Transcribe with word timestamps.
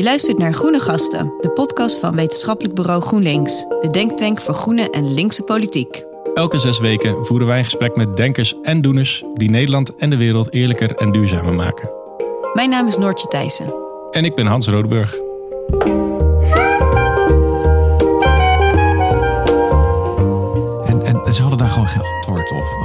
Je 0.00 0.06
luistert 0.06 0.38
naar 0.38 0.52
Groene 0.52 0.80
Gasten, 0.80 1.34
de 1.40 1.50
podcast 1.50 1.98
van 1.98 2.14
wetenschappelijk 2.14 2.74
bureau 2.74 3.02
GroenLinks, 3.02 3.66
de 3.80 3.88
denktank 3.90 4.40
voor 4.40 4.54
groene 4.54 4.90
en 4.90 5.14
linkse 5.14 5.42
politiek. 5.42 6.04
Elke 6.34 6.58
zes 6.58 6.78
weken 6.78 7.26
voeren 7.26 7.46
wij 7.46 7.58
een 7.58 7.64
gesprek 7.64 7.96
met 7.96 8.16
denkers 8.16 8.54
en 8.62 8.80
doeners 8.80 9.24
die 9.34 9.50
Nederland 9.50 9.96
en 9.96 10.10
de 10.10 10.16
wereld 10.16 10.52
eerlijker 10.52 10.94
en 10.94 11.12
duurzamer 11.12 11.54
maken. 11.54 11.90
Mijn 12.52 12.70
naam 12.70 12.86
is 12.86 12.96
Noortje 12.96 13.26
Thijssen. 13.26 13.74
En 14.10 14.24
ik 14.24 14.34
ben 14.34 14.46
Hans 14.46 14.68
Rodeburg. 14.68 15.16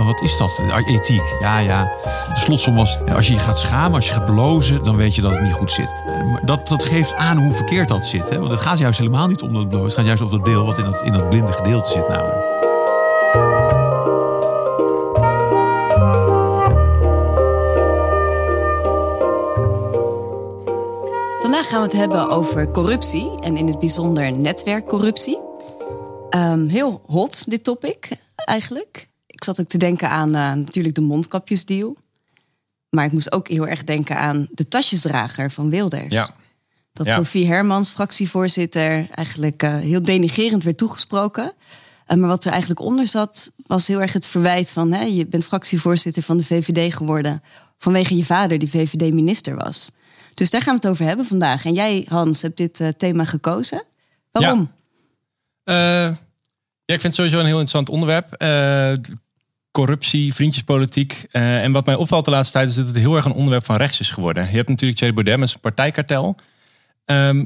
Wat 0.04 0.21
is 0.21 0.38
dat? 0.38 0.62
Ethiek. 0.86 1.36
Ja, 1.39 1.57
ja. 1.57 1.84
De 2.34 2.39
slotsom 2.39 2.75
was, 2.75 2.98
als 3.16 3.27
je 3.27 3.34
je 3.34 3.39
gaat 3.39 3.59
schamen, 3.59 3.95
als 3.95 4.07
je 4.07 4.14
gaat 4.14 4.25
blozen, 4.25 4.84
dan 4.84 4.95
weet 4.95 5.16
je 5.16 5.21
dat 5.21 5.32
het 5.32 5.41
niet 5.41 5.54
goed 5.54 5.71
zit. 5.71 5.89
Eh, 6.05 6.36
dat, 6.45 6.67
dat 6.67 6.84
geeft 6.84 7.13
aan 7.13 7.38
hoe 7.38 7.53
verkeerd 7.53 7.88
dat 7.88 8.05
zit. 8.05 8.30
Hè? 8.30 8.38
Want 8.39 8.52
het 8.52 8.59
gaat 8.59 8.77
juist 8.77 9.00
helemaal 9.00 9.27
niet 9.27 9.41
om 9.41 9.53
dat 9.53 9.67
blozen. 9.67 9.86
Het 9.86 9.94
gaat 9.94 10.05
juist 10.05 10.22
om 10.22 10.30
dat 10.30 10.45
deel 10.45 10.66
wat 10.66 10.77
in 10.77 10.84
dat, 10.84 11.02
in 11.03 11.13
dat 11.13 11.30
blinde 11.30 11.52
gedeelte 11.52 11.89
zit 11.89 12.08
namelijk. 12.08 12.53
Vandaag 21.41 21.70
gaan 21.70 21.80
we 21.80 21.88
het 21.88 21.98
hebben 21.98 22.30
over 22.30 22.72
corruptie 22.72 23.31
en 23.41 23.58
in 23.58 23.67
het 23.67 23.80
bijzonder 23.80 24.31
netwerkcorruptie. 24.34 25.38
Ehm, 26.30 26.67
heel 26.67 27.02
hot, 27.08 27.50
dit 27.50 27.64
topic 27.64 28.09
eigenlijk. 28.36 29.08
Ik 29.45 29.55
zat 29.55 29.66
ook 29.66 29.72
te 29.72 29.77
denken 29.77 30.09
aan 30.09 30.35
eh, 30.35 30.54
natuurlijk 30.54 30.95
de 30.95 31.02
mondkapjesdeal. 31.02 31.98
Maar 32.90 33.05
ik 33.05 33.12
moest 33.12 33.31
ook 33.31 33.48
heel 33.48 33.67
erg 33.67 33.84
denken 33.84 34.17
aan 34.17 34.48
de 34.52 34.67
tasjesdrager 34.67 35.52
van 35.52 35.70
Wilders. 35.70 36.13
Ja. 36.13 36.30
Dat 36.94 37.05
Ja. 37.05 37.16
Sophie 37.16 37.48
Hermans, 37.48 37.91
fractievoorzitter, 37.91 39.08
eigenlijk 39.11 39.64
eh, 39.64 39.75
heel 39.75 40.02
denigerend 40.02 40.64
werd 40.64 40.78
toegesproken. 40.78 41.53
Eh, 42.05 42.17
maar 42.17 42.30
wat 42.30 42.45
er 42.45 42.52
eigenlijk 42.52 42.80
onder 42.80 43.08
zat, 43.08 43.52
was 43.67 43.88
heel 43.88 44.02
erg 44.02 44.14
het 44.14 44.28
verwijt 44.28 44.72
van... 44.72 44.92
Hè, 44.92 45.03
je 45.03 45.28
bent 45.28 45.45
fractievoorzitter 45.45 46.23
van 46.23 46.38
de 46.38 46.44
VVD 46.44 46.95
geworden... 46.95 47.44
vanwege 47.77 48.17
je 48.17 48.25
vader 48.25 48.58
die 48.58 48.70
VVD-minister 48.70 49.55
was. 49.55 49.92
Dus 50.33 50.50
daar 50.50 50.61
gaan 50.61 50.73
we 50.73 50.80
het 50.80 50.89
over 50.89 51.05
hebben 51.05 51.25
vandaag. 51.25 51.66
En 51.66 51.73
jij, 51.73 52.05
Hans, 52.09 52.42
hebt 52.42 52.58
dit 52.58 52.94
thema 52.98 53.25
gekozen. 53.25 53.83
Waarom? 54.31 54.72
Eh, 55.64 55.75
ja, 56.86 56.94
ik 56.94 57.02
vind 57.02 57.03
het 57.03 57.16
sowieso 57.16 57.39
een 57.39 57.45
heel 57.45 57.59
interessant 57.59 57.89
onderwerp. 57.89 58.31
Corruptie, 59.76 60.34
vriendjespolitiek. 60.34 61.26
Eh, 61.31 61.64
en 61.64 61.72
wat 61.72 61.86
mij 61.86 61.95
opvalt 61.95 62.26
de 62.26 62.31
laatste 62.31 62.54
tijd 62.54 62.70
is 62.70 62.76
dat 62.76 62.88
het 62.88 62.98
heel 62.98 63.16
erg 63.16 63.26
een 63.26 63.31
onderwerp 63.31 63.66
van 63.66 63.76
rechts 63.76 64.00
is 64.00 64.09
geworden. 64.09 64.50
Je 64.50 64.56
hebt 64.56 64.70
natuurlijk 64.70 65.00
Thierry 65.00 65.16
Baudet 65.16 65.40
met 65.40 65.50
zijn 65.50 65.62
partijkartel. 65.62 66.36
Ehm, 67.06 67.45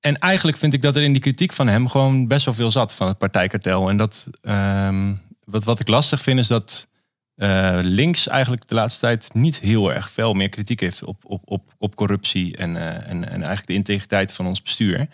en 0.00 0.18
eigenlijk 0.18 0.56
vind 0.56 0.72
ik 0.72 0.82
dat 0.82 0.96
er 0.96 1.02
in 1.02 1.12
die 1.12 1.20
kritiek 1.20 1.52
van 1.52 1.68
hem 1.68 1.88
gewoon 1.88 2.26
best 2.26 2.44
wel 2.44 2.54
veel 2.54 2.70
zat 2.70 2.94
van 2.94 3.06
het 3.06 3.18
partijkartel. 3.18 3.88
En 3.88 3.96
dat, 3.96 4.26
ehm, 4.40 5.14
wat, 5.44 5.64
wat 5.64 5.80
ik 5.80 5.88
lastig 5.88 6.22
vind 6.22 6.38
is 6.38 6.46
dat 6.46 6.88
eh, 7.34 7.78
links 7.82 8.28
eigenlijk 8.28 8.68
de 8.68 8.74
laatste 8.74 9.00
tijd 9.00 9.34
niet 9.34 9.58
heel 9.60 9.92
erg 9.92 10.10
veel 10.10 10.34
meer 10.34 10.48
kritiek 10.48 10.80
heeft 10.80 11.04
op, 11.04 11.24
op, 11.24 11.42
op, 11.44 11.74
op 11.78 11.94
corruptie 11.94 12.56
en, 12.56 12.76
eh, 12.76 13.10
en, 13.10 13.28
en 13.28 13.36
eigenlijk 13.36 13.66
de 13.66 13.74
integriteit 13.74 14.32
van 14.32 14.46
ons 14.46 14.62
bestuur. 14.62 15.08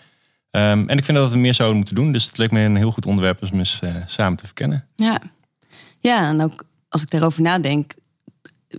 Ehm, 0.51 0.89
en 0.89 0.99
ik 0.99 1.05
vind 1.05 1.19
dat 1.19 1.31
we 1.31 1.37
meer 1.37 1.55
zouden 1.55 1.77
moeten 1.77 1.95
doen. 1.95 2.13
Dus 2.13 2.27
het 2.27 2.39
leek 2.39 2.51
me 2.51 2.61
een 2.61 2.77
heel 2.77 2.93
goed 2.93 3.07
onderwerp 3.07 3.43
om 3.53 3.59
eens 3.59 3.81
samen 4.07 4.37
te 4.37 4.45
verkennen. 4.45 4.87
Ja. 4.97 5.21
Ja, 6.09 6.29
en 6.29 6.41
ook 6.41 6.65
als 6.89 7.03
ik 7.03 7.11
daarover 7.11 7.43
nadenk... 7.43 7.93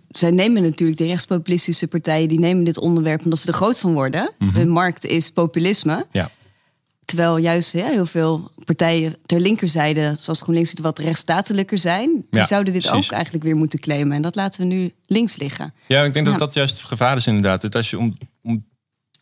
zij 0.10 0.32
nemen 0.32 0.62
natuurlijk, 0.62 0.98
de 0.98 1.06
rechtspopulistische 1.06 1.88
partijen... 1.88 2.28
die 2.28 2.40
nemen 2.40 2.64
dit 2.64 2.78
onderwerp 2.78 3.24
omdat 3.24 3.40
ze 3.40 3.48
er 3.48 3.54
groot 3.54 3.80
van 3.80 3.94
worden. 3.94 4.32
De 4.54 4.66
markt 4.66 5.06
is 5.06 5.32
populisme. 5.32 6.06
Ja. 6.12 6.32
Terwijl 7.06 7.38
juist 7.38 7.74
ja, 7.74 7.88
heel 7.88 8.06
veel 8.06 8.52
partijen 8.66 9.16
ter 9.26 9.40
linkerzijde, 9.40 10.16
zoals 10.20 10.42
GroenLinks, 10.42 10.74
die 10.74 10.84
wat 10.84 11.00
rechtsstatelijker 11.00 11.78
zijn, 11.78 12.10
die 12.10 12.40
Ja, 12.40 12.46
zouden 12.46 12.74
dit 12.74 12.82
precies. 12.82 13.06
ook 13.06 13.12
eigenlijk 13.12 13.44
weer 13.44 13.56
moeten 13.56 13.80
claimen. 13.80 14.16
En 14.16 14.22
dat 14.22 14.36
laten 14.36 14.62
we 14.62 14.68
nu 14.68 14.94
links 15.06 15.38
liggen. 15.38 15.74
Ja, 15.88 16.04
ik 16.04 16.14
denk 16.14 16.26
dat 16.26 16.40
dat 16.40 16.54
juist 16.54 16.78
het 16.78 16.88
gevaar 16.88 17.18
is 17.18 17.28
inderdaad. 17.28 17.62
Dat 17.62 17.76
als 17.76 17.90
je, 17.90 17.98
om, 17.98 18.18
om, 18.44 18.66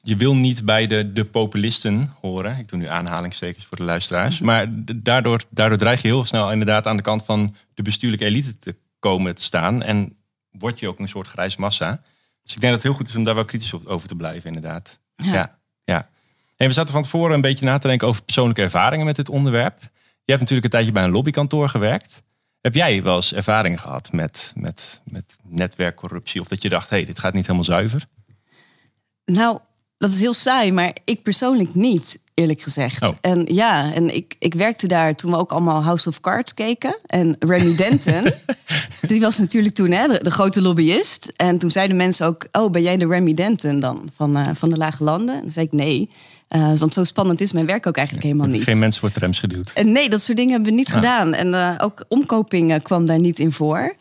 je 0.06 0.16
wil 0.16 0.36
niet 0.36 0.66
bij 0.66 0.88
de, 0.88 1.14
de 1.14 1.26
populisten 1.26 2.14
horen. 2.22 2.58
Ik 2.58 2.68
doe 2.68 2.80
nu 2.80 2.88
aanhalingstekens 2.88 3.66
voor 3.66 3.78
de 3.78 3.84
luisteraars. 3.84 4.42
Maar 4.42 4.68
daardoor, 4.96 5.42
daardoor 5.50 5.78
dreig 5.78 6.02
je 6.02 6.08
heel 6.08 6.24
snel 6.24 6.52
inderdaad 6.52 6.88
aan 6.88 6.98
de 6.98 7.02
kant 7.02 7.26
van 7.26 7.56
de 7.74 7.82
bestuurlijke 7.82 8.26
elite 8.26 8.58
te 8.58 8.76
komen 9.00 9.36
te 9.36 9.44
staan. 9.44 9.84
En 9.84 10.18
word 10.52 10.80
je 10.80 10.88
ook 10.88 11.00
een 11.00 11.08
soort 11.08 11.28
grijze 11.28 11.60
massa. 11.60 12.02
Dus 12.44 12.56
ik 12.56 12.62
denk 12.62 12.74
dat 12.74 12.84
het 12.84 12.84
heel 12.84 12.94
goed 12.94 13.08
is 13.08 13.16
om 13.16 13.24
daar 13.24 13.36
wel 13.36 13.46
kritisch 13.46 13.86
over 13.86 14.08
te 14.08 14.16
blijven 14.16 14.48
inderdaad. 14.54 15.00
Ja. 15.16 15.34
Ja, 15.34 15.58
ja. 15.84 16.10
En 16.56 16.68
we 16.68 16.74
zaten 16.74 16.94
van 16.94 17.04
tevoren 17.04 17.36
een 17.36 17.42
beetje 17.42 17.66
na 17.66 17.78
te 17.78 17.88
denken 17.88 18.08
over 18.08 18.24
persoonlijke 18.24 18.62
ervaringen 18.62 19.06
met 19.06 19.16
dit 19.16 19.30
onderwerp. 19.30 19.82
Je 20.26 20.32
hebt 20.32 20.40
natuurlijk 20.40 20.64
een 20.64 20.70
tijdje 20.70 20.92
bij 20.92 21.04
een 21.04 21.12
lobbykantoor 21.12 21.70
gewerkt. 21.70 22.24
Heb 22.62 22.76
jij 22.76 23.04
wel 23.04 23.16
eens 23.16 23.34
ervaring 23.34 23.82
gehad 23.82 24.12
met, 24.12 24.54
met, 24.56 25.02
met 25.06 25.38
netwerkcorruptie? 25.44 26.42
Of 26.42 26.48
dat 26.48 26.62
je 26.62 26.70
dacht, 26.70 26.90
hé, 26.90 26.96
hey, 26.96 27.06
dit 27.06 27.20
gaat 27.20 27.34
niet 27.34 27.46
helemaal 27.46 27.66
zuiver? 27.66 28.06
Nou, 29.26 29.60
dat 30.04 30.12
is 30.12 30.20
heel 30.20 30.34
saai, 30.34 30.72
maar 30.72 30.96
ik 31.04 31.22
persoonlijk 31.22 31.76
niet, 31.76 32.20
eerlijk 32.34 32.62
gezegd. 32.62 33.02
Oh. 33.02 33.16
En 33.22 33.46
ja, 33.46 33.94
en 33.94 34.16
ik, 34.16 34.36
ik 34.40 34.54
werkte 34.54 34.88
daar 34.88 35.16
toen 35.16 35.32
we 35.32 35.38
ook 35.38 35.52
allemaal 35.52 35.84
House 35.84 36.10
of 36.10 36.20
Cards 36.20 36.54
keken. 36.54 36.98
En 37.06 37.36
Remy 37.40 37.76
Denton, 37.84 38.32
die 39.02 39.22
was 39.22 39.38
natuurlijk 39.38 39.76
toen 39.76 39.92
hè, 39.92 40.08
de, 40.08 40.20
de 40.24 40.32
grote 40.32 40.62
lobbyist. 40.62 41.32
En 41.36 41.60
toen 41.60 41.72
zeiden 41.72 41.98
mensen 41.98 42.28
ook, 42.28 42.48
oh, 42.52 42.72
ben 42.72 42.82
jij 42.82 42.98
de 42.98 43.08
Remy 43.08 43.34
Denton 43.34 43.80
dan 43.80 44.10
van, 44.16 44.38
eh, 44.38 44.48
van 44.54 44.70
de 44.70 44.78
Lage 44.78 45.04
Landen? 45.04 45.36
En 45.36 45.42
dan 45.42 45.52
zei 45.52 45.66
ik 45.66 45.72
nee, 45.72 46.10
Eh, 46.48 46.74
want 46.74 46.94
zo 46.94 47.04
spannend 47.04 47.42
is 47.42 47.52
mijn 47.52 47.66
werk 47.66 47.88
ook 47.88 47.96
eigenlijk 47.96 48.28
helemaal 48.28 48.48
niet. 48.48 48.64
Geen 48.64 48.80
mensen 48.80 49.02
voor 49.02 49.12
trams 49.12 49.40
geduwd. 49.40 49.72
En 49.74 49.92
nee, 49.92 50.10
dat 50.10 50.22
soort 50.22 50.38
dingen 50.38 50.54
hebben 50.54 50.72
we 50.72 50.78
niet 50.78 50.90
gedaan. 50.90 51.34
En 51.34 51.54
eh, 51.54 51.76
ook 51.78 52.06
omkoping 52.08 52.72
eh, 52.72 52.82
kwam 52.82 53.06
daar 53.06 53.20
niet 53.20 53.40
in 53.40 53.52
voor. 53.52 53.96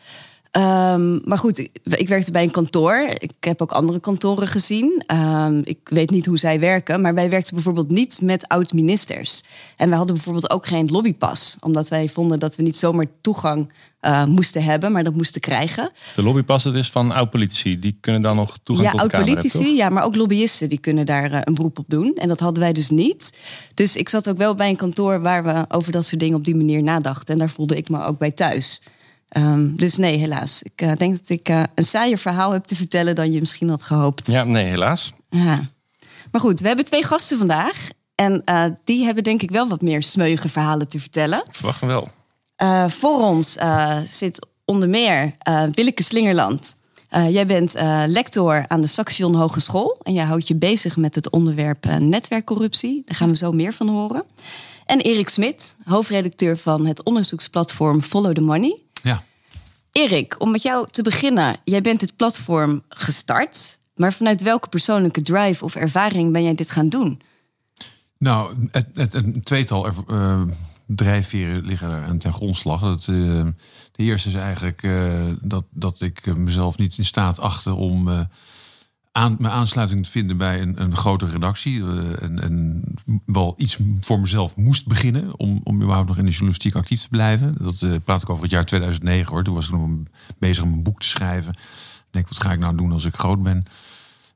Ehm, 0.53 1.19
maar 1.23 1.37
goed, 1.37 1.59
ik, 1.83 2.07
werkte 2.07 2.31
bij 2.31 2.43
een 2.43 2.51
kantoor. 2.51 3.07
Ik 3.17 3.31
heb 3.39 3.61
ook 3.61 3.71
andere 3.71 3.99
kantoren 3.99 4.47
gezien. 4.47 5.03
Ehm, 5.05 5.61
ik 5.63 5.77
weet 5.83 6.09
niet 6.09 6.25
hoe 6.25 6.37
zij 6.37 6.59
werken, 6.59 7.01
maar 7.01 7.13
wij 7.13 7.29
werkten 7.29 7.53
bijvoorbeeld 7.53 7.89
niet 7.89 8.21
met 8.21 8.47
oud-ministers. 8.47 9.43
En 9.77 9.87
wij 9.87 9.97
hadden 9.97 10.15
bijvoorbeeld 10.15 10.49
ook 10.49 10.67
geen 10.67 10.89
lobbypas, 10.91 11.57
omdat 11.59 11.89
wij 11.89 12.09
vonden 12.09 12.39
dat 12.39 12.55
we 12.55 12.63
niet 12.63 12.77
zomaar 12.77 13.05
toegang 13.21 13.71
eh, 13.99 14.25
moesten 14.25 14.63
hebben, 14.63 14.91
maar 14.91 15.03
dat 15.03 15.13
moesten 15.13 15.41
krijgen. 15.41 15.91
De 16.15 16.23
lobbypas, 16.23 16.63
dat 16.63 16.75
is 16.75 16.89
van 16.89 17.11
oud-politici. 17.11 17.79
Die 17.79 17.97
kunnen 17.99 18.21
dan 18.21 18.35
nog 18.35 18.57
toegang 18.63 18.91
Ja, 18.91 18.93
tot 18.93 19.01
de 19.01 19.07
Kamer 19.07 19.25
hebben, 19.25 19.43
oud-politici, 19.43 19.75
ja, 19.75 19.89
maar 19.89 20.03
ook 20.03 20.15
lobbyisten 20.15 20.69
die 20.69 20.79
kunnen 20.79 21.05
daar 21.05 21.31
eh, 21.31 21.41
een 21.43 21.53
beroep 21.53 21.79
op 21.79 21.85
doen. 21.87 22.15
En 22.15 22.27
dat 22.27 22.39
hadden 22.39 22.63
wij 22.63 22.73
dus 22.73 22.89
niet. 22.89 23.37
Dus 23.73 23.95
ik 23.95 24.09
zat 24.09 24.29
ook 24.29 24.37
wel 24.37 24.55
bij 24.55 24.69
een 24.69 24.75
kantoor 24.75 25.21
waar 25.21 25.43
we 25.43 25.65
over 25.67 25.91
dat 25.91 26.05
soort 26.05 26.21
dingen 26.21 26.37
op 26.37 26.45
die 26.45 26.55
manier 26.55 26.83
nadachten. 26.83 27.33
En 27.33 27.39
daar 27.39 27.49
voelde 27.49 27.77
ik 27.77 27.89
me 27.89 28.03
ook 28.03 28.17
bij 28.17 28.31
thuis. 28.31 28.81
Ehm, 29.33 29.75
dus 29.75 29.97
nee, 29.97 30.17
helaas. 30.17 30.61
Ik 30.63 30.81
eh, 30.81 30.91
denk 30.95 31.17
dat 31.17 31.29
ik 31.29 31.49
eh, 31.49 31.63
een 31.75 31.83
saaier 31.83 32.17
verhaal 32.17 32.51
heb 32.51 32.63
te 32.63 32.75
vertellen 32.75 33.15
dan 33.15 33.31
je 33.31 33.39
misschien 33.39 33.69
had 33.69 33.83
gehoopt. 33.83 34.31
Ja, 34.31 34.43
nee, 34.43 34.65
helaas. 34.65 35.13
Ja. 35.29 35.69
Maar 36.31 36.41
goed, 36.41 36.59
we 36.59 36.67
hebben 36.67 36.85
twee 36.85 37.03
gasten 37.03 37.37
vandaag. 37.37 37.87
En 38.15 38.41
eh, 38.45 38.63
die 38.83 39.05
hebben 39.05 39.23
denk 39.23 39.41
ik 39.41 39.51
wel 39.51 39.67
wat 39.67 39.81
meer 39.81 40.03
smeuïge 40.03 40.49
verhalen 40.49 40.87
te 40.87 40.99
vertellen. 40.99 41.43
Ik 41.47 41.55
verwacht 41.55 41.81
wel. 41.81 42.07
Voor 42.87 43.21
ons 43.21 43.57
zit 44.05 44.47
onder 44.65 44.89
meer 44.89 45.35
Willeke 45.71 46.03
Slingerland. 46.03 46.77
Jij 47.09 47.45
bent 47.45 47.75
lector 48.07 48.65
aan 48.67 48.81
de 48.81 48.87
Saxion 48.87 49.35
Hogeschool. 49.35 49.99
En 50.03 50.13
jij 50.13 50.23
houdt 50.23 50.47
je 50.47 50.55
bezig 50.55 50.97
met 50.97 51.15
het 51.15 51.29
onderwerp 51.29 51.85
netwerkcorruptie. 51.99 53.01
Daar 53.05 53.15
gaan 53.15 53.29
we 53.29 53.35
zo 53.35 53.51
meer 53.51 53.73
van 53.73 53.87
horen. 53.87 54.23
En 54.85 54.99
Erik 54.99 55.29
Smit, 55.29 55.75
hoofdredacteur 55.83 56.57
van 56.57 56.85
het 56.85 57.03
onderzoeksplatform 57.03 58.01
Follow 58.01 58.33
the 58.33 58.41
Money. 58.41 58.82
Erik, 59.93 60.35
om 60.37 60.51
met 60.51 60.61
jou 60.63 60.87
te 60.91 61.01
beginnen. 61.01 61.55
Jij 61.63 61.81
bent 61.81 61.99
dit 61.99 62.15
platform 62.15 62.83
gestart. 62.89 63.77
Maar 63.95 64.13
vanuit 64.13 64.41
welke 64.41 64.67
persoonlijke 64.69 65.21
drive 65.21 65.63
of 65.63 65.75
ervaring 65.75 66.31
ben 66.31 66.43
jij 66.43 66.55
dit 66.55 66.71
gaan 66.71 66.89
doen? 66.89 67.21
Nou, 68.17 68.67
het, 68.71 68.87
het, 68.93 69.13
een 69.13 69.43
tweetal 69.43 69.85
er- 69.85 69.93
eh, 70.07 70.41
drijfveren 70.87 71.65
liggen 71.65 71.91
er 71.91 72.03
aan 72.03 72.17
ten 72.17 72.33
grondslag. 72.33 72.81
Dat, 72.81 72.99
eh, 72.99 73.05
de 73.91 74.03
eerste 74.03 74.29
is 74.29 74.35
eigenlijk 74.35 74.83
eh, 74.83 75.29
dat, 75.41 75.63
dat 75.69 76.01
ik 76.01 76.35
mezelf 76.37 76.77
niet 76.77 76.97
in 76.97 77.05
staat 77.05 77.39
achtte 77.39 77.73
om 77.73 78.27
aan, 79.13 79.35
mijn 79.39 79.53
aansluiting 79.53 80.07
vinden 80.07 80.37
bij 80.37 80.61
een, 80.61 80.81
een 80.81 80.95
grote 80.95 81.25
redactie. 81.25 81.81
eh, 81.81 82.21
en, 82.21 82.83
wel 83.25 83.53
iets 83.57 83.77
voor 84.01 84.19
mezelf 84.19 84.55
moest 84.55 84.87
beginnen 84.87 85.39
om, 85.39 85.61
om 85.63 85.75
überhaupt 85.81 86.07
nog 86.07 86.17
in 86.17 86.25
de 86.25 86.31
journalistiek 86.31 86.75
actief 86.75 87.01
te 87.01 87.09
blijven. 87.09 87.55
Dat 87.59 87.81
eh, 87.81 87.91
praat 88.03 88.21
ik 88.21 88.29
over 88.29 88.43
het 88.43 88.51
jaar 88.51 88.65
2009 88.65 89.31
hoor. 89.31 89.43
Toen 89.43 89.53
was 89.53 89.65
ik 89.65 89.71
nog 89.71 89.89
bezig 90.37 90.63
om 90.63 90.73
een 90.73 90.83
boek 90.83 90.99
te 90.99 91.07
schrijven. 91.07 91.53
Denk, 92.11 92.29
wat 92.29 92.41
ga 92.41 92.51
ik 92.51 92.59
nou 92.59 92.75
doen 92.75 92.91
als 92.91 93.05
ik 93.05 93.15
groot 93.15 93.43
ben? 93.43 93.65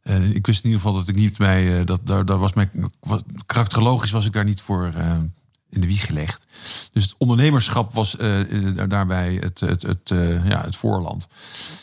Eh, 0.01 0.29
ik 0.29 0.45
wist 0.45 0.63
in 0.63 0.69
ieder 0.69 0.81
geval 0.81 0.97
dat 0.99 1.07
ik 1.07 1.15
niet 1.15 1.37
bij. 1.37 1.83
dat, 1.83 1.99
daar, 2.03 2.25
daar 2.25 2.39
was 2.39 2.53
mijn. 2.53 2.91
Wat, 2.99 3.23
karakterologisch 3.45 4.11
was 4.11 4.25
ik 4.25 4.33
daar 4.33 4.43
niet 4.43 4.61
voor 4.61 4.93
in 5.69 5.81
de 5.81 5.87
wieg 5.87 6.05
gelegd. 6.05 6.47
Dus 6.91 7.03
het 7.03 7.15
ondernemerschap 7.17 7.93
was 7.93 8.17
daarbij 8.87 9.35
het, 9.35 9.59
het, 9.59 9.81
het, 9.81 10.09
ja, 10.43 10.61
het 10.61 10.75
voorland. 10.75 11.27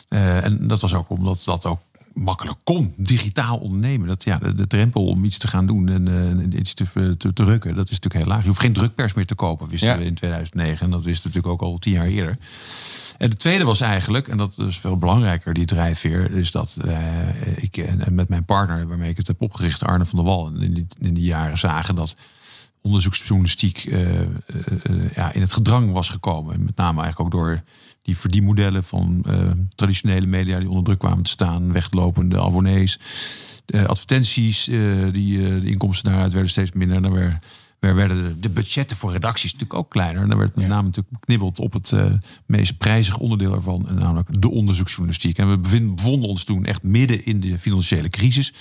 En 0.08 0.68
dat 0.68 0.80
was 0.80 0.94
ook 0.94 1.08
omdat 1.08 1.42
dat 1.44 1.66
ook 1.66 1.80
makkelijk 2.14 2.58
kon. 2.64 2.94
Digitaal 2.96 3.58
ondernemen. 3.58 4.08
Dat, 4.08 4.24
ja, 4.24 4.38
de, 4.38 4.54
de 4.54 4.66
drempel 4.66 5.06
om 5.06 5.24
iets 5.24 5.38
te 5.38 5.48
gaan 5.48 5.66
doen 5.66 5.88
en 5.88 6.08
uh, 6.08 6.58
iets 6.58 6.74
te, 6.74 6.84
te, 6.92 7.16
te, 7.16 7.32
drukken, 7.32 7.74
dat 7.74 7.90
is 7.90 7.98
natuurlijk 7.98 8.24
heel 8.24 8.32
laag. 8.32 8.42
Je 8.42 8.48
hoeft 8.48 8.60
geen 8.60 8.72
drukpers 8.72 9.14
meer 9.14 9.26
te 9.26 9.34
kopen, 9.34 9.68
wisten 9.68 9.98
we 9.98 10.04
in 10.04 10.14
2009. 10.14 10.84
En 10.84 10.90
dat 10.90 11.04
wisten 11.04 11.30
natuurlijk 11.30 11.62
ook 11.62 11.68
al 11.68 11.78
tien 11.78 11.92
jaar 11.92 12.06
eerder. 12.06 12.36
En 13.18 13.30
de 13.30 13.36
tweede 13.36 13.64
was 13.64 13.80
eigenlijk, 13.80 14.28
en 14.28 14.36
dat 14.36 14.58
is 14.58 14.78
veel 14.78 14.98
belangrijker, 14.98 15.54
die 15.54 15.66
drijfveer, 15.66 16.30
is 16.32 16.50
dat 16.50 16.78
uh, 16.84 17.62
ik 17.62 17.76
en 17.76 18.14
met 18.14 18.28
mijn 18.28 18.44
partner, 18.44 18.88
waarmee 18.88 19.10
ik 19.10 19.16
het 19.16 19.26
heb 19.26 19.42
opgericht, 19.42 19.84
Arne 19.84 20.06
van 20.06 20.18
der 20.18 20.28
Wal, 20.28 20.48
in 20.48 20.74
die, 20.74 20.86
in 20.98 21.14
die 21.14 21.24
jaren 21.24 21.58
zagen 21.58 21.94
dat 21.94 22.16
onderzoeksjournalistiek 22.80 23.84
uh, 23.84 24.20
ja, 25.14 25.32
in 25.32 25.40
het 25.40 25.52
gedrang 25.52 25.92
was 25.92 26.08
gekomen. 26.08 26.64
Met 26.64 26.76
name 26.76 27.02
eigenlijk 27.02 27.20
ook 27.20 27.40
door 27.40 27.62
die 28.04 28.18
verdienmodellen 28.18 28.84
van 28.84 29.24
traditionele 29.74 30.26
media 30.26 30.58
die 30.58 30.68
onder 30.68 30.84
druk 30.84 30.98
kwamen 30.98 31.24
te 31.24 31.30
staan, 31.30 31.72
weglopende 31.72 32.40
abonnees, 32.40 32.98
de 33.64 33.86
advertenties, 33.86 34.64
die, 35.12 35.38
de 35.60 35.70
inkomsten 35.70 36.10
daaruit 36.10 36.32
werden 36.32 36.50
steeds 36.50 36.72
minder. 36.72 37.02
Dan 37.02 37.12
waar 37.80 37.94
werden 37.94 38.40
de 38.40 38.48
budgetten 38.48 38.96
voor 38.96 39.12
redacties 39.12 39.52
natuurlijk 39.52 39.78
ook 39.78 39.90
kleiner. 39.90 40.22
En 40.22 40.28
daar 40.28 40.38
werd 40.38 40.56
met 40.56 40.68
name 40.68 40.82
natuurlijk 40.82 41.18
beknibbeld 41.18 41.58
op 41.58 41.72
het 41.72 41.92
meest 42.46 42.78
prijzige 42.78 43.18
onderdeel 43.18 43.54
ervan, 43.54 43.88
namelijk 43.94 44.40
de 44.40 44.50
onderzoeksjournalistiek. 44.50 45.38
En 45.38 45.50
we 45.50 45.80
bevonden 45.94 46.28
ons 46.28 46.44
toen 46.44 46.64
echt 46.64 46.82
midden 46.82 47.24
in 47.24 47.40
de 47.40 47.58
financiële 47.58 48.08
crisis. 48.08 48.52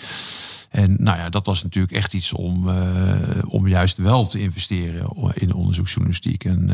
En 0.74 0.96
nou 1.04 1.18
ja, 1.18 1.30
dat 1.30 1.46
was 1.46 1.64
natuurlijk 1.64 1.94
echt 1.94 2.14
iets 2.14 2.34
om, 2.34 2.68
uh, 2.68 3.40
om 3.48 3.68
juist 3.68 3.98
wel 3.98 4.28
te 4.28 4.40
investeren 4.40 5.34
in 5.34 5.54
onderzoeksjournalistiek. 5.54 6.44
En 6.46 6.60
uh, 6.60 6.68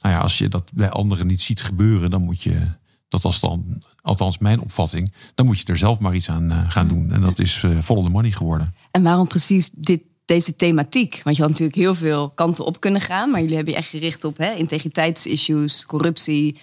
nou 0.00 0.14
ja, 0.14 0.18
als 0.18 0.38
je 0.38 0.48
dat 0.48 0.70
bij 0.72 0.90
anderen 0.90 1.26
niet 1.26 1.42
ziet 1.42 1.60
gebeuren, 1.60 2.10
dan 2.10 2.22
moet 2.22 2.42
je, 2.42 2.60
dat 3.08 3.22
was 3.22 3.40
dan 3.40 3.82
althans 4.00 4.38
mijn 4.38 4.60
opvatting, 4.60 5.12
dan 5.34 5.46
moet 5.46 5.58
je 5.58 5.64
er 5.64 5.78
zelf 5.78 5.98
maar 5.98 6.14
iets 6.14 6.30
aan 6.30 6.66
gaan 6.68 6.88
doen. 6.88 7.12
En 7.12 7.20
dat 7.20 7.38
is 7.38 7.60
the 7.60 7.84
money 7.86 8.30
geworden. 8.30 8.74
En 8.90 9.02
waarom 9.02 9.26
precies 9.26 9.70
dit 9.70 10.00
deze 10.24 10.56
thematiek? 10.56 11.20
Want 11.24 11.36
je 11.36 11.42
had 11.42 11.50
natuurlijk 11.50 11.78
heel 11.78 11.94
veel 11.94 12.30
kanten 12.30 12.64
op 12.64 12.80
kunnen 12.80 13.00
gaan, 13.00 13.30
maar 13.30 13.40
jullie 13.40 13.56
hebben 13.56 13.72
je 13.72 13.78
echt 13.78 13.88
gericht 13.88 14.24
op 14.24 14.36
hè, 14.36 14.52
integriteitsissues, 14.52 15.86
corruptie. 15.86 16.58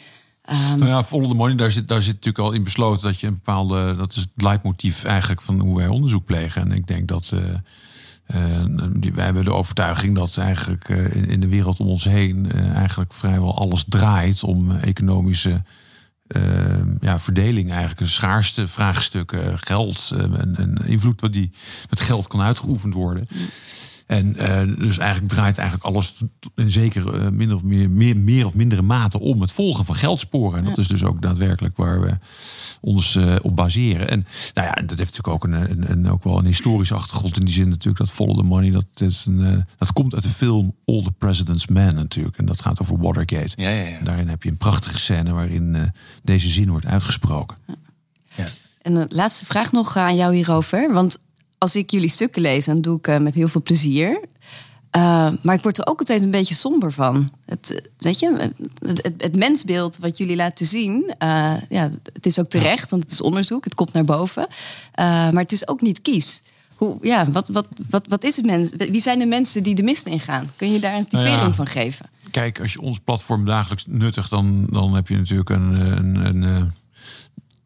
Um... 0.51 0.79
Nou 0.79 0.91
ja, 0.91 1.03
follow 1.03 1.29
the 1.29 1.35
money, 1.35 1.55
daar 1.55 1.71
zit, 1.71 1.87
daar 1.87 2.01
zit 2.01 2.13
natuurlijk 2.13 2.43
al 2.43 2.51
in 2.51 2.63
besloten 2.63 3.07
dat 3.07 3.19
je 3.19 3.27
een 3.27 3.35
bepaalde, 3.35 3.95
dat 3.95 4.11
is 4.11 4.17
het 4.17 4.29
leidmotief 4.35 5.03
eigenlijk 5.03 5.41
van 5.41 5.59
hoe 5.59 5.77
wij 5.77 5.87
onderzoek 5.87 6.25
plegen. 6.25 6.61
En 6.61 6.71
ik 6.71 6.87
denk 6.87 7.07
dat 7.07 7.31
uh, 7.33 7.39
uh, 8.35 8.89
die, 8.99 9.13
wij 9.13 9.25
hebben 9.25 9.43
de 9.43 9.53
overtuiging 9.53 10.15
dat 10.15 10.37
eigenlijk 10.37 10.89
uh, 10.89 11.15
in, 11.15 11.25
in, 11.29 11.39
de 11.39 11.47
wereld 11.47 11.79
om 11.79 11.87
ons 11.87 12.03
heen 12.03 12.51
eigenlijk 12.51 13.13
vrijwel 13.13 13.57
alles 13.57 13.85
draait 13.87 14.43
om 14.43 14.71
economische 14.71 15.61
uh, 16.27 16.41
ja, 16.99 17.19
verdeling 17.19 17.69
eigenlijk. 17.69 17.99
De 17.99 18.07
schaarste 18.07 18.67
vraagstukken, 18.67 19.59
geld 19.59 20.11
en, 20.17 20.55
en, 20.55 20.77
invloed 20.85 21.21
wat 21.21 21.33
die 21.33 21.51
met 21.89 21.99
geld 21.99 22.27
kan 22.27 22.41
uitgeoefend 22.41 22.93
worden. 22.93 23.27
En 24.05 24.35
uh, 24.37 24.77
dus 24.79 24.97
eigenlijk 24.97 25.33
draait 25.33 25.57
eigenlijk 25.57 25.87
alles 25.87 26.13
in 26.55 26.71
zeker 26.71 27.21
uh, 27.21 27.29
min 27.29 27.53
of 27.53 27.63
meer, 27.63 27.89
meer, 27.89 28.17
meer 28.17 28.45
of 28.45 28.53
mindere 28.53 28.81
mate 28.81 29.19
om 29.19 29.41
het 29.41 29.51
volgen 29.51 29.85
van 29.85 29.95
geldsporen. 29.95 30.59
En 30.59 30.65
dat 30.65 30.77
is 30.77 30.87
dus 30.87 31.03
ook 31.03 31.21
daadwerkelijk 31.21 31.77
waar 31.77 32.01
we 32.01 32.15
ons 32.81 33.15
uh, 33.15 33.35
op 33.41 33.55
baseren. 33.55 34.09
En 34.09 34.25
nou 34.53 34.67
ja, 34.67 34.75
en 34.75 34.87
dat 34.87 34.97
heeft 34.97 35.17
natuurlijk 35.17 35.43
ook 35.43 35.53
een, 35.53 35.71
een, 35.71 35.91
een, 35.91 36.09
ook 36.09 36.23
wel 36.23 36.37
een 36.37 36.45
historische 36.45 36.93
achtergrond 36.93 37.37
in 37.37 37.45
die 37.45 37.53
zin 37.53 37.69
natuurlijk 37.69 37.97
dat 37.97 38.11
Follow 38.11 38.37
the 38.37 38.43
Money. 38.43 38.71
Dat, 38.71 38.85
is 38.95 39.25
een, 39.25 39.65
dat 39.77 39.93
komt 39.93 40.13
uit 40.13 40.23
de 40.23 40.29
film 40.29 40.75
All 40.85 41.03
the 41.03 41.11
President's 41.11 41.67
Men 41.67 41.95
natuurlijk. 41.95 42.37
En 42.37 42.45
dat 42.45 42.61
gaat 42.61 42.81
over 42.81 42.97
Watergate. 42.97 43.53
Ja, 43.55 43.69
ja, 43.69 43.87
ja. 43.87 43.97
Daarin 44.03 44.27
heb 44.27 44.43
je 44.43 44.49
een 44.49 44.57
prachtige 44.57 44.99
scène 44.99 45.31
waarin 45.31 45.93
deze 46.23 46.49
zin 46.49 46.69
wordt 46.69 46.85
uitgesproken. 46.85 47.57
Ja. 48.35 48.47
En 48.81 48.93
de 48.93 49.05
laatste 49.09 49.45
vraag 49.45 49.71
nog 49.71 49.97
aan 49.97 50.15
jou 50.15 50.35
hierover. 50.35 50.93
Want 50.93 51.17
als 51.63 51.75
ik 51.75 51.91
jullie 51.91 52.09
stukken 52.09 52.41
lees, 52.41 52.65
dan 52.65 52.81
doe 52.81 52.97
ik 52.97 53.07
uh, 53.07 53.17
met 53.17 53.35
heel 53.35 53.47
veel 53.47 53.61
plezier. 53.61 54.19
Uh, 54.95 55.29
maar 55.41 55.55
ik 55.55 55.61
word 55.61 55.77
er 55.77 55.87
ook 55.87 55.99
altijd 55.99 56.23
een 56.23 56.31
beetje 56.31 56.53
somber 56.53 56.91
van. 56.91 57.31
Het, 57.45 57.73
eh, 57.73 57.85
weet 57.97 58.19
je, 58.19 58.51
het, 58.79 59.03
het, 59.03 59.13
het 59.17 59.35
mensbeeld 59.35 59.97
wat 59.97 60.17
jullie 60.17 60.35
laten 60.35 60.65
zien, 60.65 61.13
uh, 61.23 61.53
ja, 61.69 61.91
het 62.13 62.25
is 62.25 62.39
ook 62.39 62.49
terecht, 62.49 62.89
want 62.89 63.03
het 63.03 63.11
is 63.11 63.21
onderzoek, 63.21 63.63
het 63.63 63.75
komt 63.75 63.93
naar 63.93 64.03
boven. 64.03 64.47
maar 64.95 65.41
het 65.41 65.51
is 65.51 65.67
ook 65.67 65.81
niet 65.81 66.01
kies. 66.01 66.43
Hoe, 66.75 66.97
ja, 67.01 67.31
wat, 67.31 67.47
wat, 67.47 67.67
wat, 67.89 68.05
wat 68.07 68.23
is 68.23 68.35
het 68.35 68.45
mens? 68.45 68.73
Wie 68.77 69.01
zijn 69.01 69.19
de 69.19 69.25
mensen 69.25 69.63
die 69.63 69.75
de 69.75 69.83
mist 69.83 70.05
ingaan? 70.05 70.49
Kun 70.55 70.71
je 70.71 70.79
daar 70.79 70.95
een 70.95 71.07
typering 71.07 71.35
nou 71.35 71.47
ja, 71.47 71.53
van 71.53 71.67
geven? 71.67 72.09
Kijk, 72.31 72.59
als 72.59 72.73
je 72.73 72.81
ons 72.81 72.99
platform 72.99 73.45
dagelijks 73.45 73.83
nuttigt, 73.87 74.29
dan, 74.29 74.65
dan 74.69 74.95
heb 74.95 75.07
je 75.07 75.17
natuurlijk 75.17 75.49
een, 75.49 75.73
een, 75.73 76.15
een, 76.15 76.43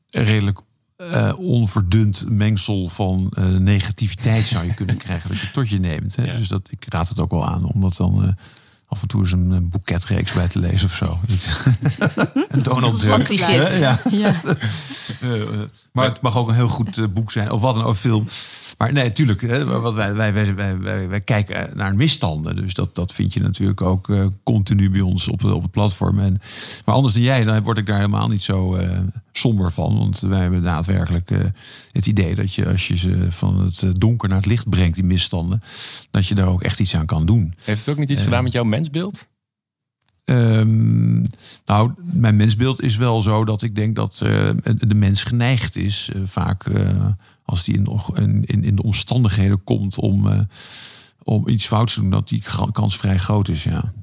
een 0.09 0.23
redelijk 0.23 0.59
uh, 0.97 1.33
onverdund 1.37 2.29
mengsel 2.29 2.89
van 2.89 3.31
uh, 3.33 3.45
negativiteit 3.45 4.45
zou 4.45 4.65
je 4.65 4.73
kunnen 4.73 4.97
krijgen 4.97 5.29
dat 5.29 5.39
je 5.39 5.51
tot 5.51 5.69
je 5.69 5.79
neemt. 5.79 6.15
Hè? 6.15 6.23
Ja. 6.23 6.37
Dus 6.37 6.47
dat, 6.47 6.67
ik 6.69 6.85
raad 6.89 7.09
het 7.09 7.19
ook 7.19 7.31
wel 7.31 7.45
aan 7.45 7.63
om 7.63 7.81
dat 7.81 7.95
dan 7.95 8.23
uh, 8.23 8.31
af 8.87 9.01
en 9.01 9.07
toe 9.07 9.21
eens 9.21 9.31
een, 9.31 9.49
een 9.49 9.69
boeketreeks 9.69 10.33
bij 10.33 10.47
te 10.47 10.59
lezen 10.59 10.87
of 10.87 10.95
zo. 10.95 11.19
een 12.49 12.63
Donald 12.63 13.01
Duck. 13.01 13.27
Ja. 13.27 13.99
ja. 14.11 14.41
maar 15.93 16.05
het 16.05 16.21
mag 16.21 16.37
ook 16.37 16.47
een 16.47 16.55
heel 16.55 16.67
goed 16.67 17.13
boek 17.13 17.31
zijn 17.31 17.51
of 17.51 17.61
wat 17.61 17.75
een 17.75 17.95
film. 17.95 18.27
Maar 18.77 18.93
nee, 18.93 19.03
natuurlijk. 19.03 19.41
Wat 19.63 19.93
wij, 19.93 20.13
wij, 20.13 20.33
wij, 20.33 20.55
wij, 20.55 21.07
wij, 21.07 21.21
kijken 21.21 21.69
naar 21.73 21.95
misstanden. 21.95 22.55
Dus 22.55 22.73
dat, 22.73 22.95
dat 22.95 23.13
vind 23.13 23.33
je 23.33 23.39
natuurlijk 23.39 23.81
ook 23.81 24.07
uh, 24.07 24.27
continu 24.43 24.89
bij 24.89 25.01
ons 25.01 25.27
op, 25.27 25.43
op 25.43 25.61
het 25.61 25.71
platform. 25.71 26.19
En, 26.19 26.39
maar 26.85 26.95
anders 26.95 27.13
dan 27.13 27.23
jij, 27.23 27.43
dan 27.43 27.63
word 27.63 27.77
ik 27.77 27.85
daar 27.85 27.95
helemaal 27.95 28.27
niet 28.27 28.41
zo 28.41 28.77
uh, 28.77 28.99
somber 29.31 29.71
van. 29.71 29.97
Want 29.97 30.19
wij 30.19 30.41
hebben 30.41 30.63
daadwerkelijk 30.63 31.31
uh, 31.31 31.39
het 31.91 32.07
idee 32.07 32.35
dat 32.35 32.53
je 32.53 32.67
als 32.67 32.87
je 32.87 32.97
ze 32.97 33.27
van 33.29 33.59
het 33.65 34.01
donker 34.01 34.29
naar 34.29 34.37
het 34.37 34.47
licht 34.47 34.69
brengt, 34.69 34.95
die 34.95 35.03
misstanden, 35.03 35.61
dat 36.11 36.27
je 36.27 36.35
daar 36.35 36.47
ook 36.47 36.63
echt 36.63 36.79
iets 36.79 36.95
aan 36.95 37.05
kan 37.05 37.25
doen. 37.25 37.53
Heeft 37.63 37.79
het 37.79 37.89
ook 37.89 37.99
niet 37.99 38.09
iets 38.09 38.23
gedaan 38.23 38.43
met 38.43 38.53
jouw 38.53 38.63
mensbeeld? 38.63 39.27
Um, 40.25 41.25
nou, 41.65 41.91
mijn 41.95 42.35
mensbeeld 42.35 42.81
is 42.81 42.97
wel 42.97 43.21
zo 43.21 43.45
dat 43.45 43.61
ik 43.61 43.75
denk 43.75 43.95
dat 43.95 44.17
de 44.17 44.95
mens 44.95 45.23
geneigd 45.23 45.75
is 45.75 46.11
vaak 46.25 46.63
als 47.47 47.63
die 47.63 47.75
in, 47.75 48.43
in, 48.45 48.63
in 48.63 48.75
de 48.75 48.83
omstandigheden 48.83 49.63
komt 49.63 49.97
om, 49.97 50.27
uh, 50.27 50.39
om 51.23 51.47
iets 51.47 51.67
fouts 51.67 51.93
te 51.93 51.99
doen, 51.99 52.09
dat 52.09 52.27
die 52.27 52.43
kans 52.71 52.97
vrij 52.97 53.17
groot 53.17 53.47
is. 53.47 53.63
Ja. 53.63 53.93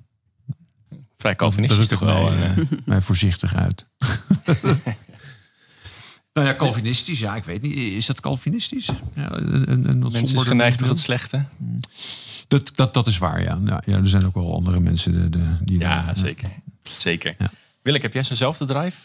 Vrij 1.16 1.36
Calvinistisch 1.36 1.88
toch 1.88 2.00
wel? 2.00 2.30
Mij, 2.30 2.54
uh, 2.56 2.64
mij 2.84 3.00
voorzichtig 3.00 3.54
uit. 3.54 3.86
nou 6.32 6.46
ja, 6.46 6.54
Calvinistisch, 6.54 7.18
ja, 7.18 7.36
ik 7.36 7.44
weet 7.44 7.62
niet. 7.62 7.76
Is 7.76 8.06
dat 8.06 8.20
Calvinistisch? 8.20 8.88
Ja, 9.14 9.32
een, 9.32 9.88
een, 9.88 9.98
mensen 9.98 10.36
is 10.36 10.42
geneigd 10.42 10.78
tot 10.78 10.88
het 10.88 10.98
slechte. 10.98 11.44
Dat, 12.48 12.70
dat, 12.74 12.94
dat 12.94 13.06
is 13.06 13.18
waar, 13.18 13.42
ja. 13.42 13.60
ja. 13.64 13.82
ja. 13.86 13.96
er 13.96 14.08
zijn 14.08 14.26
ook 14.26 14.34
wel 14.34 14.54
andere 14.54 14.80
mensen 14.80 15.12
de, 15.12 15.28
de, 15.28 15.56
die... 15.60 15.78
Ja, 15.78 16.04
daar, 16.04 16.16
zeker. 16.16 16.48
Zeker. 16.82 17.34
Ja. 17.38 17.50
Willeke, 17.82 18.04
heb 18.04 18.14
jij 18.14 18.22
zo'nzelfde 18.22 18.64
drive? 18.64 18.96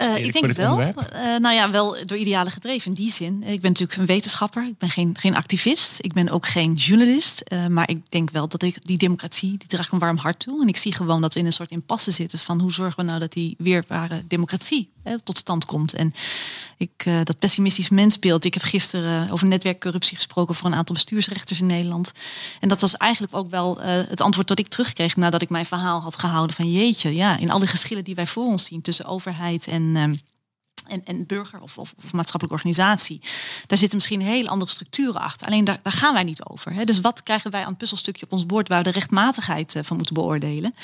Uh, 0.00 0.24
ik 0.24 0.32
denk 0.32 0.46
het 0.46 0.56
wel. 0.56 0.80
Uh, 0.80 0.92
nou 1.38 1.54
ja, 1.54 1.70
wel 1.70 1.96
door 2.06 2.16
idealen 2.18 2.52
gedreven 2.52 2.86
in 2.86 2.94
die 2.94 3.10
zin. 3.10 3.42
Ik 3.42 3.60
ben 3.60 3.70
natuurlijk 3.70 3.98
een 3.98 4.06
wetenschapper. 4.06 4.66
Ik 4.66 4.78
ben 4.78 4.90
geen, 4.90 5.16
geen 5.18 5.36
activist. 5.36 5.98
Ik 6.00 6.12
ben 6.12 6.30
ook 6.30 6.46
geen 6.46 6.74
journalist. 6.74 7.42
Uh, 7.52 7.66
maar 7.66 7.90
ik 7.90 8.10
denk 8.10 8.30
wel 8.30 8.48
dat 8.48 8.62
ik 8.62 8.86
die 8.86 8.98
democratie, 8.98 9.58
die 9.58 9.68
draag 9.68 9.92
een 9.92 9.98
warm 9.98 10.16
hart 10.16 10.38
toe. 10.38 10.62
En 10.62 10.68
ik 10.68 10.76
zie 10.76 10.94
gewoon 10.94 11.20
dat 11.20 11.34
we 11.34 11.40
in 11.40 11.46
een 11.46 11.52
soort 11.52 11.70
impasse 11.70 12.10
zitten 12.10 12.38
van 12.38 12.60
hoe 12.60 12.72
zorgen 12.72 12.96
we 12.96 13.02
nou 13.02 13.20
dat 13.20 13.32
die 13.32 13.54
weerbare 13.58 14.22
democratie 14.26 14.90
tot 15.24 15.38
stand 15.38 15.64
komt. 15.64 15.94
En 15.94 16.12
ik, 16.76 17.04
dat 17.24 17.38
pessimistisch 17.38 17.88
mensbeeld. 17.88 18.44
Ik 18.44 18.54
heb 18.54 18.62
gisteren 18.62 19.30
over 19.30 19.46
netwerkcorruptie 19.46 20.16
gesproken 20.16 20.54
voor 20.54 20.66
een 20.66 20.74
aantal 20.74 20.94
bestuursrechters 20.94 21.60
in 21.60 21.66
Nederland. 21.66 22.12
En 22.60 22.68
dat 22.68 22.80
was 22.80 22.96
eigenlijk 22.96 23.34
ook 23.34 23.50
wel 23.50 23.80
het 23.80 24.20
antwoord 24.20 24.48
dat 24.48 24.58
ik 24.58 24.68
terugkreeg 24.68 25.16
nadat 25.16 25.42
ik 25.42 25.50
mijn 25.50 25.66
verhaal 25.66 26.00
had 26.00 26.18
gehouden 26.18 26.56
van 26.56 26.72
jeetje, 26.72 27.14
ja, 27.14 27.38
in 27.38 27.50
al 27.50 27.58
die 27.58 27.68
geschillen 27.68 28.04
die 28.04 28.14
wij 28.14 28.26
voor 28.26 28.44
ons 28.44 28.64
zien 28.64 28.82
tussen 28.82 29.04
overheid 29.04 29.66
en 29.66 30.20
en, 30.90 31.26
burger 31.26 31.60
of, 31.60 31.78
of, 31.78 31.94
of, 32.04 32.12
maatschappelijke 32.12 32.56
organisatie. 32.56 33.20
Daar 33.66 33.78
zitten 33.78 33.96
misschien 33.96 34.20
hele 34.20 34.48
andere 34.48 34.70
structuren 34.70 35.20
achter. 35.20 35.46
Alleen 35.46 35.64
daar, 35.64 35.80
daar 35.82 35.92
gaan 35.92 36.14
wij 36.14 36.22
niet 36.22 36.44
over. 36.44 36.72
Hè? 36.72 36.84
Dus 36.84 37.00
wat 37.00 37.22
krijgen 37.22 37.50
wij 37.50 37.60
aan 37.60 37.68
het 37.68 37.78
puzzelstukje 37.78 38.24
op 38.24 38.32
ons 38.32 38.46
bord 38.46 38.68
waar 38.68 38.78
we 38.78 38.84
de 38.84 38.98
rechtmatigheid 38.98 39.76
van 39.82 39.96
moeten 39.96 40.14
beoordelen? 40.14 40.74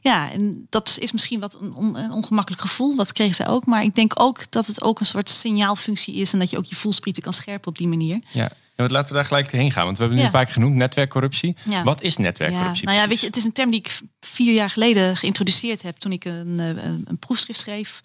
Ja, 0.00 0.30
en 0.30 0.66
dat 0.70 0.96
is 1.00 1.12
misschien 1.12 1.40
wat 1.40 1.54
een, 1.60 1.74
een, 1.94 2.12
ongemakkelijk 2.12 2.62
gevoel. 2.62 2.96
Wat 2.96 3.12
kregen 3.12 3.34
zij 3.34 3.48
ook. 3.48 3.66
Maar 3.66 3.82
ik 3.82 3.94
denk 3.94 4.20
ook 4.20 4.50
dat 4.50 4.66
het 4.66 4.82
ook 4.82 5.00
een 5.00 5.06
soort 5.06 5.30
signaalfunctie 5.30 6.14
is 6.14 6.32
en 6.32 6.38
dat 6.38 6.50
je 6.50 6.58
ook 6.58 6.64
je 6.64 6.76
voelsprieten 6.76 7.22
kan 7.22 7.32
scherpen 7.32 7.68
op 7.68 7.78
die 7.78 7.88
manier. 7.88 8.22
Ja. 8.30 8.50
Ja, 8.78 8.88
laten 8.88 9.08
we 9.08 9.14
daar 9.14 9.24
gelijk 9.24 9.50
heen 9.50 9.72
gaan. 9.72 9.84
Want 9.84 9.96
we 9.96 10.02
hebben 10.02 10.20
nu 10.20 10.26
een 10.26 10.32
paar 10.32 10.44
keer 10.44 10.52
genoemd 10.52 10.74
netwerkcorruptie. 10.74 11.56
Ja. 11.64 11.82
Wat 11.82 12.02
is 12.02 12.16
netwerkcorruptie? 12.16 12.86
Ja. 12.86 12.92
Nou 12.92 13.02
ja, 13.02 13.08
weet 13.08 13.20
je, 13.20 13.26
het 13.26 13.36
is 13.36 13.44
een 13.44 13.52
term 13.52 13.70
die 13.70 13.80
ik 13.80 14.00
vier 14.20 14.54
jaar 14.54 14.70
geleden 14.70 15.16
geïntroduceerd 15.16 15.82
heb 15.82 15.96
toen 15.96 16.12
ik 16.12 16.24
een, 16.24 16.58
een, 16.58 17.04
een 17.04 17.18
proefschrift 17.18 17.60
schreef. 17.60 18.02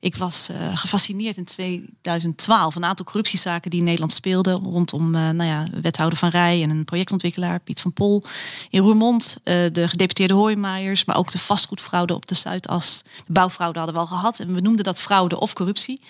Ik 0.00 0.16
was 0.16 0.48
uh, 0.50 0.76
gefascineerd 0.78 1.36
in 1.36 1.44
2012. 1.44 2.74
Een 2.74 2.84
aantal 2.84 3.04
corruptiezaken 3.04 3.70
die 3.70 3.78
in 3.78 3.84
Nederland 3.84 4.12
speelden 4.12 4.54
rondom 4.54 5.14
uh, 5.14 5.30
nou 5.30 5.44
ja, 5.50 5.66
wethouder 5.82 6.18
van 6.18 6.28
Rij 6.28 6.62
en 6.62 6.70
een 6.70 6.84
projectontwikkelaar, 6.84 7.60
Piet 7.60 7.80
van 7.80 7.92
Pol. 7.92 8.24
In 8.70 8.80
Roermond, 8.80 9.36
uh, 9.44 9.54
de 9.72 9.88
gedeputeerde 9.88 10.34
Hoijmaijers, 10.34 11.04
maar 11.04 11.16
ook 11.16 11.30
de 11.30 11.38
vastgoedfraude 11.38 12.14
op 12.14 12.26
de 12.26 12.34
Zuidas. 12.34 13.02
De 13.26 13.32
bouwfraude 13.32 13.78
hadden 13.78 13.96
we 13.96 14.02
al 14.02 14.16
gehad. 14.16 14.40
En 14.40 14.54
we 14.54 14.60
noemden 14.60 14.84
dat 14.84 14.98
fraude 14.98 15.40
of 15.40 15.52
corruptie. 15.52 16.00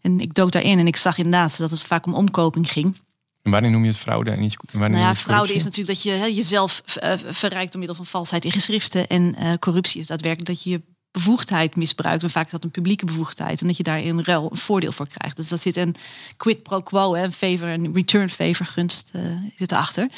En 0.00 0.20
ik 0.20 0.34
dook 0.34 0.50
daarin 0.50 0.78
en 0.78 0.86
ik 0.86 0.96
zag 0.96 1.16
inderdaad 1.16 1.58
dat 1.58 1.70
het 1.70 1.82
vaak 1.82 2.06
om 2.06 2.14
omkoping 2.14 2.72
ging. 2.72 2.96
En 3.42 3.50
wanneer 3.50 3.70
noem 3.70 3.82
je 3.82 3.88
het 3.88 3.98
fraude 3.98 4.30
en 4.30 4.40
niet 4.40 4.56
Nou 4.72 4.96
ja, 4.96 5.14
fraude 5.14 5.54
is 5.54 5.64
natuurlijk 5.64 5.96
dat 5.96 6.02
je 6.02 6.10
hè, 6.10 6.24
jezelf 6.24 6.82
uh, 7.02 7.12
verrijkt 7.26 7.70
door 7.70 7.78
middel 7.78 7.96
van 7.96 8.06
valsheid 8.06 8.44
in 8.44 8.52
geschriften. 8.52 9.08
En 9.08 9.34
uh, 9.38 9.52
corruptie 9.58 10.00
is 10.00 10.06
daadwerkelijk 10.06 10.48
dat 10.48 10.62
je 10.62 10.70
je 10.70 10.82
bevoegdheid 11.12 11.76
misbruikt. 11.76 12.22
En 12.22 12.30
vaak 12.30 12.44
is 12.44 12.50
dat 12.50 12.64
een 12.64 12.70
publieke 12.70 13.04
bevoegdheid. 13.04 13.60
En 13.60 13.66
dat 13.66 13.76
je 13.76 13.82
daar 13.82 14.00
in 14.00 14.20
ruil 14.20 14.48
een 14.50 14.58
voordeel 14.58 14.92
voor 14.92 15.08
krijgt. 15.08 15.36
Dus 15.36 15.48
dat 15.48 15.60
zit 15.60 15.76
een 15.76 15.94
quid 16.36 16.62
pro 16.62 16.80
quo, 16.80 17.14
een 17.14 17.32
favor 17.32 17.68
en 17.68 17.94
return 17.94 18.30
favor 18.30 18.66
gunst 18.66 19.10
uh, 19.16 19.22
zit 19.56 19.72
erachter. 19.72 20.08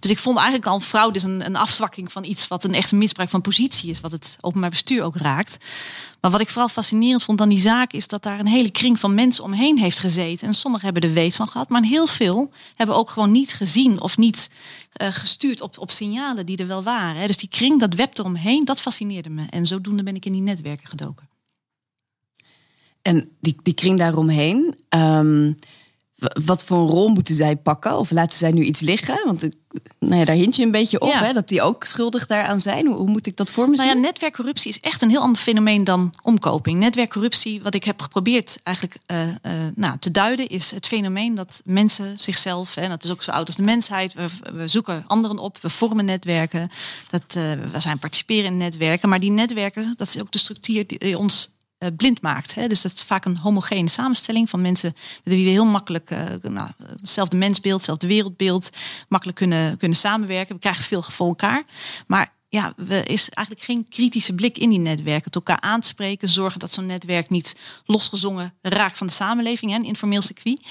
Dus 0.00 0.10
ik 0.10 0.18
vond 0.18 0.36
eigenlijk 0.36 0.66
al 0.66 0.80
fraude 0.80 1.16
is 1.16 1.22
een, 1.22 1.46
een 1.46 1.56
afzwakking 1.56 2.12
van 2.12 2.24
iets 2.24 2.48
wat 2.48 2.64
een 2.64 2.74
echte 2.74 2.94
misbruik 2.94 3.30
van 3.30 3.40
positie 3.40 3.90
is. 3.90 4.00
Wat 4.00 4.12
het 4.12 4.36
openbaar 4.40 4.70
bestuur 4.70 5.02
ook 5.02 5.16
raakt. 5.16 5.56
Maar 6.22 6.30
wat 6.30 6.40
ik 6.40 6.48
vooral 6.48 6.68
fascinerend 6.68 7.22
vond 7.22 7.40
aan 7.40 7.48
die 7.48 7.60
zaak 7.60 7.92
is 7.92 8.08
dat 8.08 8.22
daar 8.22 8.38
een 8.38 8.46
hele 8.46 8.70
kring 8.70 8.98
van 8.98 9.14
mensen 9.14 9.44
omheen 9.44 9.78
heeft 9.78 9.98
gezeten. 9.98 10.46
En 10.46 10.54
sommigen 10.54 10.84
hebben 10.84 11.08
er 11.08 11.14
weet 11.14 11.36
van 11.36 11.48
gehad, 11.48 11.68
maar 11.68 11.82
heel 11.82 12.06
veel 12.06 12.52
hebben 12.74 12.96
ook 12.96 13.10
gewoon 13.10 13.32
niet 13.32 13.52
gezien 13.52 14.00
of 14.00 14.16
niet 14.16 14.50
uh, 15.02 15.08
gestuurd 15.10 15.60
op, 15.60 15.78
op 15.78 15.90
signalen 15.90 16.46
die 16.46 16.56
er 16.56 16.66
wel 16.66 16.82
waren. 16.82 17.26
Dus 17.26 17.36
die 17.36 17.48
kring, 17.48 17.80
dat 17.80 17.94
web 17.94 18.18
eromheen, 18.18 18.64
dat 18.64 18.80
fascineerde 18.80 19.30
me. 19.30 19.46
En 19.50 19.66
zodoende 19.66 20.02
ben 20.02 20.14
ik 20.14 20.24
in 20.24 20.32
die 20.32 20.42
netwerken 20.42 20.88
gedoken. 20.88 21.28
En 23.02 23.30
die, 23.40 23.56
die 23.62 23.74
kring 23.74 23.98
daaromheen, 23.98 24.76
um, 24.88 25.56
wat 26.44 26.64
voor 26.64 26.78
een 26.78 26.86
rol 26.86 27.08
moeten 27.08 27.34
zij 27.34 27.56
pakken? 27.56 27.98
Of 27.98 28.10
laten 28.10 28.38
zij 28.38 28.52
nu 28.52 28.62
iets 28.62 28.80
liggen? 28.80 29.20
Want 29.24 29.48
nou 29.98 30.16
ja, 30.16 30.24
daar 30.24 30.36
hint 30.36 30.56
je 30.56 30.62
een 30.62 30.70
beetje 30.70 31.00
op, 31.00 31.12
hè, 31.12 31.32
dat 31.32 31.48
die 31.48 31.62
ook 31.62 31.84
schuldig 31.84 32.26
daaraan 32.26 32.60
zijn. 32.60 32.86
Hoe, 32.86 32.96
hoe 32.96 33.08
moet 33.08 33.26
ik 33.26 33.36
dat 33.36 33.50
voor 33.50 33.68
me 33.68 33.76
zien? 33.76 33.86
Nou 33.86 33.98
ja, 33.98 34.04
netwerkcorruptie 34.04 34.70
is 34.70 34.80
echt 34.80 35.02
een 35.02 35.10
heel 35.10 35.20
ander 35.20 35.40
fenomeen 35.40 35.84
dan 35.84 36.14
omkoping. 36.22 36.78
Netwerkcorruptie, 36.78 37.62
wat 37.62 37.74
ik 37.74 37.84
heb 37.84 38.00
geprobeerd 38.00 38.58
eigenlijk 38.62 38.96
uh, 39.06 39.28
uh, 39.28 39.34
nou, 39.74 39.98
te 39.98 40.10
duiden, 40.10 40.48
is 40.48 40.70
het 40.70 40.86
fenomeen 40.86 41.34
dat 41.34 41.62
mensen 41.64 42.18
zichzelf, 42.18 42.76
en 42.76 42.88
dat 42.88 43.04
is 43.04 43.10
ook 43.10 43.22
zo 43.22 43.30
oud 43.30 43.46
als 43.46 43.56
de 43.56 43.62
mensheid, 43.62 44.14
we, 44.14 44.26
we 44.52 44.68
zoeken 44.68 45.04
anderen 45.06 45.38
op, 45.38 45.58
we 45.60 45.70
vormen 45.70 46.04
netwerken, 46.04 46.70
dat, 47.10 47.22
uh, 47.36 47.42
we 47.72 47.80
zijn 47.80 47.98
participeren 47.98 48.44
in 48.44 48.56
netwerken. 48.56 49.08
Maar 49.08 49.20
die 49.20 49.30
netwerken, 49.30 49.92
dat 49.96 50.08
is 50.08 50.20
ook 50.20 50.32
de 50.32 50.38
structuur 50.38 50.86
die 50.86 51.18
ons 51.18 51.50
blind 51.96 52.22
maakt. 52.22 52.54
Hè? 52.54 52.66
Dus 52.66 52.82
dat 52.82 52.92
is 52.92 53.02
vaak 53.02 53.24
een 53.24 53.36
homogene 53.36 53.88
samenstelling 53.88 54.50
van 54.50 54.60
mensen 54.60 54.94
met 55.24 55.34
wie 55.34 55.44
we 55.44 55.50
heel 55.50 55.64
makkelijk 55.64 56.10
uh, 56.10 56.24
nou, 56.42 56.70
hetzelfde 57.00 57.36
mensbeeld, 57.36 57.76
hetzelfde 57.76 58.06
wereldbeeld, 58.06 58.70
makkelijk 59.08 59.38
kunnen, 59.38 59.76
kunnen 59.76 59.96
samenwerken. 59.96 60.54
We 60.54 60.60
krijgen 60.60 60.84
veel 60.84 61.02
voor 61.02 61.28
elkaar. 61.28 61.64
Maar 62.06 62.34
ja, 62.48 62.72
er 62.88 63.10
is 63.10 63.28
eigenlijk 63.28 63.66
geen 63.66 63.88
kritische 63.88 64.34
blik 64.34 64.58
in 64.58 64.70
die 64.70 64.78
netwerken. 64.78 65.24
Het 65.24 65.34
elkaar 65.34 65.60
aanspreken, 65.60 66.28
zorgen 66.28 66.60
dat 66.60 66.72
zo'n 66.72 66.86
netwerk 66.86 67.30
niet 67.30 67.56
losgezongen 67.84 68.54
raakt 68.62 68.98
van 68.98 69.06
de 69.06 69.12
samenleving, 69.12 69.74
een 69.74 69.84
informeel 69.84 70.22
circuit. 70.22 70.66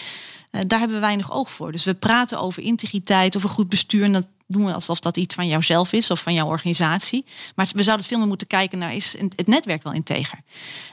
Uh, 0.51 0.61
daar 0.67 0.79
hebben 0.79 0.97
we 0.97 1.03
weinig 1.03 1.31
oog 1.31 1.51
voor. 1.51 1.71
Dus 1.71 1.83
we 1.83 1.93
praten 1.93 2.39
over 2.39 2.63
integriteit, 2.63 3.35
over 3.35 3.49
goed 3.49 3.69
bestuur. 3.69 4.03
En 4.03 4.13
dat 4.13 4.27
doen 4.47 4.65
we 4.65 4.73
alsof 4.73 4.99
dat 4.99 5.17
iets 5.17 5.35
van 5.35 5.47
jouzelf 5.47 5.91
is 5.93 6.11
of 6.11 6.21
van 6.21 6.33
jouw 6.33 6.47
organisatie. 6.47 7.25
Maar 7.55 7.69
we 7.73 7.83
zouden 7.83 8.05
veel 8.05 8.17
meer 8.17 8.27
moeten 8.27 8.47
kijken 8.47 8.77
naar 8.77 8.95
is 8.95 9.15
het 9.19 9.47
netwerk 9.47 9.83
wel 9.83 9.93
integer. 9.93 10.39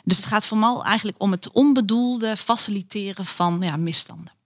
Dus 0.05 0.17
het 0.17 0.27
gaat 0.27 0.45
vooral 0.45 0.85
eigenlijk 0.85 1.23
om 1.23 1.31
het 1.31 1.50
onbedoelde 1.50 2.37
faciliteren 2.37 3.25
van 3.25 3.59
ja, 3.61 3.77
misstanden. 3.77 4.38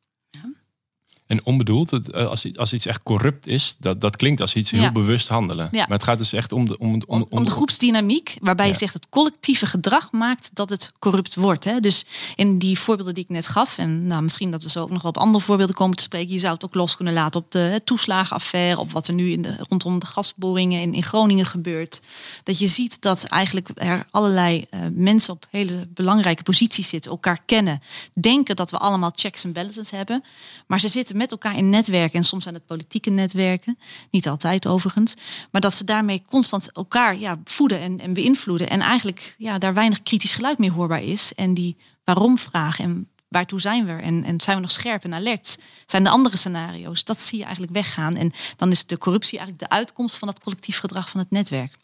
En 1.32 1.44
onbedoeld, 1.44 2.10
eh, 2.10 2.26
als, 2.26 2.56
als 2.56 2.72
iets 2.72 2.86
echt 2.86 3.02
corrupt 3.02 3.46
is, 3.46 3.76
dat, 3.78 4.00
dat 4.00 4.16
klinkt 4.16 4.40
als 4.40 4.54
iets 4.54 4.70
heel 4.70 4.92
bewust 4.92 5.28
handelen. 5.28 5.68
Ja. 5.72 5.78
Maar 5.88 5.98
het 5.98 6.02
gaat 6.02 6.18
dus 6.18 6.32
echt 6.32 6.52
om 6.52 6.66
de, 6.66 6.78
om, 6.78 7.02
om, 7.06 7.26
om, 7.28 7.44
de 7.44 7.50
groepsdynamiek, 7.50 8.36
waarbij 8.40 8.66
je 8.66 8.74
zegt 8.74 8.94
het 8.94 9.06
collectieve 9.08 9.66
gedrag 9.66 10.10
maakt 10.10 10.50
dat 10.52 10.68
het 10.68 10.92
corrupt 10.98 11.34
wordt. 11.34 11.64
Hè? 11.64 11.80
Dus 11.80 12.06
in 12.34 12.58
die 12.58 12.78
voorbeelden 12.78 13.14
die 13.14 13.22
ik 13.22 13.28
net 13.28 13.46
gaf, 13.46 13.78
en 13.78 14.06
nou, 14.06 14.22
misschien 14.22 14.50
dat 14.50 14.62
we 14.62 14.70
zo 14.70 14.82
ook 14.82 14.90
nog 14.90 15.04
op 15.04 15.16
andere 15.16 15.44
voorbeelden 15.44 15.74
komen 15.74 15.96
te 15.96 16.02
spreken, 16.02 16.32
je 16.32 16.38
zou 16.38 16.54
het 16.54 16.64
ook 16.64 16.74
los 16.74 16.96
kunnen 16.96 17.14
laten 17.14 17.40
op 17.40 17.50
de 17.50 17.80
toeslagenaffaire, 17.84 18.80
op 18.80 18.92
wat 18.92 19.08
er 19.08 19.14
nu 19.14 19.30
in 19.30 19.42
de, 19.42 19.56
rondom 19.68 19.98
de 19.98 20.06
gasboringen 20.06 20.80
in, 20.80 20.94
in 20.94 21.02
Groningen 21.02 21.46
gebeurt. 21.46 22.00
Dat 22.42 22.58
je 22.58 22.66
ziet 22.66 23.00
dat 23.00 23.24
eigenlijk 23.24 23.68
er 23.74 24.06
allerlei 24.10 24.66
uh, 24.70 24.80
mensen 24.92 25.34
op 25.34 25.46
hele 25.50 25.86
belangrijke 25.88 26.42
posities 26.42 26.88
zitten, 26.88 27.10
elkaar 27.10 27.40
kennen, 27.46 27.82
denken 28.12 28.56
dat 28.56 28.70
we 28.70 28.78
allemaal 28.78 29.12
checks 29.14 29.44
en 29.44 29.52
balances 29.52 29.90
hebben, 29.90 30.24
maar 30.66 30.80
ze 30.80 30.88
zitten 30.88 31.20
met 31.22 31.30
elkaar 31.30 31.56
in 31.56 31.70
netwerken. 31.70 32.18
En 32.18 32.24
soms 32.24 32.42
zijn 32.42 32.54
het 32.54 32.66
politieke 32.66 33.10
netwerken. 33.10 33.78
Niet 34.10 34.28
altijd 34.28 34.66
overigens. 34.66 35.14
Maar 35.50 35.60
dat 35.60 35.74
ze 35.74 35.84
daarmee 35.84 36.22
constant 36.26 36.72
elkaar 36.72 37.18
ja, 37.18 37.40
voeden 37.44 37.80
en, 37.80 38.00
en 38.00 38.12
beïnvloeden. 38.12 38.70
En 38.70 38.80
eigenlijk 38.80 39.34
ja, 39.38 39.58
daar 39.58 39.74
weinig 39.74 40.02
kritisch 40.02 40.32
geluid 40.32 40.58
meer 40.58 40.72
hoorbaar 40.72 41.02
is. 41.02 41.34
En 41.34 41.54
die 41.54 41.76
waarom 42.04 42.38
vragen 42.38 42.84
en 42.84 43.08
waartoe 43.28 43.60
zijn 43.60 43.86
we? 43.86 43.92
En, 43.92 44.24
en 44.24 44.40
zijn 44.40 44.56
we 44.56 44.62
nog 44.62 44.72
scherp 44.72 45.04
en 45.04 45.14
alert? 45.14 45.58
Zijn 45.86 46.04
de 46.04 46.10
andere 46.10 46.36
scenario's? 46.36 47.04
Dat 47.04 47.20
zie 47.20 47.38
je 47.38 47.44
eigenlijk 47.44 47.72
weggaan. 47.72 48.16
En 48.16 48.32
dan 48.56 48.70
is 48.70 48.86
de 48.86 48.98
corruptie 48.98 49.38
eigenlijk 49.38 49.70
de 49.70 49.76
uitkomst 49.76 50.16
van 50.16 50.28
dat 50.28 50.40
collectief 50.40 50.78
gedrag 50.78 51.10
van 51.10 51.20
het 51.20 51.30
netwerk. 51.30 51.80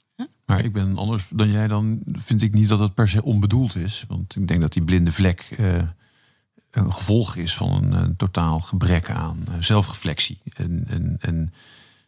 Maar 0.47 0.65
ik 0.65 0.73
ben 0.73 0.97
anders 0.97 1.27
dan 1.31 1.51
jij, 1.51 1.69
dan 1.69 2.03
vind 2.13 2.43
ik 2.43 2.55
niet 2.55 2.69
dat 2.69 2.79
het 2.79 2.95
per 2.95 3.09
se 3.09 3.23
onbedoeld 3.23 3.77
is. 3.77 4.05
Want 4.09 4.37
ik 4.37 4.49
denk 4.49 4.61
dat 4.61 4.73
die 4.73 4.85
blinde 4.85 5.13
vlek 5.13 5.49
uh, 5.61 5.83
een 6.79 6.93
gevolg 6.93 7.37
is 7.37 7.57
van 7.57 7.73
een, 7.73 7.93
een 7.93 8.17
totaal 8.17 8.61
gebrek 8.61 9.11
aan 9.11 9.45
uh, 9.49 9.55
zelfreflectie. 9.61 10.39
En, 10.55 10.85
en, 10.89 11.17
en, 11.21 11.53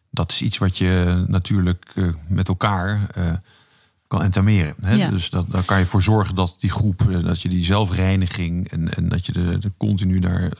dat 0.09 0.31
is 0.31 0.41
iets 0.41 0.57
wat 0.57 0.77
je 0.77 1.23
natuurlijk 1.27 1.91
uh, 1.95 2.13
met 2.27 2.47
elkaar 2.47 3.09
uh, 3.17 3.33
kan 4.07 4.21
entameren. 4.21 4.75
Hè? 4.81 4.93
Ja. 4.93 5.09
Dus 5.09 5.29
dat, 5.29 5.51
daar 5.51 5.63
kan 5.63 5.79
je 5.79 5.85
voor 5.85 6.01
zorgen 6.01 6.35
dat 6.35 6.55
die 6.59 6.69
groep, 6.69 7.07
dat 7.23 7.41
je 7.41 7.49
die 7.49 7.63
zelfreiniging 7.63 8.69
en, 8.69 8.93
en 8.93 9.09
dat 9.09 9.25
je 9.25 9.31
de, 9.31 9.59
de 9.59 9.71
continu 9.77 10.19
daar 10.19 10.51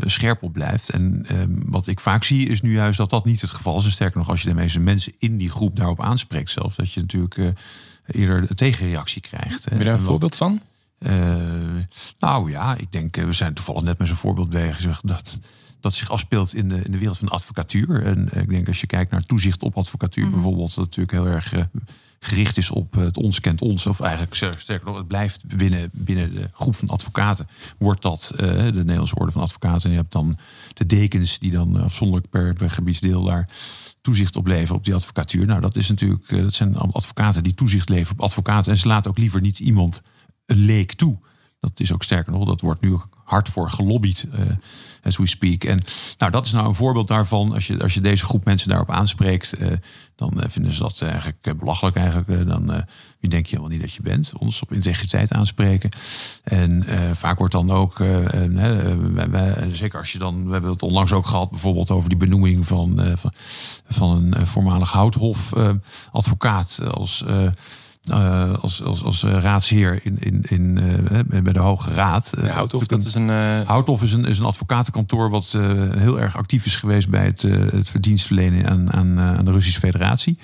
scherp 0.00 0.42
op 0.42 0.52
blijft. 0.52 0.90
En 0.90 1.26
wat 1.66 1.86
ik 1.86 2.00
vaak 2.00 2.24
zie 2.24 2.48
is 2.48 2.60
nu 2.60 2.72
juist 2.72 2.98
dat 2.98 3.10
dat 3.10 3.24
niet 3.24 3.40
het 3.40 3.50
geval 3.50 3.78
is. 3.78 3.84
En 3.84 3.90
sterker 3.90 4.18
nog, 4.18 4.28
als 4.28 4.42
je 4.42 4.48
de 4.48 4.54
meeste 4.54 4.80
mensen 4.80 5.12
in 5.18 5.36
die 5.36 5.50
groep 5.50 5.76
daarop 5.76 6.00
aanspreekt 6.00 6.50
zelf, 6.50 6.74
dat 6.74 6.92
je 6.92 7.00
natuurlijk 7.00 7.54
eerder 8.06 8.46
de 8.46 8.54
tegenreactie 8.54 9.22
krijgt. 9.22 9.64
Heb 9.64 9.78
je 9.78 9.84
daar 9.84 9.94
een 9.94 10.00
voorbeeld 10.00 10.36
van? 10.36 10.60
Uh, 11.06 11.82
nou 12.18 12.50
ja, 12.50 12.76
ik 12.76 12.92
denk, 12.92 13.16
we 13.16 13.32
zijn 13.32 13.54
toevallig 13.54 13.82
net 13.82 13.98
met 13.98 14.08
zo'n 14.08 14.16
voorbeeld 14.16 14.48
bezig 14.48 15.00
dat 15.04 15.38
dat 15.80 15.94
zich 15.94 16.10
afspeelt 16.10 16.54
in 16.54 16.68
de, 16.68 16.80
in 16.82 16.92
de 16.92 16.98
wereld 16.98 17.18
van 17.18 17.26
de 17.26 17.32
advocatuur. 17.32 18.02
En 18.02 18.28
ik 18.32 18.48
denk 18.48 18.68
als 18.68 18.80
je 18.80 18.86
kijkt 18.86 19.10
naar 19.10 19.22
toezicht 19.22 19.62
op 19.62 19.76
advocatuur 19.76 20.24
mm. 20.24 20.30
bijvoorbeeld, 20.30 20.74
dat 20.74 20.84
natuurlijk 20.84 21.12
heel 21.12 21.26
erg 21.26 21.54
uh, 21.54 21.62
gericht 22.20 22.56
is 22.56 22.70
op 22.70 22.94
het 22.94 23.16
ons 23.16 23.40
kent 23.40 23.60
ons. 23.60 23.86
Of 23.86 24.00
eigenlijk 24.00 24.34
sterker 24.58 24.86
nog, 24.86 24.96
het 24.96 25.06
blijft 25.06 25.56
binnen, 25.56 25.90
binnen 25.92 26.34
de 26.34 26.48
groep 26.52 26.74
van 26.74 26.88
advocaten. 26.88 27.48
Wordt 27.78 28.02
dat 28.02 28.32
uh, 28.34 28.38
de 28.38 28.72
Nederlandse 28.72 29.14
Orde 29.14 29.32
van 29.32 29.42
Advocaten. 29.42 29.84
En 29.84 29.90
je 29.90 29.96
hebt 29.96 30.12
dan 30.12 30.38
de 30.74 30.86
dekens 30.86 31.38
die 31.38 31.50
dan 31.50 31.82
afzonderlijk 31.82 32.30
per, 32.30 32.54
per 32.54 32.70
gebiedsdeel 32.70 33.22
daar 33.22 33.48
toezicht 34.00 34.36
op 34.36 34.46
leveren 34.46 34.76
op 34.76 34.84
die 34.84 34.94
advocatuur. 34.94 35.46
Nou, 35.46 35.60
dat 35.60 35.76
is 35.76 35.88
natuurlijk, 35.88 36.28
dat 36.28 36.54
zijn 36.54 36.76
advocaten 36.76 37.42
die 37.42 37.54
toezicht 37.54 37.88
leveren 37.88 38.12
op 38.12 38.24
advocaten. 38.24 38.72
En 38.72 38.78
ze 38.78 38.88
laten 38.88 39.10
ook 39.10 39.18
liever 39.18 39.40
niet 39.40 39.58
iemand 39.58 40.02
leek 40.46 40.92
toe. 40.92 41.18
Dat 41.60 41.80
is 41.80 41.92
ook 41.92 42.02
sterker 42.02 42.32
nog, 42.32 42.44
dat 42.44 42.60
wordt 42.60 42.80
nu 42.80 42.96
hard 43.24 43.48
voor 43.48 43.70
gelobbyd, 43.70 44.26
uh, 44.34 44.40
as 45.02 45.16
we 45.16 45.26
speak. 45.26 45.64
En 45.64 45.82
nou, 46.18 46.32
dat 46.32 46.46
is 46.46 46.52
nou 46.52 46.66
een 46.66 46.74
voorbeeld 46.74 47.08
daarvan. 47.08 47.52
Als 47.52 47.66
je, 47.66 47.82
als 47.82 47.94
je 47.94 48.00
deze 48.00 48.24
groep 48.24 48.44
mensen 48.44 48.68
daarop 48.68 48.90
aanspreekt, 48.90 49.54
uh, 49.58 49.72
dan 50.16 50.32
uh, 50.36 50.44
vinden 50.48 50.72
ze 50.72 50.80
dat 50.80 51.00
eigenlijk 51.00 51.58
belachelijk. 51.58 51.96
Eigenlijk, 51.96 52.46
dan 52.46 52.84
wie 53.20 53.30
denk 53.30 53.46
je 53.46 53.56
helemaal 53.56 53.76
niet 53.76 53.80
dat 53.80 53.92
je 53.92 54.02
bent? 54.02 54.32
Ons 54.38 54.62
op 54.62 54.72
integriteit 54.72 55.32
aanspreken. 55.32 55.90
En 56.42 56.84
vaak 57.16 57.38
wordt 57.38 57.52
dan 57.52 57.70
ook, 57.70 57.96
zeker 59.72 59.98
als 59.98 60.12
je 60.12 60.18
dan, 60.18 60.46
we 60.46 60.52
hebben 60.52 60.70
het 60.70 60.82
onlangs 60.82 61.12
ook 61.12 61.26
gehad, 61.26 61.50
bijvoorbeeld 61.50 61.90
over 61.90 62.08
die 62.08 62.18
benoeming 62.18 62.66
van, 62.66 63.16
van, 63.16 63.32
van 63.88 64.32
een 64.32 64.46
voormalig 64.46 64.92
houthof 64.92 65.52
advocaat 66.12 66.78
als 66.90 67.24
uh, 68.10 68.54
als, 68.54 68.82
als, 68.82 69.02
als 69.02 69.22
eh, 69.22 69.32
raadsheer 69.32 70.00
in, 70.02 70.16
in, 70.18 70.42
in, 70.48 70.78
uh, 71.32 71.40
bij 71.42 71.52
de 71.52 71.58
Hoge 71.58 71.90
Raad. 71.90 72.32
Ja, 72.42 72.48
Houthof, 72.48 72.86
dat 72.86 73.04
is 73.04 73.14
een, 73.14 73.28
Houthof 73.66 74.02
is 74.02 74.12
een, 74.12 74.24
is 74.24 74.38
een 74.38 74.44
advocatenkantoor 74.44 75.30
wat 75.30 75.58
heel 75.96 76.20
erg 76.20 76.36
actief 76.36 76.66
is 76.66 76.76
geweest 76.76 77.08
bij 77.08 77.24
het, 77.24 77.42
het 77.72 77.88
verdienstverlenen 77.88 78.68
aan, 78.68 78.92
aan, 78.92 79.20
aan 79.20 79.44
de 79.44 79.52
Russische 79.52 79.80
Federatie. 79.80 80.38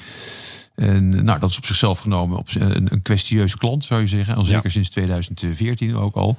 En 0.74 1.24
nou, 1.24 1.38
dat 1.38 1.50
is 1.50 1.56
op 1.56 1.66
zichzelf 1.66 1.98
genomen 1.98 2.38
op 2.38 2.48
een, 2.54 2.92
een 2.92 3.02
kwestieuze 3.02 3.58
klant, 3.58 3.84
zou 3.84 4.00
je 4.00 4.06
zeggen. 4.06 4.34
Al 4.34 4.44
zeker 4.44 4.64
ja. 4.64 4.70
sinds 4.70 4.88
2014 4.88 5.96
ook 5.96 6.14
al. 6.14 6.36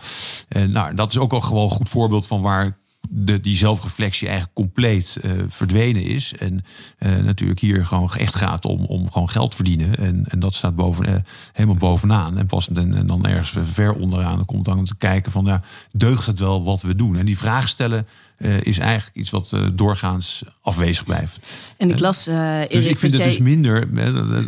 En 0.47 0.71
nou, 0.71 0.95
dat 0.95 1.09
is 1.09 1.17
ook 1.17 1.33
al 1.33 1.41
gewoon 1.41 1.63
een 1.63 1.69
goed 1.69 1.89
voorbeeld 1.89 2.27
van 2.27 2.41
waar 2.41 2.77
die 3.10 3.57
zelfreflectie 3.57 4.27
eigenlijk 4.27 4.55
compleet 4.55 5.17
uh, 5.22 5.31
verdwenen 5.48 6.03
is. 6.03 6.33
En 6.39 6.63
uh, 7.00 7.17
natuurlijk 7.17 7.60
hier 7.60 7.86
gewoon 7.86 8.12
echt 8.13 8.36
gaat 8.36 8.65
om, 8.65 8.86
om 8.86 9.12
gewoon 9.12 9.29
geld 9.29 9.55
verdienen. 9.55 9.95
En, 9.95 10.25
en 10.27 10.39
dat 10.39 10.53
staat 10.53 10.75
boven, 10.75 11.10
uh, 11.10 11.15
helemaal 11.53 11.77
bovenaan. 11.77 12.38
En 12.38 12.45
pas 12.45 12.69
en, 12.69 12.93
en, 12.93 13.07
dan 13.07 13.25
ergens 13.25 13.55
ver 13.72 13.93
onderaan 13.93 14.45
komt 14.45 14.65
dan 14.65 14.86
te 14.86 14.98
kijken 14.98 15.31
van 15.31 15.45
ja, 15.45 15.62
deugt 15.91 16.25
het 16.25 16.39
wel 16.39 16.63
wat 16.63 16.81
we 16.81 16.95
doen? 16.95 17.17
En 17.17 17.25
die 17.25 17.38
vraag 17.38 17.69
stellen 17.69 18.07
uh, 18.43 18.62
is 18.62 18.77
eigenlijk 18.77 19.15
iets 19.15 19.29
wat 19.29 19.50
uh, 19.53 19.67
doorgaans 19.73 20.43
afwezig 20.62 21.05
blijft. 21.05 21.38
En 21.77 21.89
ik 21.89 22.00
las. 22.00 22.27
Uh, 22.27 22.59
dus 22.69 22.85
ik 22.85 23.00
vind 23.00 23.13
het 23.13 23.23
dus 23.23 23.38
minder, 23.38 23.88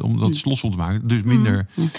om 0.01 0.19
dat 0.19 0.45
los 0.45 0.59
te 0.59 0.69
maken, 0.69 1.07
dus 1.07 1.21
minder 1.23 1.67
mm. 1.73 1.89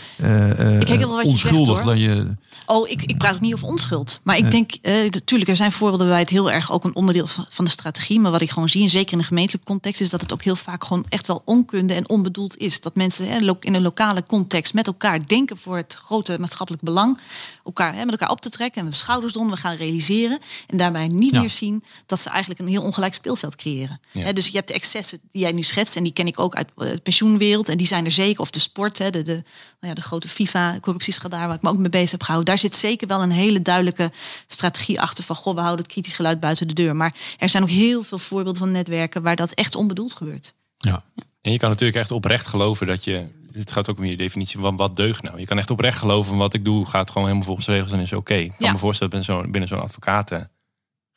ik 0.78 0.98
wel 0.98 1.08
wat 1.08 1.24
onschuldig 1.24 1.66
je 1.66 1.72
zegt, 1.72 1.84
dan 1.84 1.98
je. 1.98 2.34
Oh, 2.66 2.88
ik, 2.88 3.02
ik 3.02 3.18
praat 3.18 3.34
ook 3.34 3.40
niet 3.40 3.54
over 3.54 3.66
onschuld. 3.66 4.20
Maar 4.22 4.36
ik 4.36 4.50
denk, 4.50 4.70
natuurlijk, 5.10 5.50
er 5.50 5.56
zijn 5.56 5.72
voorbeelden 5.72 6.08
waar 6.08 6.18
het 6.18 6.30
heel 6.30 6.50
erg 6.50 6.72
ook 6.72 6.84
een 6.84 6.94
onderdeel 6.94 7.26
van, 7.26 7.64
de 7.64 7.70
strategie. 7.70 8.20
Maar 8.20 8.30
wat 8.30 8.40
ik 8.40 8.50
gewoon 8.50 8.68
zie, 8.68 8.82
en 8.82 8.88
zeker 8.88 9.12
in 9.12 9.18
de 9.18 9.24
gemeentelijke 9.24 9.66
context, 9.66 10.00
is 10.00 10.10
dat 10.10 10.20
het 10.20 10.32
ook 10.32 10.42
heel 10.42 10.56
vaak 10.56 10.84
gewoon 10.84 11.06
echt 11.08 11.26
wel 11.26 11.42
onkunde 11.44 11.94
en 11.94 12.08
onbedoeld 12.08 12.56
is. 12.56 12.80
Dat 12.80 12.94
mensen 12.94 13.28
hè, 13.28 13.54
in 13.60 13.74
een 13.74 13.82
lokale 13.82 14.24
context 14.26 14.74
met 14.74 14.86
elkaar 14.86 15.26
denken 15.26 15.56
voor 15.56 15.76
het 15.76 15.94
grote 15.94 16.36
maatschappelijk 16.40 16.84
belang. 16.84 17.18
Elkaar 17.64 17.94
hè, 17.94 18.04
met 18.04 18.10
elkaar 18.10 18.30
op 18.30 18.40
te 18.40 18.50
trekken 18.50 18.78
en 18.78 18.84
met 18.84 18.92
de 18.92 18.98
schouders 18.98 19.32
doen, 19.32 19.50
we 19.50 19.56
gaan 19.56 19.76
realiseren. 19.76 20.38
En 20.66 20.76
daarbij 20.76 21.08
niet 21.08 21.32
ja. 21.32 21.40
meer 21.40 21.50
zien 21.50 21.84
dat 22.06 22.20
ze 22.20 22.30
eigenlijk 22.30 22.60
een 22.60 22.68
heel 22.68 22.82
ongelijk 22.82 23.14
speelveld 23.14 23.56
creëren. 23.56 24.00
dus 24.34 24.46
je 24.46 24.56
hebt 24.56 24.68
de 24.68 24.74
excessen 24.74 25.20
die 25.30 25.42
jij 25.42 25.52
nu 25.52 25.62
schetst, 25.62 25.96
en 25.96 26.02
die 26.02 26.12
ken 26.12 26.26
ik 26.26 26.40
ook 26.40 26.54
uit 26.54 26.68
de 26.76 27.00
pensioenwereld, 27.02 27.68
en 27.68 27.76
die 27.76 27.86
zijn 27.86 28.04
er 28.04 28.12
zeker. 28.12 28.40
Of 28.40 28.50
de 28.50 28.60
sport, 28.60 28.96
de, 28.96 29.10
de, 29.10 29.32
nou 29.32 29.44
ja, 29.80 29.94
de 29.94 30.02
grote 30.02 30.28
FIFA-corruptieschandaal 30.28 31.46
waar 31.46 31.56
ik 31.56 31.62
me 31.62 31.68
ook 31.68 31.78
mee 31.78 31.88
bezig 31.88 32.10
heb 32.10 32.22
gehouden. 32.22 32.54
Daar 32.54 32.62
zit 32.62 32.76
zeker 32.76 33.06
wel 33.06 33.22
een 33.22 33.30
hele 33.30 33.62
duidelijke 33.62 34.12
strategie 34.46 35.00
achter 35.00 35.24
van, 35.24 35.36
goh, 35.36 35.54
we 35.54 35.60
houden 35.60 35.84
het 35.84 35.92
kritisch 35.92 36.14
geluid 36.14 36.40
buiten 36.40 36.68
de 36.68 36.74
deur. 36.74 36.96
Maar 36.96 37.14
er 37.38 37.48
zijn 37.48 37.62
ook 37.62 37.68
heel 37.68 38.02
veel 38.02 38.18
voorbeelden 38.18 38.60
van 38.60 38.70
netwerken 38.70 39.22
waar 39.22 39.36
dat 39.36 39.52
echt 39.52 39.74
onbedoeld 39.74 40.14
gebeurt. 40.14 40.54
Ja. 40.78 41.04
En 41.40 41.52
je 41.52 41.58
kan 41.58 41.70
natuurlijk 41.70 41.98
echt 41.98 42.10
oprecht 42.10 42.46
geloven 42.46 42.86
dat 42.86 43.04
je. 43.04 43.26
Het 43.52 43.72
gaat 43.72 43.90
ook 43.90 43.98
om 43.98 44.04
je 44.04 44.16
definitie 44.16 44.60
van 44.60 44.76
wat 44.76 44.96
deugt 44.96 45.22
nou. 45.22 45.38
Je 45.38 45.46
kan 45.46 45.58
echt 45.58 45.70
oprecht 45.70 45.98
geloven 45.98 46.36
wat 46.36 46.54
ik 46.54 46.64
doe 46.64 46.86
gaat 46.86 47.08
gewoon 47.08 47.22
helemaal 47.22 47.46
volgens 47.46 47.66
de 47.66 47.72
regels 47.72 47.92
en 47.92 48.00
is 48.00 48.12
oké. 48.12 48.34
Ik 48.34 48.52
kan 48.58 48.72
me 48.72 48.78
voorstellen 48.78 49.10
binnen 49.10 49.28
zo'n 49.28 49.50
binnen 49.50 49.68
zo'n 49.68 49.80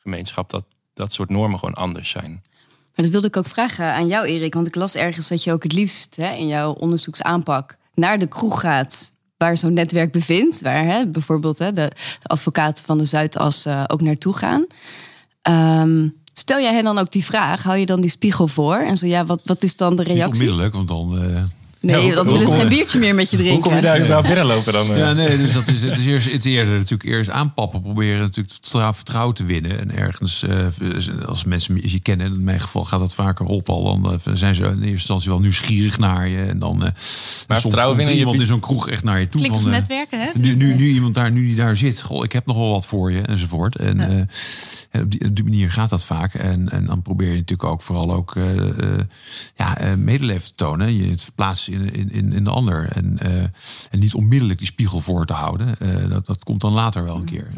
advocatengemeenschap 0.00 0.50
dat 0.50 0.64
dat 0.94 1.12
soort 1.12 1.30
normen 1.30 1.58
gewoon 1.58 1.74
anders 1.74 2.10
zijn. 2.10 2.42
Maar 2.94 3.04
dat 3.04 3.08
wilde 3.08 3.26
ik 3.26 3.36
ook 3.36 3.46
vragen 3.46 3.92
aan 3.92 4.06
jou, 4.06 4.26
Erik. 4.26 4.54
Want 4.54 4.66
ik 4.66 4.74
las 4.74 4.94
ergens 4.94 5.28
dat 5.28 5.44
je 5.44 5.52
ook 5.52 5.62
het 5.62 5.72
liefst 5.72 6.16
hè, 6.16 6.32
in 6.32 6.46
jouw 6.46 6.72
onderzoeksaanpak 6.72 7.76
naar 7.94 8.18
de 8.18 8.26
kroeg 8.26 8.60
gaat 8.60 9.14
waar 9.36 9.56
zo'n 9.56 9.72
netwerk 9.72 10.12
bevindt. 10.12 10.60
Waar 10.60 10.84
hè, 10.84 11.06
bijvoorbeeld 11.06 11.58
hè, 11.58 11.72
de, 11.72 11.90
de, 12.20 12.28
advocaten 12.28 12.84
van 12.84 12.98
de 12.98 13.04
Zuidas 13.04 13.66
uh, 13.66 13.84
ook 13.86 14.00
naartoe 14.00 14.36
gaan. 14.36 14.66
Um, 15.82 16.16
stel 16.32 16.60
jij 16.60 16.74
hen 16.74 16.84
dan 16.84 16.98
ook 16.98 17.12
die 17.12 17.24
vraag? 17.24 17.62
Hou 17.62 17.78
je 17.78 17.86
dan 17.86 18.00
die 18.00 18.10
spiegel 18.10 18.48
voor? 18.48 18.76
En 18.76 18.96
zo 18.96 19.06
ja, 19.06 19.24
wat, 19.24 19.40
wat 19.44 19.62
is 19.62 19.76
dan 19.76 19.96
de 19.96 20.02
reactie? 20.02 20.26
Niet 20.26 20.50
onmiddellijk, 20.50 20.74
want 20.74 20.88
dan... 20.88 21.24
Uh 21.24 21.42
Nee, 21.80 22.06
ja, 22.06 22.14
want 22.14 22.30
willen 22.30 22.48
ze 22.48 22.56
geen 22.56 22.68
biertje 22.68 22.98
meer 22.98 23.14
met 23.14 23.30
je 23.30 23.36
drinken. 23.36 23.54
Hoe 23.54 23.64
kom 23.64 23.74
je 23.74 23.82
daar 23.82 23.98
überhaupt 23.98 24.26
binnenlopen 24.26 24.72
dan? 24.72 24.96
Ja, 24.96 25.12
nee, 25.12 25.36
dus 25.36 25.52
dat 25.52 25.68
is, 25.68 25.82
het 25.82 25.98
is 25.98 26.06
eerst, 26.06 26.32
het 26.32 26.44
eerder 26.44 26.74
natuurlijk 26.74 27.10
eerst 27.10 27.30
aanpappen. 27.30 27.82
Proberen 27.82 28.20
natuurlijk 28.20 28.54
vertrouwen 28.94 29.34
te 29.34 29.44
winnen. 29.44 29.78
En 29.78 29.96
ergens, 29.96 30.44
uh, 30.48 31.26
als 31.26 31.44
mensen 31.44 31.90
je 31.90 32.00
kennen, 32.00 32.26
in 32.26 32.44
mijn 32.44 32.60
geval 32.60 32.84
gaat 32.84 33.00
dat 33.00 33.14
vaker 33.14 33.46
op 33.46 33.68
al. 33.68 33.84
Dan 33.84 34.12
uh, 34.12 34.34
zijn 34.34 34.54
ze 34.54 34.62
in 34.62 34.70
eerste 34.70 34.86
instantie 34.86 35.30
wel 35.30 35.40
nieuwsgierig 35.40 35.98
naar 35.98 36.28
je. 36.28 36.42
En 36.42 36.58
dan, 36.58 36.84
uh, 36.84 36.88
maar 37.48 37.60
vertrouwen 37.60 37.96
winnen 37.96 38.16
iemand 38.16 38.40
in 38.40 38.46
zo'n 38.46 38.60
kroeg 38.60 38.88
echt 38.88 39.04
naar 39.04 39.20
je 39.20 39.28
toe. 39.28 39.40
Klinkt 39.40 39.62
van, 39.62 39.70
netwerken, 39.70 40.20
hè? 40.20 40.28
Nu, 40.34 40.56
nu, 40.56 40.74
nu 40.74 40.88
iemand 40.88 41.14
daar, 41.14 41.30
nu 41.30 41.46
die 41.46 41.56
daar 41.56 41.76
zit. 41.76 42.00
Goh, 42.00 42.24
ik 42.24 42.32
heb 42.32 42.46
nog 42.46 42.56
wel 42.56 42.70
wat 42.70 42.86
voor 42.86 43.12
je, 43.12 43.20
enzovoort. 43.20 43.76
En... 43.76 43.98
Ja. 43.98 44.26
En 44.90 45.02
op 45.02 45.10
die, 45.10 45.24
op 45.24 45.36
die, 45.36 45.44
manier 45.44 45.72
gaat 45.72 45.90
dat 45.90 46.04
vaak. 46.04 46.34
En, 46.34 46.70
en 46.70 46.86
dan 46.86 47.02
probeer 47.02 47.30
je 47.30 47.38
natuurlijk 47.38 47.68
ook 47.68 47.82
vooral 47.82 48.12
ook 48.12 48.34
uh, 48.34 48.98
ja, 49.54 49.82
uh, 49.82 49.94
medeleven 49.94 50.46
te 50.48 50.54
tonen. 50.54 50.96
Je 50.96 51.10
het 51.10 51.22
verplaatsen 51.22 51.72
in, 51.94 52.12
in, 52.12 52.32
in 52.32 52.44
de 52.44 52.50
ander. 52.50 52.88
En, 52.88 53.18
en 53.90 53.98
niet 53.98 54.14
onmiddellijk 54.14 54.58
die 54.58 54.68
spiegel 54.68 55.00
voor 55.00 55.26
te 55.26 55.32
houden. 55.32 55.76
dat, 56.08 56.26
dat 56.26 56.44
komt 56.44 56.60
dan 56.60 56.72
later 56.72 57.04
wel 57.04 57.16
een 57.16 57.24
keer. 57.24 57.48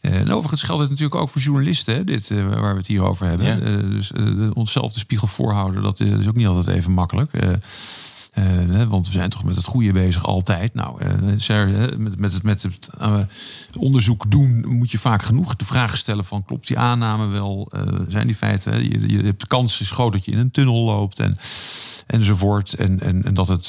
en 0.00 0.32
overigens 0.32 0.62
geldt 0.62 0.80
het 0.80 0.90
natuurlijk 0.90 1.20
ook 1.20 1.28
voor 1.28 1.42
journalisten, 1.42 1.94
hè, 1.94 2.04
dit, 2.04 2.28
waar 2.28 2.72
we 2.72 2.78
het 2.78 2.86
hier 2.86 3.02
over 3.02 3.26
hebben. 3.26 3.46
Ja. 3.46 3.82
dus 3.90 4.12
onszelf 4.52 4.92
de 4.92 4.98
spiegel 4.98 5.26
voorhouden, 5.26 5.82
dat 5.82 6.00
is 6.00 6.26
ook 6.28 6.36
niet 6.36 6.46
altijd 6.46 6.76
even 6.76 6.92
makkelijk. 6.92 7.30
Uh, 8.38 8.84
want 8.84 9.06
we 9.06 9.12
zijn 9.12 9.30
toch 9.30 9.44
met 9.44 9.56
het 9.56 9.64
goede 9.64 9.92
bezig 9.92 10.26
altijd. 10.26 10.74
Nou, 10.74 11.04
uh, 11.04 11.10
met, 11.96 12.18
met, 12.18 12.32
het, 12.32 12.42
met 12.42 12.62
het 12.62 12.90
uh, 13.02 13.18
onderzoek 13.78 14.30
doen 14.30 14.64
moet 14.68 14.90
je 14.90 14.98
vaak 14.98 15.22
genoeg 15.22 15.56
de 15.56 15.64
vraag 15.64 15.96
stellen 15.96 16.24
van 16.24 16.44
klopt 16.44 16.66
die 16.66 16.78
aanname 16.78 17.26
wel? 17.26 17.72
zijn 18.08 18.26
die 18.26 18.36
feiten? 18.36 18.84
Je, 18.84 19.08
je, 19.08 19.22
hebt 19.22 19.40
de 19.40 19.46
kans 19.46 19.80
is 19.80 19.90
groot 19.90 20.12
dat 20.12 20.24
je 20.24 20.30
in 20.30 20.38
een 20.38 20.50
tunnel 20.50 20.84
loopt 20.84 21.18
en, 21.18 21.36
enzovoort. 22.06 22.72
En, 22.72 23.00
en, 23.00 23.24
en 23.24 23.34
dat 23.34 23.48
het, 23.48 23.68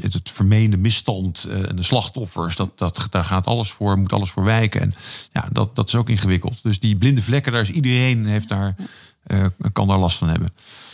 het, 0.00 0.12
het 0.12 0.30
vermeende 0.30 0.76
misstand 0.76 1.44
en 1.44 1.76
de 1.76 1.82
slachtoffers, 1.82 2.56
dat, 2.56 2.78
dat, 2.78 3.06
daar 3.10 3.24
gaat 3.24 3.46
alles 3.46 3.70
voor, 3.70 3.98
moet 3.98 4.12
alles 4.12 4.30
voor 4.30 4.44
wijken. 4.44 4.80
En 4.80 4.94
ja, 5.32 5.48
dat, 5.52 5.76
dat 5.76 5.88
is 5.88 5.94
ook 5.94 6.08
ingewikkeld. 6.08 6.58
Dus 6.62 6.80
die 6.80 6.96
blinde 6.96 7.22
vlekken, 7.22 7.52
daar 7.52 7.60
is 7.60 7.70
iedereen 7.70 8.26
heeft 8.26 8.48
daar, 8.48 8.74
kan 9.72 9.88
daar 9.88 9.98
last 9.98 10.18
van 10.18 10.28
hebben. 10.28 10.48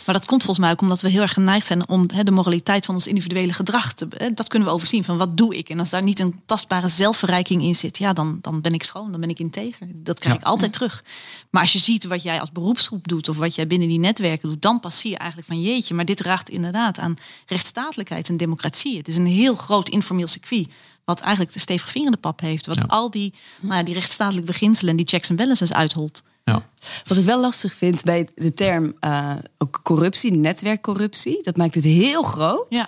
Maar 0.05 0.15
dat 0.15 0.25
komt 0.25 0.43
volgens 0.43 0.65
mij 0.65 0.71
ook 0.73 0.81
omdat 0.81 1.01
we 1.01 1.09
heel 1.09 1.21
erg 1.21 1.33
geneigd 1.33 1.65
zijn 1.65 1.89
om 1.89 2.07
de 2.07 2.31
moraliteit 2.31 2.85
van 2.85 2.95
ons 2.95 3.07
individuele 3.07 3.53
gedrag 3.53 3.93
te. 3.93 4.31
Dat 4.33 4.47
kunnen 4.47 4.67
we 4.67 4.73
overzien 4.73 5.03
van 5.03 5.17
wat 5.17 5.37
doe 5.37 5.55
ik. 5.55 5.69
En 5.69 5.79
als 5.79 5.89
daar 5.89 6.03
niet 6.03 6.19
een 6.19 6.41
tastbare 6.45 6.89
zelfverrijking 6.89 7.61
in 7.61 7.75
zit, 7.75 7.97
ja, 7.97 8.13
dan, 8.13 8.39
dan 8.41 8.61
ben 8.61 8.73
ik 8.73 8.83
schoon, 8.83 9.11
dan 9.11 9.19
ben 9.19 9.29
ik 9.29 9.39
integer. 9.39 9.87
Dat 9.93 10.19
krijg 10.19 10.35
ik 10.35 10.43
altijd 10.43 10.73
terug. 10.73 11.03
Maar 11.49 11.61
als 11.61 11.73
je 11.73 11.79
ziet 11.79 12.03
wat 12.03 12.23
jij 12.23 12.39
als 12.39 12.51
beroepsgroep 12.51 13.07
doet 13.07 13.29
of 13.29 13.37
wat 13.37 13.55
jij 13.55 13.67
binnen 13.67 13.87
die 13.87 13.99
netwerken 13.99 14.49
doet, 14.49 14.61
dan 14.61 14.79
pas 14.79 14.99
zie 14.99 15.11
je 15.11 15.17
eigenlijk 15.17 15.47
van 15.47 15.61
jeetje, 15.61 15.93
maar 15.93 16.05
dit 16.05 16.19
raakt 16.19 16.49
inderdaad 16.49 16.99
aan 16.99 17.17
rechtsstatelijkheid 17.45 18.29
en 18.29 18.37
democratie. 18.37 18.97
Het 18.97 19.07
is 19.07 19.17
een 19.17 19.25
heel 19.25 19.55
groot 19.55 19.89
informeel 19.89 20.27
circuit 20.27 20.67
wat 21.05 21.19
eigenlijk 21.19 21.53
de 21.53 21.59
stevige 21.59 21.91
vinger 21.91 22.07
in 22.07 22.13
de 22.13 22.19
pap 22.19 22.39
heeft. 22.39 22.65
Wat 22.65 22.87
al 22.87 23.09
die, 23.09 23.33
nou, 23.59 23.83
die 23.83 23.93
rechtsstatelijke 23.93 24.51
beginselen 24.51 24.91
en 24.91 24.97
die 24.97 25.07
checks 25.07 25.29
en 25.29 25.35
balances 25.35 25.73
uitholt. 25.73 26.23
Ja. 26.51 26.65
Wat 27.05 27.17
ik 27.17 27.25
wel 27.25 27.39
lastig 27.39 27.73
vind 27.73 28.03
bij 28.03 28.27
de 28.35 28.53
term 28.53 28.95
uh, 29.01 29.31
ook 29.57 29.79
corruptie, 29.83 30.31
netwerkcorruptie, 30.31 31.43
dat 31.43 31.57
maakt 31.57 31.75
het 31.75 31.83
heel 31.83 32.23
groot. 32.23 32.65
Ja. 32.69 32.87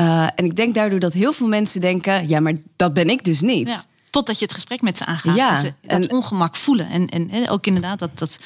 Uh, 0.00 0.28
en 0.34 0.44
ik 0.44 0.56
denk 0.56 0.74
daardoor 0.74 0.98
dat 0.98 1.12
heel 1.12 1.32
veel 1.32 1.48
mensen 1.48 1.80
denken: 1.80 2.28
ja, 2.28 2.40
maar 2.40 2.52
dat 2.76 2.92
ben 2.92 3.08
ik 3.08 3.24
dus 3.24 3.40
niet. 3.40 3.88
Totdat 4.18 4.38
je 4.38 4.44
het 4.44 4.54
gesprek 4.54 4.82
met 4.82 4.98
ze 4.98 5.04
aangaat. 5.04 5.36
Ja, 5.36 5.50
en 5.50 5.58
ze 5.58 5.74
dat 5.80 6.12
ongemak 6.12 6.56
voelen. 6.56 6.88
En, 6.88 7.08
en, 7.08 7.30
en, 7.30 7.48
ook 7.48 7.66
inderdaad 7.66 7.98
dat, 7.98 8.18
dat 8.18 8.38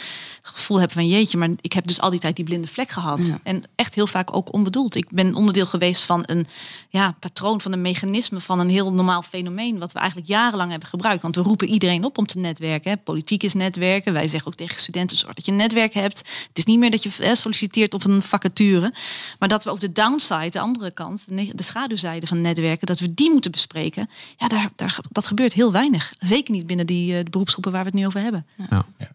gevoel 0.43 0.79
hebben 0.79 0.97
van 0.97 1.09
jeetje, 1.09 1.39
maar 1.39 1.49
ik 1.61 1.73
heb 1.73 1.87
dus 1.87 2.01
al 2.01 2.11
die 2.11 2.21
tijd 2.21 2.37
die 2.37 2.45
blinde 2.45 2.69
vlek 2.69 2.91
gehad. 2.91 3.31
En 3.43 3.63
echt 3.75 3.95
heel 3.95 4.07
vaak 4.07 4.37
ook 4.37 4.53
onbedoeld. 4.53 4.95
Ik 4.95 5.11
ben 5.11 5.35
onderdeel 5.35 5.67
geweest 5.67 6.03
van 6.03 6.23
een 6.27 6.47
ja, 6.89 7.17
patroon, 7.21 7.61
van 7.61 7.73
een 7.73 7.83
mechanisme, 7.83 8.41
van 8.41 8.59
een 8.59 8.69
heel 8.69 8.93
normaal 8.93 9.23
fenomeen. 9.23 9.79
Wat 9.79 9.93
we 9.93 9.99
eigenlijk 9.99 10.29
jarenlang 10.29 10.71
hebben 10.71 10.89
gebruikt. 10.89 11.23
Want 11.23 11.35
we 11.35 11.43
roepen 11.43 11.69
iedereen 11.69 12.05
op 12.05 12.19
om 12.19 12.27
te 12.27 12.39
netwerken. 12.39 12.91
Hè. 12.91 12.97
Politiek 12.97 13.43
is 13.43 13.55
netwerken. 13.55 14.13
Wij 14.13 14.29
zeggen 14.29 14.51
ook 14.51 14.57
tegen 14.57 14.81
studenten, 14.81 15.17
zorg 15.17 15.35
dat 15.35 15.45
je 15.45 15.51
een 15.51 15.57
netwerk 15.57 15.95
hebt. 15.95 16.19
Het 16.19 16.59
is 16.59 16.65
niet 16.65 16.79
meer 16.79 16.91
dat 16.91 17.03
je 17.03 17.11
hè, 17.17 17.35
solliciteert 17.35 17.95
op 17.95 18.05
een 18.05 18.23
vacature. 18.23 18.95
Maar 19.39 19.49
dat 19.49 19.65
we 19.65 19.71
ook 19.71 19.81
de 19.81 19.93
downside, 19.93 20.51
de 20.51 20.61
andere 20.61 20.91
kant, 20.91 21.25
de 21.29 21.63
schaduwzijde 21.63 22.27
van 22.27 22.41
netwerken, 22.41 22.87
dat 22.87 22.99
we 22.99 23.15
die 23.15 23.31
moeten 23.31 23.51
bespreken. 23.51 24.11
Ja, 24.37 24.49
daar, 24.49 24.71
daar, 24.77 24.99
dat 25.11 25.27
gebeurt 25.27 25.53
heel 25.53 25.62
weinig. 25.71 26.15
Zeker 26.19 26.55
niet 26.55 26.67
binnen 26.67 26.87
die 26.87 27.13
uh, 27.13 27.25
de 27.25 27.31
beroepsgroepen 27.31 27.73
waar 27.73 27.83
we 27.83 27.89
het 27.89 27.99
nu 27.99 28.07
over 28.07 28.21
hebben. 28.21 28.47
Ja. 28.57 28.85
ja. 28.99 29.11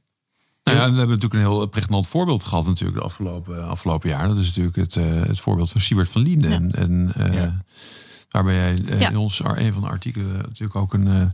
Nou 0.63 0.79
ja, 0.79 0.91
we 0.91 0.97
hebben 0.97 1.15
natuurlijk 1.15 1.33
een 1.33 1.51
heel 1.51 1.67
pregnant 1.67 2.07
voorbeeld 2.07 2.43
gehad 2.43 2.65
natuurlijk 2.65 2.97
de 2.97 3.03
afgelopen, 3.03 3.67
afgelopen 3.67 4.09
jaar. 4.09 4.27
Dat 4.27 4.37
is 4.37 4.47
natuurlijk 4.47 4.75
het, 4.75 4.95
uh, 4.95 5.23
het 5.23 5.39
voorbeeld 5.39 5.71
van 5.71 5.81
Siebert 5.81 6.09
van 6.09 6.21
Linden. 6.21 6.51
En, 6.51 6.71
en 6.71 7.13
uh, 7.17 7.33
ja. 7.33 7.63
waarbij 8.29 8.55
jij 8.55 8.79
uh, 8.79 9.01
in 9.01 9.17
ons 9.17 9.41
een 9.43 9.73
van 9.73 9.81
de 9.81 9.87
artikelen 9.87 10.37
natuurlijk 10.37 10.75
ook 10.75 10.93
een 10.93 11.31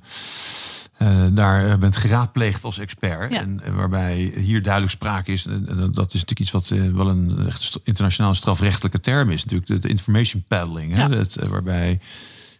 daar 1.33 1.77
bent 1.77 1.97
geraadpleegd 1.97 2.63
als 2.63 2.79
expert. 2.79 3.33
En, 3.33 3.75
waarbij 3.75 4.33
hier 4.35 4.63
duidelijk 4.63 4.93
sprake 4.93 5.31
is, 5.31 5.45
en, 5.45 5.65
dat 5.93 6.13
is 6.13 6.25
natuurlijk 6.25 6.39
iets 6.39 6.51
wat 6.51 6.67
wel 6.67 7.09
een 7.09 7.51
internationaal 7.83 8.35
strafrechtelijke 8.35 8.99
term 8.99 9.29
is, 9.29 9.45
natuurlijk 9.45 9.81
de, 9.81 9.89
information 9.89 10.43
paddling. 10.47 10.93
Hè, 10.93 11.17
het, 11.17 11.47
waarbij 11.49 11.99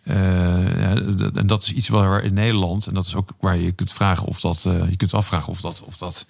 en 0.03 1.43
dat 1.45 1.63
is 1.63 1.71
iets 1.71 1.87
waar 1.87 2.23
in 2.23 2.33
Nederland, 2.33 2.87
en 2.87 2.93
dat 2.93 3.05
is 3.05 3.15
ook 3.15 3.29
waar 3.39 3.57
je 3.57 3.71
kunt 3.71 3.91
vragen 3.91 4.27
of 4.27 4.39
dat, 4.39 4.61
je 4.61 4.95
kunt 4.97 5.13
afvragen 5.13 5.49
of 5.49 5.61
dat, 5.61 5.83
of 5.85 5.97
dat 5.97 6.25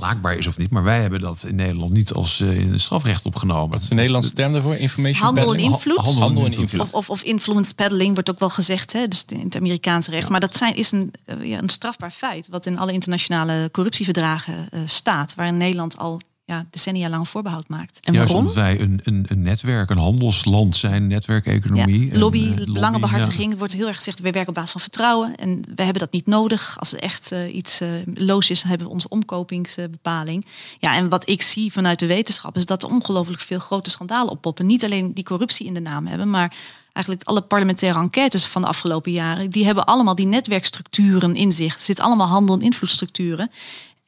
laakbaar 0.00 0.36
is 0.36 0.46
of 0.46 0.58
niet. 0.58 0.70
Maar 0.70 0.82
wij 0.82 1.00
hebben 1.00 1.20
dat 1.20 1.44
in 1.46 1.54
Nederland 1.54 1.92
niet 1.92 2.12
als 2.12 2.40
uh, 2.40 2.58
in 2.58 2.72
het 2.72 2.80
strafrecht 2.80 3.24
opgenomen. 3.24 3.70
Wat 3.70 3.80
is 3.80 3.88
de 3.88 3.94
Nederlandse 3.94 4.32
term 4.32 4.52
daarvoor? 4.52 4.74
Information 4.74 5.24
Handel 5.24 5.54
en 5.54 5.60
invloed. 5.60 6.18
Handel 6.18 6.44
en 6.44 6.52
invloed. 6.52 6.80
Of, 6.80 6.94
of, 6.94 7.10
of, 7.10 7.22
influence 7.22 7.74
peddling 7.74 8.14
wordt 8.14 8.30
ook 8.30 8.38
wel 8.38 8.50
gezegd, 8.50 8.92
hè? 8.92 9.08
dus 9.08 9.24
in 9.28 9.40
het 9.40 9.56
Amerikaanse 9.56 10.10
recht. 10.10 10.28
Maar 10.28 10.40
dat 10.40 10.56
zijn, 10.56 10.74
is 10.74 10.92
een, 10.92 11.12
ja, 11.42 11.58
een 11.58 11.68
strafbaar 11.68 12.10
feit 12.10 12.48
wat 12.48 12.66
in 12.66 12.78
alle 12.78 12.92
internationale 12.92 13.68
corruptieverdragen 13.72 14.68
uh, 14.74 14.80
staat. 14.84 15.34
Waar 15.34 15.46
in 15.46 15.56
Nederland 15.56 15.98
al 15.98 16.20
ja, 16.50 16.64
decennia 16.70 17.08
lang 17.08 17.28
voorbehoud 17.28 17.68
maakt. 17.68 17.98
En 18.00 18.12
Juist 18.12 18.32
waarom? 18.32 18.48
omdat 18.48 18.62
wij 18.62 18.80
een, 18.80 19.00
een, 19.04 19.24
een 19.28 19.42
netwerk, 19.42 19.90
een 19.90 19.98
handelsland 19.98 20.76
zijn, 20.76 21.06
netwerkeconomie. 21.06 22.12
Ja, 22.12 22.18
lobby, 22.18 22.52
en, 22.56 22.72
belangenbehartiging. 22.72 23.58
wordt 23.58 23.72
heel 23.72 23.86
erg 23.86 23.96
gezegd, 23.96 24.20
wij 24.20 24.32
werken 24.32 24.48
op 24.48 24.54
basis 24.54 24.70
van 24.70 24.80
vertrouwen. 24.80 25.36
En 25.36 25.62
we 25.74 25.82
hebben 25.82 26.02
dat 26.02 26.12
niet 26.12 26.26
nodig. 26.26 26.76
Als 26.78 26.92
er 26.92 26.98
echt 26.98 27.32
uh, 27.32 27.54
iets 27.54 27.80
uh, 27.80 27.88
loos 28.14 28.50
is, 28.50 28.60
dan 28.60 28.68
hebben 28.68 28.86
we 28.86 28.92
onze 28.92 29.08
omkopingsbepaling. 29.08 30.46
ja, 30.78 30.96
en 30.96 31.08
wat 31.08 31.28
ik 31.28 31.42
zie 31.42 31.72
vanuit 31.72 31.98
de 31.98 32.06
wetenschap 32.06 32.56
is 32.56 32.66
dat 32.66 32.82
er 32.82 32.88
ongelooflijk 32.88 33.40
veel 33.40 33.58
grote 33.58 33.90
schandalen 33.90 34.32
oppoppen. 34.32 34.66
Niet 34.66 34.84
alleen 34.84 35.14
die 35.14 35.24
corruptie 35.24 35.66
in 35.66 35.74
de 35.74 35.80
naam 35.80 36.06
hebben, 36.06 36.30
maar 36.30 36.56
eigenlijk 36.92 37.28
alle 37.28 37.40
parlementaire 37.40 37.98
enquêtes 37.98 38.44
van 38.44 38.62
de 38.62 38.68
afgelopen 38.68 39.12
jaren, 39.12 39.50
die 39.50 39.64
hebben 39.64 39.84
allemaal 39.84 40.14
die 40.14 40.26
netwerkstructuren 40.26 41.34
in 41.36 41.52
zich. 41.52 41.74
Er 41.74 41.80
zit 41.80 42.00
allemaal 42.00 42.26
handel- 42.26 42.54
en 42.54 42.60
invloedstructuren. 42.60 43.50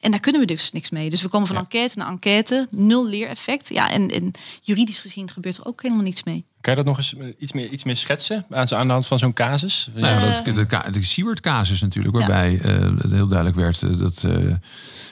En 0.03 0.11
daar 0.11 0.19
kunnen 0.19 0.41
we 0.41 0.47
dus 0.47 0.71
niks 0.71 0.89
mee. 0.89 1.09
Dus 1.09 1.21
we 1.21 1.27
komen 1.27 1.47
van 1.47 1.57
enquête 1.57 1.97
naar 1.97 2.07
enquête, 2.07 2.67
nul 2.69 3.07
leereffect. 3.07 3.69
Ja, 3.69 3.91
en, 3.91 4.09
en 4.09 4.31
juridisch 4.61 5.01
gezien 5.01 5.29
gebeurt 5.29 5.57
er 5.57 5.65
ook 5.65 5.81
helemaal 5.81 6.03
niets 6.03 6.23
mee. 6.23 6.45
Kan 6.61 6.75
je 6.75 6.83
dat 6.83 6.87
nog 6.87 6.97
eens 6.97 7.15
iets 7.39 7.51
meer, 7.51 7.69
iets 7.69 7.83
meer 7.83 7.97
schetsen 7.97 8.45
aan, 8.49 8.71
aan 8.71 8.87
de 8.87 8.93
hand 8.93 9.05
van 9.05 9.19
zo'n 9.19 9.33
casus? 9.33 9.89
Nou, 9.93 10.13
ja, 10.13 10.35
dat, 10.35 10.45
de, 10.45 10.65
de, 10.65 10.91
de 10.91 11.03
Siewert-casus 11.03 11.81
natuurlijk, 11.81 12.15
waarbij 12.15 12.51
ja. 12.51 12.79
uh, 12.79 13.11
heel 13.11 13.27
duidelijk 13.27 13.55
werd 13.55 13.81
uh, 13.81 13.99
dat 13.99 14.23
uh, 14.25 14.53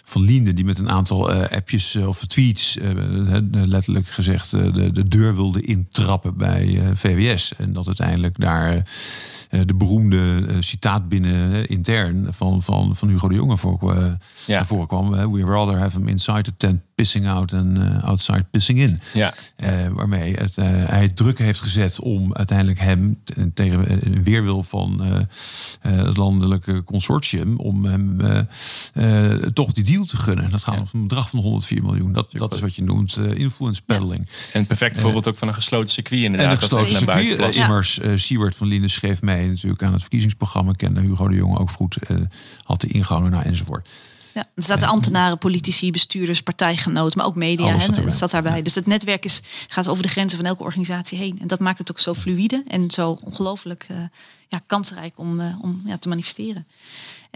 Van 0.04 0.22
Liende, 0.22 0.54
die 0.54 0.66
met 0.66 0.78
een 0.78 0.90
aantal 0.90 1.32
appjes 1.32 1.96
of 1.96 2.26
tweets, 2.26 2.78
letterlijk 3.52 4.08
gezegd, 4.08 4.52
de, 4.52 4.92
de 4.92 5.08
deur 5.08 5.36
wilde 5.36 5.62
intrappen 5.62 6.38
bij 6.38 6.82
VWS. 6.96 7.54
En 7.58 7.74
dat 7.74 7.88
uiteindelijk 7.88 8.40
daar 8.40 8.84
de 9.52 9.76
beroemde 9.76 10.46
citaat 10.60 11.10
binnen 11.10 11.68
intern 11.68 12.28
van, 12.34 12.64
van, 12.64 12.96
van 12.96 13.10
Hugo 13.10 13.28
de 13.28 13.36
Jonge 13.36 13.58
voor, 13.58 14.18
ja. 14.46 14.66
voorkwam. 14.66 15.32
We 15.32 15.44
rather 15.44 15.78
have 15.78 15.98
him 15.98 16.08
inside 16.08 16.42
the 16.42 16.54
tent 16.58 16.82
pissing 16.96 17.28
out 17.28 17.52
en 17.52 18.02
outside 18.02 18.44
pissing 18.52 18.80
in. 18.80 19.02
Ja. 19.14 19.34
waarmee 19.92 20.36
het, 20.36 20.56
hij 20.56 21.10
druk 21.10 21.40
heeft 21.40 21.60
gezet 21.60 22.00
om 22.00 22.34
uiteindelijk 22.34 22.80
hem 22.80 23.20
tegen 23.54 24.06
een 24.06 24.24
weerwil 24.24 24.64
van 24.64 25.02
het 25.82 26.18
landelijke 26.18 26.84
consortium 26.84 27.58
om 27.58 27.86
hem 27.86 28.20
toch 29.54 29.74
die 29.74 29.84
deal 29.84 30.06
te 30.06 30.18
gunnen. 30.18 30.50
Dat 30.50 30.64
gaat 30.64 30.78
om 30.78 30.88
een 30.92 31.08
bedrag 31.08 31.30
van 31.30 31.40
104 31.40 31.84
miljoen. 31.84 32.14
Dat, 32.14 32.32
dat 32.32 32.54
is 32.54 32.60
wat 32.60 32.76
je 32.76 32.84
noemt 32.84 33.18
influence 33.18 33.82
peddling. 33.82 34.30
En 34.54 34.66
perfect 34.66 34.98
voorbeeld 34.98 35.28
ook 35.28 35.38
van 35.38 35.48
een 35.48 35.54
gesloten 35.54 35.90
circuit 35.90 36.22
inderdaad. 36.22 36.48
En 36.48 36.54
een 36.54 36.62
gesloten 36.62 37.08
dat 37.08 37.26
circuit. 37.26 37.56
Immers, 37.56 38.00
Siewert 38.16 38.56
van 38.56 38.68
Linden 38.68 38.90
schreef 38.90 39.22
mee 39.22 39.41
natuurlijk 39.48 39.84
aan 39.84 39.92
het 39.92 40.02
verkiezingsprogramma. 40.02 40.72
Kende 40.72 41.02
Hugo 41.02 41.28
de 41.28 41.36
Jonge 41.36 41.60
ook 41.60 41.70
goed. 41.70 41.98
had 42.64 42.82
de 42.82 42.88
ingangen 42.88 43.32
naar 43.32 43.46
enzovoort. 43.46 43.88
Ja, 44.34 44.46
er 44.56 44.64
zaten 44.64 44.88
ambtenaren, 44.88 45.38
politici, 45.38 45.92
bestuurders, 45.92 46.42
partijgenoten, 46.42 47.18
maar 47.18 47.28
ook 47.28 47.36
media. 47.36 47.78
Hè, 47.78 48.04
dat 48.04 48.14
zat 48.16 48.32
daarbij. 48.32 48.58
Ja. 48.58 48.64
Dus 48.64 48.76
het 48.76 48.86
netwerk 48.86 49.26
is, 49.26 49.42
gaat 49.68 49.88
over 49.88 50.04
de 50.04 50.10
grenzen 50.10 50.38
van 50.38 50.48
elke 50.48 50.64
organisatie 50.64 51.18
heen. 51.18 51.40
En 51.42 51.48
dat 51.48 51.60
maakt 51.60 51.78
het 51.78 51.92
ook 51.92 52.00
zo 52.00 52.14
fluïde 52.14 52.64
en 52.68 52.92
zo 52.92 53.20
ongelooflijk 53.22 53.88
uh, 53.92 53.98
ja, 54.48 54.62
kansrijk 54.66 55.14
om, 55.16 55.40
uh, 55.40 55.56
om 55.62 55.82
ja, 55.86 55.98
te 55.98 56.08
manifesteren. 56.08 56.68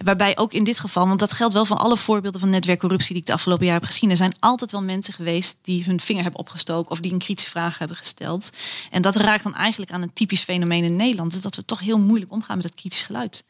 Waarbij 0.03 0.37
ook 0.37 0.53
in 0.53 0.63
dit 0.63 0.79
geval, 0.79 1.07
want 1.07 1.19
dat 1.19 1.33
geldt 1.33 1.53
wel 1.53 1.65
van 1.65 1.77
alle 1.77 1.97
voorbeelden 1.97 2.39
van 2.39 2.49
netwerkcorruptie 2.49 3.11
die 3.11 3.21
ik 3.21 3.27
de 3.27 3.33
afgelopen 3.33 3.65
jaar 3.65 3.79
heb 3.79 3.85
gezien. 3.85 4.09
Er 4.09 4.17
zijn 4.17 4.35
altijd 4.39 4.71
wel 4.71 4.81
mensen 4.81 5.13
geweest 5.13 5.59
die 5.61 5.83
hun 5.83 5.99
vinger 5.99 6.21
hebben 6.21 6.39
opgestoken 6.39 6.91
of 6.91 6.99
die 6.99 7.11
een 7.11 7.19
kritische 7.19 7.49
vraag 7.49 7.77
hebben 7.77 7.97
gesteld. 7.97 8.49
En 8.91 9.01
dat 9.01 9.15
raakt 9.15 9.43
dan 9.43 9.55
eigenlijk 9.55 9.91
aan 9.91 10.01
een 10.01 10.13
typisch 10.13 10.43
fenomeen 10.43 10.83
in 10.83 10.95
Nederland. 10.95 11.31
Dus 11.31 11.41
dat 11.41 11.55
we 11.55 11.65
toch 11.65 11.79
heel 11.79 11.99
moeilijk 11.99 12.31
omgaan 12.31 12.55
met 12.55 12.65
dat 12.65 12.75
kritisch 12.75 13.01
geluid 13.01 13.43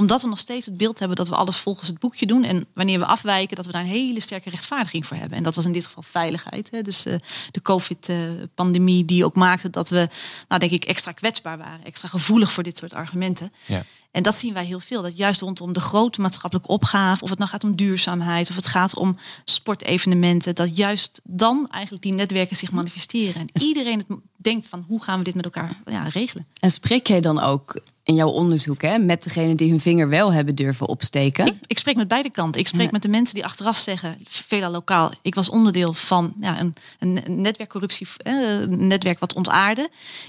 omdat 0.00 0.22
we 0.22 0.28
nog 0.28 0.38
steeds 0.38 0.66
het 0.66 0.76
beeld 0.76 0.98
hebben 0.98 1.16
dat 1.16 1.28
we 1.28 1.34
alles 1.34 1.56
volgens 1.56 1.88
het 1.88 1.98
boekje 1.98 2.26
doen. 2.26 2.44
En 2.44 2.66
wanneer 2.74 2.98
we 2.98 3.06
afwijken, 3.06 3.56
dat 3.56 3.66
we 3.66 3.72
daar 3.72 3.80
een 3.80 3.86
hele 3.86 4.20
sterke 4.20 4.50
rechtvaardiging 4.50 5.06
voor 5.06 5.16
hebben. 5.16 5.38
En 5.38 5.42
dat 5.44 5.54
was 5.54 5.64
in 5.64 5.72
dit 5.72 5.86
geval 5.86 6.02
veiligheid. 6.02 6.68
Hè. 6.70 6.82
Dus 6.82 7.06
uh, 7.06 7.14
de 7.50 7.62
COVID-pandemie 7.62 9.04
die 9.04 9.24
ook 9.24 9.34
maakte 9.34 9.70
dat 9.70 9.88
we, 9.88 10.08
nou 10.48 10.60
denk 10.60 10.72
ik, 10.72 10.84
extra 10.84 11.12
kwetsbaar 11.12 11.58
waren. 11.58 11.84
Extra 11.84 12.08
gevoelig 12.08 12.52
voor 12.52 12.62
dit 12.62 12.76
soort 12.76 12.94
argumenten. 12.94 13.52
Ja. 13.66 13.82
En 14.10 14.22
dat 14.22 14.36
zien 14.36 14.54
wij 14.54 14.64
heel 14.64 14.80
veel. 14.80 15.02
Dat 15.02 15.16
juist 15.16 15.40
rondom 15.40 15.72
de 15.72 15.80
grote 15.80 16.20
maatschappelijke 16.20 16.72
opgave, 16.72 17.22
of 17.22 17.30
het 17.30 17.38
nou 17.38 17.50
gaat 17.50 17.64
om 17.64 17.76
duurzaamheid, 17.76 18.50
of 18.50 18.56
het 18.56 18.66
gaat 18.66 18.96
om 18.96 19.16
sportevenementen, 19.44 20.54
dat 20.54 20.76
juist 20.76 21.20
dan 21.24 21.66
eigenlijk 21.70 22.02
die 22.02 22.12
netwerken 22.12 22.56
zich 22.56 22.72
manifesteren. 22.72 23.40
En 23.40 23.62
iedereen 23.62 24.04
het 24.08 24.18
denkt 24.36 24.66
van 24.66 24.84
hoe 24.88 25.02
gaan 25.02 25.18
we 25.18 25.24
dit 25.24 25.34
met 25.34 25.44
elkaar 25.44 25.80
ja, 25.86 26.08
regelen. 26.08 26.46
En 26.60 26.70
spreek 26.70 27.06
jij 27.06 27.20
dan 27.20 27.40
ook 27.40 27.80
in 28.10 28.16
jouw 28.16 28.28
onderzoek 28.28 28.82
hè, 28.82 28.98
met 28.98 29.22
degene 29.22 29.54
die 29.54 29.70
hun 29.70 29.80
vinger 29.80 30.08
wel 30.08 30.32
hebben 30.32 30.54
durven 30.54 30.86
opsteken? 30.86 31.46
Ik, 31.46 31.54
ik 31.66 31.78
spreek 31.78 31.96
met 31.96 32.08
beide 32.08 32.30
kanten. 32.30 32.60
Ik 32.60 32.68
spreek 32.68 32.86
ja. 32.86 32.92
met 32.92 33.02
de 33.02 33.08
mensen 33.08 33.34
die 33.34 33.44
achteraf 33.44 33.76
zeggen, 33.76 34.16
veelal 34.26 34.70
lokaal, 34.70 35.12
ik 35.22 35.34
was 35.34 35.48
onderdeel 35.48 35.92
van 35.92 36.32
ja, 36.40 36.60
een, 36.60 36.74
een 36.98 37.42
netwerkcorruptie, 37.42 38.06
een 38.22 38.86
netwerk 38.86 39.18
wat 39.18 39.34
ontaarde. 39.34 39.82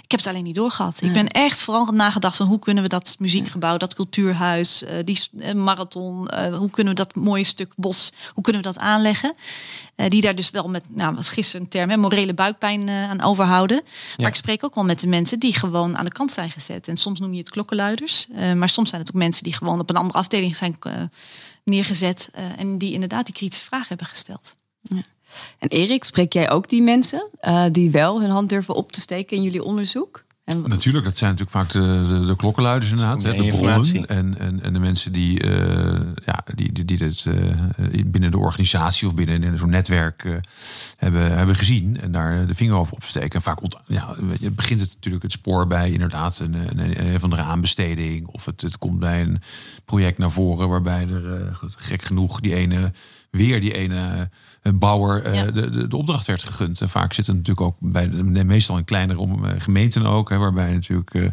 Ik 0.03 0.11
heb 0.11 0.19
het 0.19 0.29
alleen 0.29 0.43
niet 0.43 0.55
doorgehad. 0.55 0.97
Ja. 1.01 1.07
Ik 1.07 1.13
ben 1.13 1.27
echt 1.27 1.59
vooral 1.59 1.85
nagedacht 1.85 2.35
van 2.35 2.47
hoe 2.47 2.59
kunnen 2.59 2.83
we 2.83 2.89
dat 2.89 3.15
muziekgebouw, 3.19 3.77
dat 3.77 3.95
cultuurhuis, 3.95 4.83
die 5.03 5.19
marathon, 5.55 6.29
hoe 6.53 6.69
kunnen 6.69 6.93
we 6.93 6.99
dat 6.99 7.15
mooie 7.15 7.43
stuk 7.43 7.73
bos, 7.75 8.13
hoe 8.33 8.43
kunnen 8.43 8.61
we 8.61 8.67
dat 8.67 8.79
aanleggen? 8.79 9.35
die 10.07 10.21
daar 10.21 10.35
dus 10.35 10.49
wel 10.49 10.69
met, 10.69 10.83
nou, 10.87 11.15
wat 11.15 11.29
gisteren 11.29 11.61
een 11.61 11.67
term, 11.67 11.89
hè, 11.89 11.97
morele 11.97 12.33
buikpijn 12.33 12.89
aan 12.89 13.21
overhouden. 13.21 13.81
Maar 14.17 14.27
ik 14.27 14.35
spreek 14.35 14.63
ook 14.63 14.75
wel 14.75 14.83
met 14.83 14.99
de 14.99 15.07
mensen 15.07 15.39
die 15.39 15.53
gewoon 15.55 15.97
aan 15.97 16.05
de 16.05 16.11
kant 16.11 16.31
zijn 16.31 16.51
gezet. 16.51 16.87
En 16.87 16.97
soms 16.97 17.19
noem 17.19 17.31
je 17.31 17.39
het 17.39 17.49
klokkenluiders. 17.71 18.27
Uh, 18.31 18.53
maar 18.53 18.69
soms 18.69 18.89
zijn 18.89 19.01
het 19.01 19.09
ook 19.09 19.21
mensen 19.21 19.43
die 19.43 19.53
gewoon 19.53 19.79
op 19.79 19.89
een 19.89 19.95
andere 19.95 20.17
afdeling 20.17 20.55
zijn 20.55 20.75
uh, 20.87 20.93
neergezet. 21.63 22.29
Uh, 22.35 22.59
en 22.59 22.77
die 22.77 22.93
inderdaad 22.93 23.25
die 23.25 23.35
kritische 23.35 23.65
vragen 23.65 23.87
hebben 23.87 24.07
gesteld. 24.07 24.55
Ja. 24.81 25.01
En 25.57 25.67
Erik, 25.67 26.03
spreek 26.03 26.33
jij 26.33 26.49
ook 26.49 26.69
die 26.69 26.81
mensen 26.81 27.29
die 27.71 27.91
wel 27.91 28.21
hun 28.21 28.29
hand 28.29 28.49
durven 28.49 28.75
op 28.75 28.91
te 28.91 28.99
steken 28.99 29.37
in 29.37 29.43
jullie 29.43 29.63
onderzoek? 29.63 30.25
En 30.43 30.61
Natuurlijk, 30.67 31.05
dat 31.05 31.17
zijn 31.17 31.31
natuurlijk 31.31 31.57
vaak 31.57 31.71
de, 31.71 32.05
de, 32.07 32.25
de 32.25 32.35
klokkenluiders 32.35 32.91
inderdaad. 32.91 33.23
Hè, 33.23 33.33
de 33.33 33.47
bronnen 33.47 34.05
en, 34.05 34.39
en, 34.39 34.61
en 34.61 34.73
de 34.73 34.79
mensen 34.79 35.11
die, 35.11 35.43
uh, 35.43 35.99
ja, 36.25 36.43
die, 36.55 36.71
die, 36.71 36.85
die 36.85 36.97
dit 36.97 37.25
uh, 37.25 38.05
binnen 38.05 38.31
de 38.31 38.37
organisatie 38.37 39.07
of 39.07 39.15
binnen 39.15 39.57
zo'n 39.57 39.69
netwerk 39.69 40.23
uh, 40.23 40.35
hebben, 40.97 41.37
hebben 41.37 41.55
gezien. 41.55 42.01
En 42.01 42.11
daar 42.11 42.47
de 42.47 42.55
vinger 42.55 42.75
over 42.75 42.93
opsteken. 42.93 43.31
En 43.31 43.41
vaak 43.41 43.59
ja, 43.85 44.15
het 44.41 44.55
begint 44.55 44.81
het 44.81 44.93
natuurlijk 44.93 45.23
het 45.23 45.31
spoor 45.31 45.67
bij 45.67 45.91
inderdaad 45.91 46.39
een, 46.39 46.53
een, 46.53 47.05
een 47.05 47.19
van 47.19 47.29
de 47.29 47.37
aanbesteding. 47.37 48.27
Of 48.27 48.45
het, 48.45 48.61
het 48.61 48.77
komt 48.77 48.99
bij 48.99 49.21
een 49.21 49.41
project 49.85 50.17
naar 50.17 50.31
voren 50.31 50.69
waarbij 50.69 51.07
er 51.09 51.59
gek 51.75 52.01
genoeg 52.01 52.39
die 52.39 52.55
ene 52.55 52.91
weer 53.31 53.61
die 53.61 53.73
ene 53.73 54.29
bouwer 54.61 55.33
uh, 55.33 55.41
de, 55.41 55.69
de, 55.69 55.87
de, 55.87 55.97
opdracht 55.97 56.27
werd 56.27 56.43
gegund. 56.43 56.81
En 56.81 56.89
vaak 56.89 57.13
zit 57.13 57.27
het 57.27 57.35
natuurlijk 57.35 57.67
ook 57.67 57.75
bij 57.79 58.09
de, 58.09 58.43
meestal 58.43 58.77
in 58.77 58.83
kleinere 58.83 59.27
gemeenten 59.57 60.05
ook, 60.05 60.29
hè, 60.29 60.37
waarbij 60.37 60.73
natuurlijk 60.73 61.13
uh, 61.13 61.25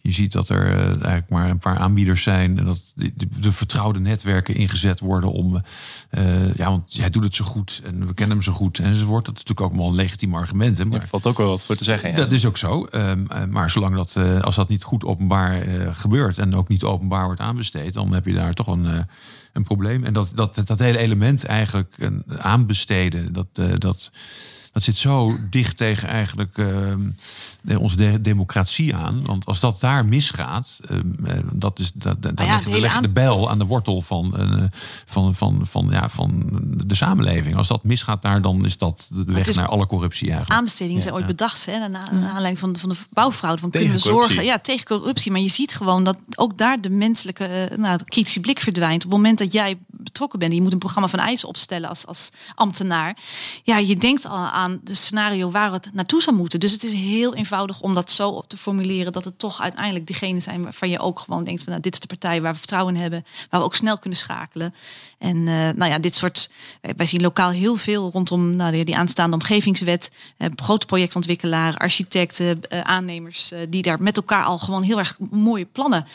je 0.00 0.12
ziet 0.12 0.32
dat 0.32 0.48
er 0.48 0.66
uh, 0.66 0.84
eigenlijk 0.84 1.28
maar 1.28 1.50
een 1.50 1.58
paar 1.58 1.78
aanbieders 1.78 2.22
zijn 2.22 2.58
en 2.58 2.64
dat 2.64 2.80
de, 2.94 3.12
de 3.40 3.52
vertrouwde 3.52 4.00
netwerken 4.00 4.54
ingezet 4.54 5.00
worden 5.00 5.32
om, 5.32 5.62
ja, 6.56 6.68
want 6.68 6.96
hij 6.96 7.10
doet 7.10 7.24
het 7.24 7.34
zo 7.34 7.44
goed 7.44 7.82
en 7.84 8.06
we 8.06 8.14
kennen 8.14 8.36
hem 8.36 8.44
zo 8.44 8.52
goed 8.52 8.78
enzovoort. 8.78 9.24
Dat 9.24 9.34
is 9.34 9.40
natuurlijk 9.40 9.60
ook 9.60 9.72
allemaal 9.72 9.88
een 9.88 10.04
legitiem 10.04 10.34
argument. 10.34 10.78
Hè, 10.78 10.84
maar 10.84 11.06
valt 11.06 11.26
ook 11.26 11.38
wel 11.38 11.48
wat 11.48 11.64
voor 11.64 11.76
te 11.76 11.84
zeggen. 11.84 12.10
Ja. 12.10 12.16
Dat 12.16 12.32
is 12.32 12.46
ook 12.46 12.56
zo. 12.56 12.86
Um, 12.92 13.26
maar 13.48 13.70
zolang 13.70 13.94
dat, 13.94 14.16
als 14.40 14.54
dat 14.54 14.68
niet 14.68 14.82
goed 14.82 15.04
openbaar 15.04 15.62
gebeurt 15.94 16.38
en 16.38 16.54
ook 16.54 16.68
niet 16.68 16.84
openbaar 16.84 17.24
wordt 17.24 17.40
aanbesteed, 17.40 17.92
dan 17.92 18.12
heb 18.12 18.26
je 18.26 18.34
daar 18.34 18.54
toch 18.54 18.66
een 18.66 19.06
een 19.52 19.62
probleem. 19.62 20.04
En 20.04 20.12
dat, 20.12 20.32
dat, 20.34 20.62
dat 20.64 20.78
hele 20.78 20.98
element 20.98 21.44
eigenlijk 21.44 22.10
aanbesteden, 22.28 22.38
dat, 22.38 22.69
uh, 23.14 23.26
dat, 23.30 23.80
dat 23.80 24.10
zit 24.72 24.96
zo 24.96 25.36
dicht 25.50 25.76
tegen 25.76 26.08
eigenlijk 26.08 26.58
uh, 26.58 26.94
onze 27.78 27.96
de 27.96 28.20
democratie 28.20 28.96
aan. 28.96 29.26
Want 29.26 29.46
als 29.46 29.60
dat 29.60 29.80
daar 29.80 30.04
misgaat, 30.04 30.80
uh, 30.90 30.98
dat 31.52 31.78
is, 31.78 31.90
dat, 31.94 32.22
dan 32.22 32.32
ja, 32.36 32.44
leggen 32.44 32.72
we 32.72 32.80
leggen 32.80 33.02
de 33.02 33.08
bijl 33.08 33.50
aan 33.50 33.58
de 33.58 33.64
wortel 33.64 34.02
van, 34.02 34.34
uh, 34.36 34.64
van, 35.04 35.34
van, 35.34 35.66
van, 35.66 35.88
ja, 35.90 36.08
van 36.08 36.60
de 36.86 36.94
samenleving. 36.94 37.56
Als 37.56 37.68
dat 37.68 37.84
misgaat 37.84 38.22
daar, 38.22 38.42
dan 38.42 38.64
is 38.64 38.78
dat 38.78 39.08
de 39.10 39.24
weg 39.24 39.54
naar 39.54 39.68
alle 39.68 39.86
corruptie 39.86 40.28
eigenlijk. 40.28 40.58
Aanbestedingen 40.58 41.02
zijn 41.02 41.14
ooit 41.14 41.26
bedacht, 41.26 41.66
hè, 41.66 41.88
naar, 41.88 42.08
aanleiding 42.08 42.58
van 42.58 42.72
de, 42.72 42.78
van 42.78 42.88
de 42.88 42.96
bouwfraude. 43.12 43.60
Van 43.60 43.70
kunnen 43.70 43.92
we 43.92 43.98
zorgen 43.98 44.44
ja, 44.44 44.58
tegen 44.58 44.86
corruptie. 44.86 45.32
Maar 45.32 45.40
je 45.40 45.48
ziet 45.48 45.74
gewoon 45.74 46.04
dat 46.04 46.16
ook 46.34 46.58
daar 46.58 46.80
de 46.80 46.90
menselijke 46.90 47.70
nou, 47.76 48.00
kritische 48.04 48.40
blik 48.40 48.60
verdwijnt. 48.60 49.04
Op 49.04 49.10
het 49.10 49.18
moment 49.20 49.38
dat 49.38 49.52
jij 49.52 49.78
betrokken 49.88 50.38
bent, 50.38 50.52
je 50.52 50.62
moet 50.62 50.72
een 50.72 50.78
programma 50.78 51.08
van 51.08 51.18
eisen 51.18 51.48
opstellen 51.48 51.88
als, 51.88 52.06
als 52.06 52.30
ambtenaar. 52.54 53.16
Ja, 53.62 53.78
je 53.78 53.96
denkt 53.96 54.26
al 54.26 54.59
aan 54.60 54.80
de 54.84 54.94
scenario 54.94 55.50
waar 55.50 55.72
het 55.72 55.88
naartoe 55.92 56.22
zou 56.22 56.36
moeten. 56.36 56.60
Dus 56.60 56.72
het 56.72 56.82
is 56.82 56.92
heel 56.92 57.34
eenvoudig 57.34 57.80
om 57.80 57.94
dat 57.94 58.10
zo 58.10 58.28
op 58.28 58.48
te 58.48 58.56
formuleren 58.56 59.12
dat 59.12 59.24
het 59.24 59.38
toch 59.38 59.60
uiteindelijk 59.60 60.06
diegene 60.06 60.40
zijn 60.40 60.62
waarvan 60.62 60.88
je 60.88 60.98
ook 60.98 61.18
gewoon 61.18 61.44
denkt 61.44 61.62
van 61.62 61.70
nou, 61.70 61.82
dit 61.82 61.92
is 61.92 62.00
de 62.00 62.06
partij 62.06 62.42
waar 62.42 62.52
we 62.52 62.58
vertrouwen 62.58 62.94
in 62.94 63.00
hebben, 63.00 63.24
waar 63.50 63.60
we 63.60 63.66
ook 63.66 63.74
snel 63.74 63.98
kunnen 63.98 64.18
schakelen. 64.18 64.74
En 65.20 65.36
uh, 65.36 65.52
nou 65.52 65.90
ja, 65.90 65.98
dit 65.98 66.14
soort, 66.14 66.50
wij 66.96 67.06
zien 67.06 67.20
lokaal 67.20 67.50
heel 67.50 67.76
veel 67.76 68.10
rondom 68.10 68.56
nou, 68.56 68.84
die 68.84 68.96
aanstaande 68.96 69.36
omgevingswet, 69.36 70.10
uh, 70.38 70.48
grote 70.54 70.86
projectontwikkelaar, 70.86 71.76
architecten, 71.76 72.60
aannemers, 72.82 73.52
die 73.68 73.82
daar 73.82 74.02
met 74.02 74.16
elkaar 74.16 74.44
al 74.44 74.58
gewoon 74.58 74.82
heel 74.82 74.98
erg 74.98 75.16
mooie 75.30 75.64
plannen 75.64 76.06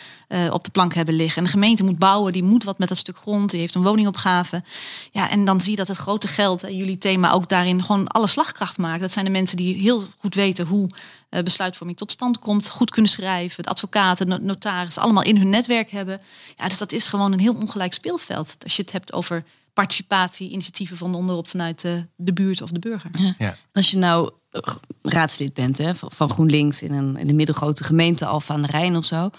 op 0.52 0.64
de 0.64 0.72
plank 0.72 0.94
hebben 0.94 1.16
liggen. 1.16 1.38
En 1.38 1.44
de 1.44 1.50
gemeente 1.50 1.84
moet 1.84 2.00
bouwen, 2.00 2.34
die 2.34 2.44
moet 2.44 2.64
wat 2.64 2.78
met 2.78 2.88
dat 2.88 2.98
stuk 2.98 3.18
grond, 3.18 3.50
die 3.50 3.60
heeft 3.60 3.76
een 3.76 3.84
woningopgave. 3.84 4.64
Ja, 5.12 5.30
en 5.30 5.46
dan 5.46 5.62
zie 5.62 5.72
je 5.72 5.78
dat 5.78 5.88
het 5.88 5.98
grote 5.98 6.28
geld, 6.28 6.62
jullie 6.62 6.98
thema 6.98 7.32
ook 7.32 7.50
daarin 7.50 7.84
gewoon 7.84 8.08
alle 8.08 8.28
slagkracht 8.28 8.78
maakt. 8.78 9.02
Dat 9.02 9.14
zijn 9.14 9.26
de 9.26 9.32
mensen 9.32 9.58
die 9.58 9.76
heel 9.76 10.04
goed 10.18 10.36
weten 10.36 10.66
hoe 10.66 10.90
besluitvorming 11.44 11.98
tot 11.98 12.12
stand 12.12 12.40
komt, 12.40 12.70
goed 12.70 12.90
kunnen 12.90 13.12
schrijven, 13.12 13.64
de 13.64 13.70
advocaten, 13.70 14.46
notaris, 14.46 14.98
allemaal 14.98 15.24
in 15.24 15.38
hun 15.38 15.50
netwerk 15.50 15.90
hebben. 15.90 16.22
Ja, 16.58 16.68
dus 16.68 16.78
dat 16.78 16.92
is 16.92 17.08
gewoon 17.08 17.32
een 17.32 17.40
heel 17.40 17.56
ongelijk 17.56 17.94
speelveld. 17.94 18.56
Als 18.64 18.76
je 18.76 18.82
het 18.82 18.92
hebt 18.92 19.14
over 19.14 19.44
participatie, 19.74 20.50
initiatieven 20.50 20.98
van 20.98 21.16
onderop 21.16 21.48
vanuit 21.48 21.82
de, 21.82 22.06
de 22.16 22.34
buurt 22.34 22.62
of 22.62 22.70
de 22.70 22.80
burger. 22.80 23.12
Ja. 23.38 23.58
Als 23.74 23.92
je 23.92 23.98
nou 23.98 24.32
eh, 24.50 24.62
raadslid 25.02 25.54
bent 25.54 25.78
hè, 25.78 25.96
van 25.96 26.30
GroenLinks 26.30 26.82
in 26.82 26.94
een 26.94 27.18
in 27.18 27.28
de 27.28 27.34
middelgrote 27.34 27.84
gemeente 27.84 28.26
Alfa 28.26 28.54
aan 28.54 28.62
de 28.62 28.68
Rijn 28.68 28.96
of 28.96 29.06
zo. 29.06 29.30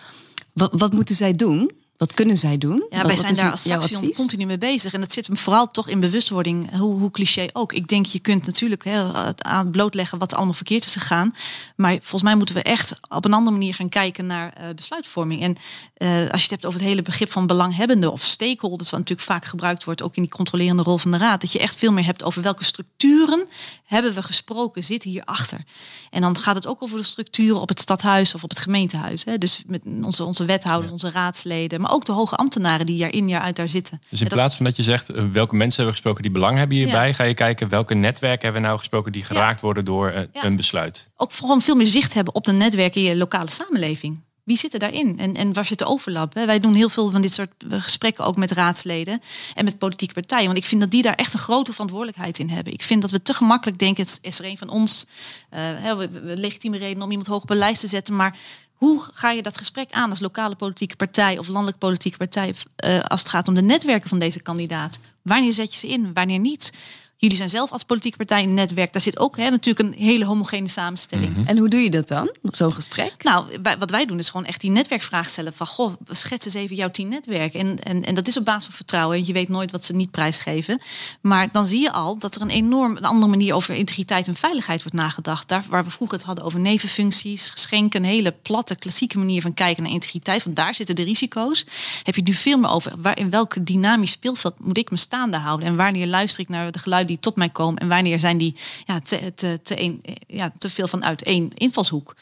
Wat, 0.52 0.70
wat 0.72 0.92
moeten 0.92 1.14
zij 1.14 1.32
doen? 1.32 1.70
Wat 1.96 2.14
kunnen 2.14 2.38
zij 2.38 2.58
doen? 2.58 2.86
Ja, 2.90 3.06
wij 3.06 3.16
zijn 3.16 3.34
daar 3.34 3.50
als 3.50 3.62
Saxion 3.62 4.12
continu 4.12 4.46
mee 4.46 4.58
bezig. 4.58 4.92
En 4.92 5.00
dat 5.00 5.12
zit 5.12 5.26
hem 5.26 5.36
vooral 5.36 5.66
toch 5.66 5.88
in 5.88 6.00
bewustwording, 6.00 6.76
hoe, 6.76 6.98
hoe 6.98 7.10
cliché 7.10 7.48
ook. 7.52 7.72
Ik 7.72 7.88
denk, 7.88 8.06
je 8.06 8.18
kunt 8.18 8.46
natuurlijk 8.46 8.84
heel 8.84 9.14
aan 9.36 9.70
blootleggen 9.70 10.18
wat 10.18 10.30
er 10.30 10.36
allemaal 10.36 10.54
verkeerd 10.54 10.84
is 10.84 10.92
gegaan. 10.92 11.34
Maar 11.76 11.92
volgens 11.92 12.22
mij 12.22 12.34
moeten 12.36 12.54
we 12.54 12.62
echt 12.62 12.98
op 13.08 13.24
een 13.24 13.32
andere 13.32 13.56
manier 13.56 13.74
gaan 13.74 13.88
kijken 13.88 14.26
naar 14.26 14.54
uh, 14.60 14.74
besluitvorming. 14.74 15.42
En 15.42 15.56
uh, 15.98 16.30
als 16.30 16.42
je 16.42 16.42
het 16.42 16.50
hebt 16.50 16.66
over 16.66 16.80
het 16.80 16.88
hele 16.88 17.02
begrip 17.02 17.30
van 17.32 17.46
belanghebbenden 17.46 18.12
of 18.12 18.22
stakeholders, 18.22 18.90
wat 18.90 19.00
natuurlijk 19.00 19.28
vaak 19.28 19.44
gebruikt 19.44 19.84
wordt, 19.84 20.02
ook 20.02 20.16
in 20.16 20.22
die 20.22 20.30
controlerende 20.30 20.82
rol 20.82 20.98
van 20.98 21.10
de 21.10 21.18
raad. 21.18 21.40
Dat 21.40 21.52
je 21.52 21.58
echt 21.58 21.76
veel 21.76 21.92
meer 21.92 22.04
hebt 22.04 22.22
over 22.22 22.42
welke 22.42 22.64
structuren 22.64 23.48
hebben 23.84 24.14
we 24.14 24.22
gesproken, 24.22 24.84
zitten 24.84 25.10
hierachter. 25.10 25.64
En 26.10 26.20
dan 26.20 26.38
gaat 26.38 26.54
het 26.54 26.66
ook 26.66 26.82
over 26.82 26.98
de 26.98 27.04
structuren 27.04 27.60
op 27.60 27.68
het 27.68 27.80
stadhuis 27.80 28.34
of 28.34 28.42
op 28.42 28.50
het 28.50 28.58
gemeentehuis. 28.58 29.24
Hè? 29.24 29.38
Dus 29.38 29.62
met 29.66 29.84
onze, 30.02 30.24
onze 30.24 30.44
wethouders, 30.44 30.92
onze 30.92 31.10
raadsleden 31.10 31.85
maar 31.86 31.94
ook 31.94 32.04
de 32.04 32.12
hoge 32.12 32.36
ambtenaren 32.36 32.86
die 32.86 32.96
jaar 32.96 33.12
in 33.12 33.28
jaar 33.28 33.40
uit 33.40 33.56
daar 33.56 33.68
zitten. 33.68 34.02
Dus 34.10 34.20
in 34.20 34.28
plaats 34.28 34.56
van 34.56 34.64
dat 34.64 34.76
je 34.76 34.82
zegt 34.82 35.10
uh, 35.10 35.24
welke 35.32 35.54
mensen 35.56 35.76
hebben 35.76 35.94
gesproken 35.94 36.22
die 36.22 36.32
belang 36.32 36.58
hebben 36.58 36.76
hierbij, 36.76 37.14
ga 37.14 37.24
je 37.24 37.34
kijken 37.34 37.68
welke 37.68 37.94
netwerken 37.94 38.42
hebben 38.42 38.60
we 38.60 38.66
nou 38.66 38.78
gesproken 38.78 39.12
die 39.12 39.24
geraakt 39.24 39.60
worden 39.60 39.84
door 39.84 40.12
uh, 40.12 40.20
een 40.32 40.56
besluit. 40.56 41.10
Ook 41.16 41.32
gewoon 41.32 41.62
veel 41.62 41.74
meer 41.74 41.86
zicht 41.86 42.14
hebben 42.14 42.34
op 42.34 42.44
de 42.44 42.52
netwerken 42.52 43.00
in 43.00 43.06
je 43.06 43.16
lokale 43.16 43.50
samenleving. 43.50 44.24
Wie 44.44 44.58
zit 44.58 44.72
er 44.72 44.78
daarin 44.78 45.18
en, 45.18 45.34
en 45.36 45.52
waar 45.52 45.66
zit 45.66 45.78
de 45.78 45.84
overlap? 45.84 46.34
Wij 46.34 46.58
doen 46.58 46.74
heel 46.74 46.88
veel 46.88 47.10
van 47.10 47.22
dit 47.22 47.32
soort 47.32 47.52
eh, 47.70 47.82
gesprekken 47.82 48.24
ook 48.24 48.36
met 48.36 48.50
raadsleden 48.50 49.20
en 49.54 49.64
met 49.64 49.78
politieke 49.78 50.14
partijen. 50.14 50.46
Want 50.46 50.58
ik 50.58 50.64
vind 50.64 50.80
dat 50.80 50.90
die 50.90 51.02
daar 51.02 51.14
echt 51.14 51.32
een 51.32 51.38
grote 51.38 51.72
verantwoordelijkheid 51.72 52.38
in 52.38 52.48
hebben. 52.48 52.72
Ik 52.72 52.82
vind 52.82 53.02
dat 53.02 53.10
we 53.10 53.22
te 53.22 53.34
gemakkelijk 53.34 53.78
denken, 53.78 54.04
het 54.04 54.18
is 54.22 54.38
er 54.38 54.44
een 54.44 54.58
van 54.58 54.68
ons, 54.68 55.06
uh, 55.54 55.92
we, 55.94 56.08
we 56.08 56.36
legitieme 56.36 56.78
reden 56.78 57.02
om 57.02 57.10
iemand 57.10 57.28
hoog 57.28 57.42
op 57.42 57.50
lijst 57.50 57.80
te 57.80 57.86
zetten. 57.86 58.16
Maar 58.16 58.38
hoe 58.76 59.02
ga 59.12 59.30
je 59.30 59.42
dat 59.42 59.58
gesprek 59.58 59.92
aan 59.92 60.10
als 60.10 60.20
lokale 60.20 60.54
politieke 60.54 60.96
partij 60.96 61.38
of 61.38 61.46
landelijke 61.46 61.78
politieke 61.78 62.16
partij 62.16 62.54
uh, 62.84 63.00
als 63.00 63.20
het 63.20 63.28
gaat 63.28 63.48
om 63.48 63.54
de 63.54 63.62
netwerken 63.62 64.08
van 64.08 64.18
deze 64.18 64.42
kandidaat? 64.42 65.00
Wanneer 65.22 65.54
zet 65.54 65.72
je 65.72 65.78
ze 65.78 65.88
in, 65.88 66.12
wanneer 66.12 66.38
niet? 66.38 66.72
Jullie 67.18 67.36
zijn 67.36 67.48
zelf 67.48 67.72
als 67.72 67.82
politieke 67.82 68.16
partij 68.16 68.42
een 68.42 68.54
netwerk. 68.54 68.92
Daar 68.92 69.02
zit 69.02 69.18
ook 69.18 69.36
hè, 69.36 69.50
natuurlijk 69.50 69.88
een 69.88 70.02
hele 70.02 70.24
homogene 70.24 70.68
samenstelling. 70.68 71.36
Mhm. 71.36 71.46
En 71.46 71.58
hoe 71.58 71.68
doe 71.68 71.80
je 71.80 71.90
dat 71.90 72.08
dan, 72.08 72.30
zo'n 72.42 72.72
gesprek? 72.72 73.14
Nou, 73.22 73.46
wat 73.78 73.90
wij 73.90 74.06
doen 74.06 74.18
is 74.18 74.28
gewoon 74.28 74.46
echt 74.46 74.60
die 74.60 74.70
netwerkvraag 74.70 75.28
stellen. 75.28 75.52
Van, 75.52 75.66
goh, 75.66 75.92
schets 76.08 76.44
eens 76.44 76.54
even 76.54 76.76
jouw 76.76 76.90
tien 76.90 77.08
netwerken. 77.08 77.60
En, 77.60 77.78
en, 77.82 78.04
en 78.04 78.14
dat 78.14 78.26
is 78.26 78.36
op 78.36 78.44
basis 78.44 78.64
van 78.64 78.74
vertrouwen. 78.74 79.26
Je 79.26 79.32
weet 79.32 79.48
nooit 79.48 79.70
wat 79.70 79.84
ze 79.84 79.94
niet 79.94 80.10
prijsgeven. 80.10 80.80
Maar 81.20 81.48
dan 81.52 81.66
zie 81.66 81.80
je 81.80 81.92
al 81.92 82.18
dat 82.18 82.34
er 82.34 82.40
een 82.40 82.50
enorm 82.50 82.96
een 82.96 83.04
andere 83.04 83.30
manier 83.30 83.54
over 83.54 83.74
integriteit 83.74 84.28
en 84.28 84.36
veiligheid 84.36 84.82
wordt 84.82 84.98
nagedacht. 84.98 85.48
Daar 85.48 85.64
waar 85.68 85.84
we 85.84 85.90
vroeger 85.90 86.16
het 86.16 86.26
hadden 86.26 86.44
over 86.44 86.60
nevenfuncties, 86.60 87.50
geschenken. 87.50 88.00
Een 88.02 88.08
hele 88.08 88.32
platte, 88.32 88.76
klassieke 88.76 89.18
manier 89.18 89.42
van 89.42 89.54
kijken 89.54 89.82
naar 89.82 89.92
integriteit. 89.92 90.44
Want 90.44 90.56
daar 90.56 90.74
zitten 90.74 90.94
de 90.94 91.02
risico's. 91.02 91.66
Heb 92.02 92.14
je 92.14 92.22
nu 92.22 92.32
veel 92.32 92.58
meer 92.58 92.70
over 92.70 92.92
waar, 92.98 93.18
in 93.18 93.30
welk 93.30 93.66
dynamisch 93.66 94.10
speelveld 94.10 94.54
moet 94.58 94.78
ik 94.78 94.90
me 94.90 94.96
staande 94.96 95.36
houden. 95.36 95.66
En 95.66 95.76
wanneer 95.76 96.06
luister 96.06 96.40
ik 96.40 96.48
naar 96.48 96.72
de 96.72 96.78
geluiden 96.78 97.05
die 97.06 97.20
tot 97.20 97.36
mij 97.36 97.48
komen 97.48 97.78
en 97.78 97.88
wanneer 97.88 98.20
zijn 98.20 98.38
die 98.38 98.56
ja, 98.86 99.00
te, 99.00 99.32
te, 99.34 99.60
te, 99.62 100.00
ja, 100.26 100.52
te 100.58 100.70
veel 100.70 100.88
vanuit 100.88 101.22
één 101.22 101.50
invalshoek. 101.54 102.16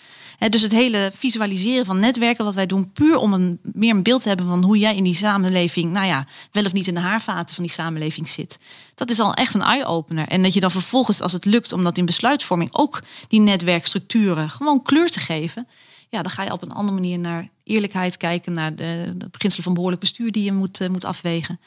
dus 0.48 0.62
het 0.62 0.72
hele 0.72 1.10
visualiseren 1.14 1.86
van 1.86 1.98
netwerken, 1.98 2.44
wat 2.44 2.54
wij 2.54 2.66
doen, 2.66 2.92
puur 2.92 3.16
om 3.16 3.32
een, 3.32 3.58
meer 3.62 3.94
een 3.94 4.02
beeld 4.02 4.22
te 4.22 4.28
hebben 4.28 4.46
van 4.46 4.62
hoe 4.62 4.78
jij 4.78 4.96
in 4.96 5.04
die 5.04 5.16
samenleving, 5.16 5.92
nou 5.92 6.06
ja, 6.06 6.26
wel 6.52 6.64
of 6.64 6.72
niet 6.72 6.86
in 6.86 6.94
de 6.94 7.00
haarvaten 7.00 7.54
van 7.54 7.64
die 7.64 7.72
samenleving 7.72 8.30
zit. 8.30 8.58
Dat 8.94 9.10
is 9.10 9.20
al 9.20 9.34
echt 9.34 9.54
een 9.54 9.62
eye-opener. 9.62 10.28
En 10.28 10.42
dat 10.42 10.54
je 10.54 10.60
dan 10.60 10.70
vervolgens, 10.70 11.20
als 11.20 11.32
het 11.32 11.44
lukt 11.44 11.72
om 11.72 11.84
dat 11.84 11.98
in 11.98 12.06
besluitvorming 12.06 12.74
ook 12.74 13.02
die 13.28 13.40
netwerkstructuren 13.40 14.50
gewoon 14.50 14.82
kleur 14.82 15.10
te 15.10 15.20
geven, 15.20 15.66
ja, 16.14 16.22
dan 16.22 16.30
ga 16.30 16.42
je 16.42 16.52
op 16.52 16.62
een 16.62 16.72
andere 16.72 16.94
manier 16.94 17.18
naar 17.18 17.48
eerlijkheid 17.64 18.16
kijken, 18.16 18.52
naar 18.52 18.74
de, 18.74 19.16
beginselen 19.30 19.64
van 19.64 19.74
behoorlijk 19.74 20.00
bestuur 20.00 20.32
die 20.32 20.44
je 20.44 20.52
moet, 20.52 20.80
uh, 20.80 20.88
moet 20.88 21.04
afwegen. 21.04 21.60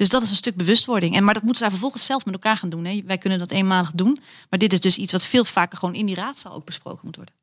Dus 0.00 0.08
dat 0.08 0.22
is 0.22 0.30
een 0.30 0.36
stuk 0.36 0.56
bewustwording. 0.56 1.16
En, 1.16 1.24
maar 1.24 1.34
dat 1.34 1.42
moeten 1.42 1.60
zij 1.60 1.70
vervolgens 1.70 2.04
zelf 2.04 2.24
met 2.24 2.34
elkaar 2.34 2.56
gaan 2.56 2.70
doen. 2.70 2.84
Hè. 2.84 3.02
Wij 3.06 3.18
kunnen 3.18 3.38
dat 3.38 3.50
eenmalig 3.50 3.92
doen. 3.92 4.20
Maar 4.50 4.58
dit 4.58 4.72
is 4.72 4.80
dus 4.80 4.96
iets 4.96 5.12
wat 5.12 5.24
veel 5.24 5.44
vaker 5.44 5.78
gewoon 5.78 5.94
in 5.94 6.06
die 6.06 6.14
raadzaal 6.14 6.52
ook 6.52 6.64
besproken 6.64 7.00
moet 7.02 7.16
worden. 7.16 7.34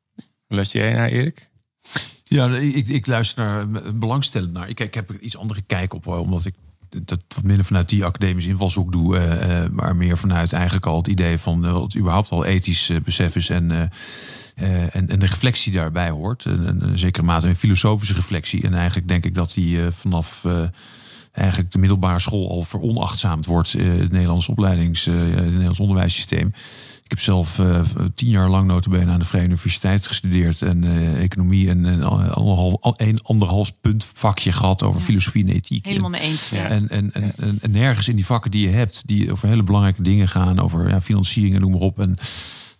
Luister 0.48 0.80
jij 0.80 0.92
naar 0.92 1.08
Erik? 1.08 1.50
Ja, 2.24 2.48
ik, 2.48 2.88
ik 2.88 3.06
luister 3.06 3.44
naar 3.44 3.82
eh, 3.84 3.92
belangstellend 3.92 4.52
naar. 4.52 4.68
Ik, 4.68 4.80
ik 4.80 4.94
heb 4.94 5.12
iets 5.20 5.36
andere 5.36 5.62
kijk 5.62 5.94
op, 5.94 6.06
eh, 6.06 6.20
omdat 6.20 6.44
ik 6.44 6.54
dat 6.88 7.22
wat 7.28 7.44
minder 7.44 7.64
vanuit 7.64 7.88
die 7.88 8.04
academische 8.04 8.50
invalshoek 8.50 8.92
doe, 8.92 9.18
uh, 9.18 9.68
maar 9.68 9.96
meer 9.96 10.18
vanuit 10.18 10.52
eigenlijk 10.52 10.86
al 10.86 10.96
het 10.96 11.06
idee 11.06 11.38
van 11.38 11.64
uh, 11.64 11.72
wat 11.72 11.96
überhaupt 11.96 12.30
al 12.30 12.44
ethisch 12.44 12.92
besef 13.04 13.36
is 13.36 13.48
en, 13.50 13.90
en, 14.54 15.08
en 15.08 15.18
de 15.18 15.26
reflectie 15.26 15.72
daarbij 15.72 16.10
hoort. 16.10 16.44
Een, 16.44 16.88
een 16.88 16.98
zekere 16.98 17.24
mate 17.24 17.48
een 17.48 17.56
filosofische 17.56 18.14
reflectie. 18.14 18.62
En 18.62 18.74
eigenlijk 18.74 19.08
denk 19.08 19.24
ik 19.24 19.34
dat 19.34 19.52
die 19.52 19.80
vanaf 19.90 20.44
eigenlijk 21.38 21.72
de 21.72 21.78
middelbare 21.78 22.20
school 22.20 22.50
al 22.50 22.62
veronachtzaamd 22.62 23.46
wordt. 23.46 23.74
in 23.74 23.86
het 23.86 24.12
Nederlands 24.12 24.48
opleidings, 24.48 25.06
uh, 25.06 25.34
het 25.34 25.44
Nederlands 25.44 25.80
onderwijssysteem. 25.80 26.52
Ik 27.08 27.14
heb 27.14 27.22
zelf 27.22 27.58
uh, 27.58 27.80
tien 28.14 28.28
jaar 28.28 28.48
lang 28.48 28.66
notabene 28.66 29.12
aan 29.12 29.18
de 29.18 29.24
Vrije 29.24 29.44
Universiteit 29.44 30.06
gestudeerd. 30.06 30.62
En 30.62 30.82
uh, 30.82 31.22
economie 31.22 31.68
en 31.68 31.84
een 31.84 32.02
anderhalf, 32.04 32.74
een 32.80 33.20
anderhalf 33.22 33.80
punt 33.80 34.04
vakje 34.04 34.52
gehad 34.52 34.82
over 34.82 35.00
filosofie 35.00 35.44
en 35.44 35.54
ethiek. 35.54 35.86
Helemaal 35.86 36.10
mee 36.10 36.20
eens. 36.20 36.50
Ja. 36.50 36.66
En, 36.66 36.88
en, 36.88 37.12
en, 37.12 37.58
en, 37.60 37.70
nergens 37.70 38.08
in 38.08 38.16
die 38.16 38.26
vakken 38.26 38.50
die 38.50 38.68
je 38.68 38.74
hebt, 38.74 39.02
die 39.06 39.32
over 39.32 39.48
hele 39.48 39.62
belangrijke 39.62 40.02
dingen 40.02 40.28
gaan. 40.28 40.60
Over 40.60 40.88
ja, 40.88 41.00
financiering 41.00 41.54
en 41.54 41.60
noem 41.60 41.70
maar 41.70 41.80
op. 41.80 42.00
En 42.00 42.16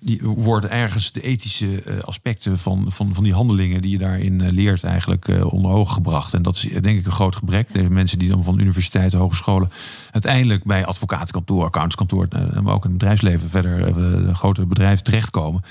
die 0.01 0.21
worden 0.23 0.71
ergens 0.71 1.13
de 1.13 1.21
ethische 1.21 1.83
eh, 1.83 1.99
aspecten 1.99 2.59
van, 2.59 2.87
van, 2.89 3.15
van 3.15 3.25
die 3.25 3.35
handelingen 3.35 3.83
die 3.83 3.91
je 3.91 3.99
daarin 3.99 4.41
eh, 4.41 4.51
leert 4.51 4.85
eigenlijk 4.85 5.29
uh, 5.29 5.53
onder 5.53 5.71
ogen 5.71 5.95
gebracht. 5.95 6.35
En 6.35 6.43
dat 6.43 6.57
is 6.57 6.63
denk 6.63 6.99
ik 6.99 7.07
een 7.07 7.13
groot 7.13 7.37
gebrek. 7.37 7.73
De 7.73 7.91
mensen 7.91 8.19
die 8.19 8.31
dan 8.31 8.45
van 8.45 8.61
universiteiten, 8.61 9.19
hogescholen 9.19 9.71
uiteindelijk 10.11 10.65
bij 10.65 10.85
advocatenkantoor, 10.87 11.65
accountskantoor, 11.65 12.29
maar 12.63 12.75
ook 12.75 12.85
in 12.85 12.91
het 12.91 12.99
bedrijfsleven 12.99 13.51
verder 13.51 14.35
grote 14.35 14.67
bedrijven 14.67 15.05
terechtkomen 15.05 15.63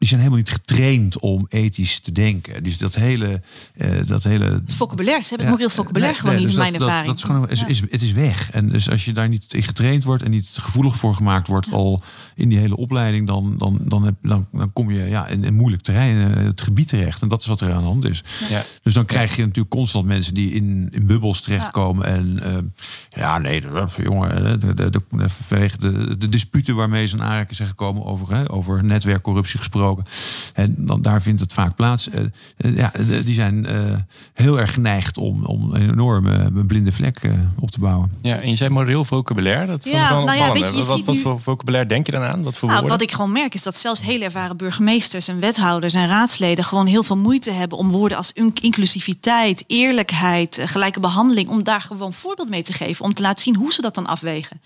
die 0.00 0.08
zijn 0.08 0.20
helemaal 0.20 0.42
niet 0.42 0.50
getraind 0.50 1.18
om 1.18 1.46
ethisch 1.48 2.00
te 2.00 2.12
denken. 2.12 2.62
Dus 2.62 2.78
dat 2.78 2.94
hele... 2.94 3.40
Uh, 3.76 4.06
dat 4.06 4.22
hele 4.22 4.44
het 4.44 4.74
vocabulaire, 4.74 5.22
ze 5.22 5.28
hebben 5.28 5.46
het 5.46 5.56
moreel 5.56 5.74
vocabulaire 5.74 6.18
gewoon 6.18 6.34
niet 6.34 6.46
dus 6.46 6.52
in 6.52 6.60
mijn 6.60 6.74
ervaring. 6.74 7.06
Dat, 7.06 7.16
is 7.16 7.22
gewoon, 7.22 7.48
is, 7.48 7.64
is, 7.64 7.80
het 7.80 8.02
is 8.02 8.12
weg. 8.12 8.50
En 8.50 8.68
dus 8.68 8.90
als 8.90 9.04
je 9.04 9.12
daar 9.12 9.28
niet 9.28 9.54
in 9.54 9.62
getraind 9.62 10.04
wordt 10.04 10.22
en 10.22 10.30
niet 10.30 10.48
gevoelig 10.52 10.96
voor 10.96 11.14
gemaakt 11.14 11.46
wordt 11.46 11.72
al 11.72 12.02
in 12.34 12.48
die 12.48 12.58
hele 12.58 12.76
opleiding, 12.76 13.26
dan, 13.26 13.54
dan, 13.58 13.80
dan, 13.84 14.04
heb, 14.04 14.14
dan, 14.22 14.46
dan 14.52 14.72
kom 14.72 14.90
je 14.90 15.04
ja, 15.04 15.26
in 15.26 15.44
een 15.44 15.54
moeilijk 15.54 15.82
terrein, 15.82 16.38
uh, 16.38 16.44
het 16.44 16.60
gebied 16.60 16.88
terecht. 16.88 17.22
En 17.22 17.28
dat 17.28 17.40
is 17.40 17.46
wat 17.46 17.60
er 17.60 17.72
aan 17.72 17.82
de 17.82 17.84
hand 17.84 18.04
is. 18.04 18.24
Ja. 18.48 18.64
Dus 18.82 18.94
dan 18.94 19.04
krijg 19.04 19.36
je 19.36 19.42
natuurlijk 19.42 19.74
constant 19.74 20.06
mensen 20.06 20.34
die 20.34 20.52
in, 20.52 20.88
in 20.92 21.06
bubbels 21.06 21.40
terechtkomen. 21.40 22.04
En 22.04 22.40
uh, 22.42 22.56
ja, 23.22 23.38
nee, 23.38 23.60
dat, 23.60 23.96
jongen, 24.02 24.60
de, 24.60 24.74
de, 24.74 24.90
de, 24.90 25.00
de, 25.78 26.18
de 26.18 26.28
disputen 26.28 26.74
waarmee 26.74 27.06
ze 27.06 27.16
in 27.16 27.22
aanraking 27.22 27.56
zijn 27.56 27.68
gekomen 27.68 28.04
over, 28.04 28.34
hè, 28.34 28.52
over 28.52 28.84
netwerkcorruptie 28.84 29.58
gesproken 29.58 29.88
en 30.54 30.74
dan, 30.78 31.02
daar 31.02 31.22
vindt 31.22 31.40
het 31.40 31.52
vaak 31.52 31.74
plaats. 31.74 32.08
Uh, 32.08 32.76
ja, 32.76 32.92
die 33.24 33.34
zijn 33.34 33.64
uh, 33.64 33.96
heel 34.32 34.60
erg 34.60 34.74
geneigd 34.74 35.18
om, 35.18 35.44
om 35.44 35.74
een 35.74 35.90
enorme 35.90 36.64
blinde 36.66 36.92
vlek 36.92 37.22
uh, 37.22 37.32
op 37.60 37.70
te 37.70 37.80
bouwen. 37.80 38.10
Ja, 38.22 38.38
en 38.38 38.50
je 38.50 38.56
zei 38.56 38.70
moreel 38.70 39.04
vocabulaire. 39.04 39.66
Dat 39.66 39.84
ja, 39.84 40.24
nou 40.24 40.38
ja, 40.38 40.52
weet 40.52 40.76
je, 40.76 40.84
wat, 40.84 41.04
wat 41.04 41.16
voor 41.18 41.40
vocabulaire 41.40 41.88
denk 41.88 42.06
je 42.06 42.12
dan 42.12 42.22
aan? 42.22 42.42
Wat, 42.42 42.58
voor 42.58 42.68
nou, 42.68 42.86
wat 42.86 43.02
ik 43.02 43.12
gewoon 43.12 43.32
merk 43.32 43.54
is 43.54 43.62
dat 43.62 43.76
zelfs 43.76 44.02
heel 44.02 44.20
ervaren 44.20 44.56
burgemeesters 44.56 45.28
en 45.28 45.40
wethouders 45.40 45.94
en 45.94 46.08
raadsleden 46.08 46.64
gewoon 46.64 46.86
heel 46.86 47.02
veel 47.02 47.16
moeite 47.16 47.50
hebben 47.50 47.78
om 47.78 47.90
woorden 47.90 48.16
als 48.16 48.32
inclusiviteit, 48.54 49.64
eerlijkheid, 49.66 50.60
gelijke 50.64 51.00
behandeling, 51.00 51.48
om 51.48 51.62
daar 51.62 51.80
gewoon 51.80 52.12
voorbeeld 52.12 52.48
mee 52.48 52.62
te 52.62 52.72
geven. 52.72 53.04
Om 53.04 53.14
te 53.14 53.22
laten 53.22 53.42
zien 53.42 53.56
hoe 53.56 53.72
ze 53.72 53.80
dat 53.80 53.94
dan 53.94 54.06
afwegen 54.06 54.60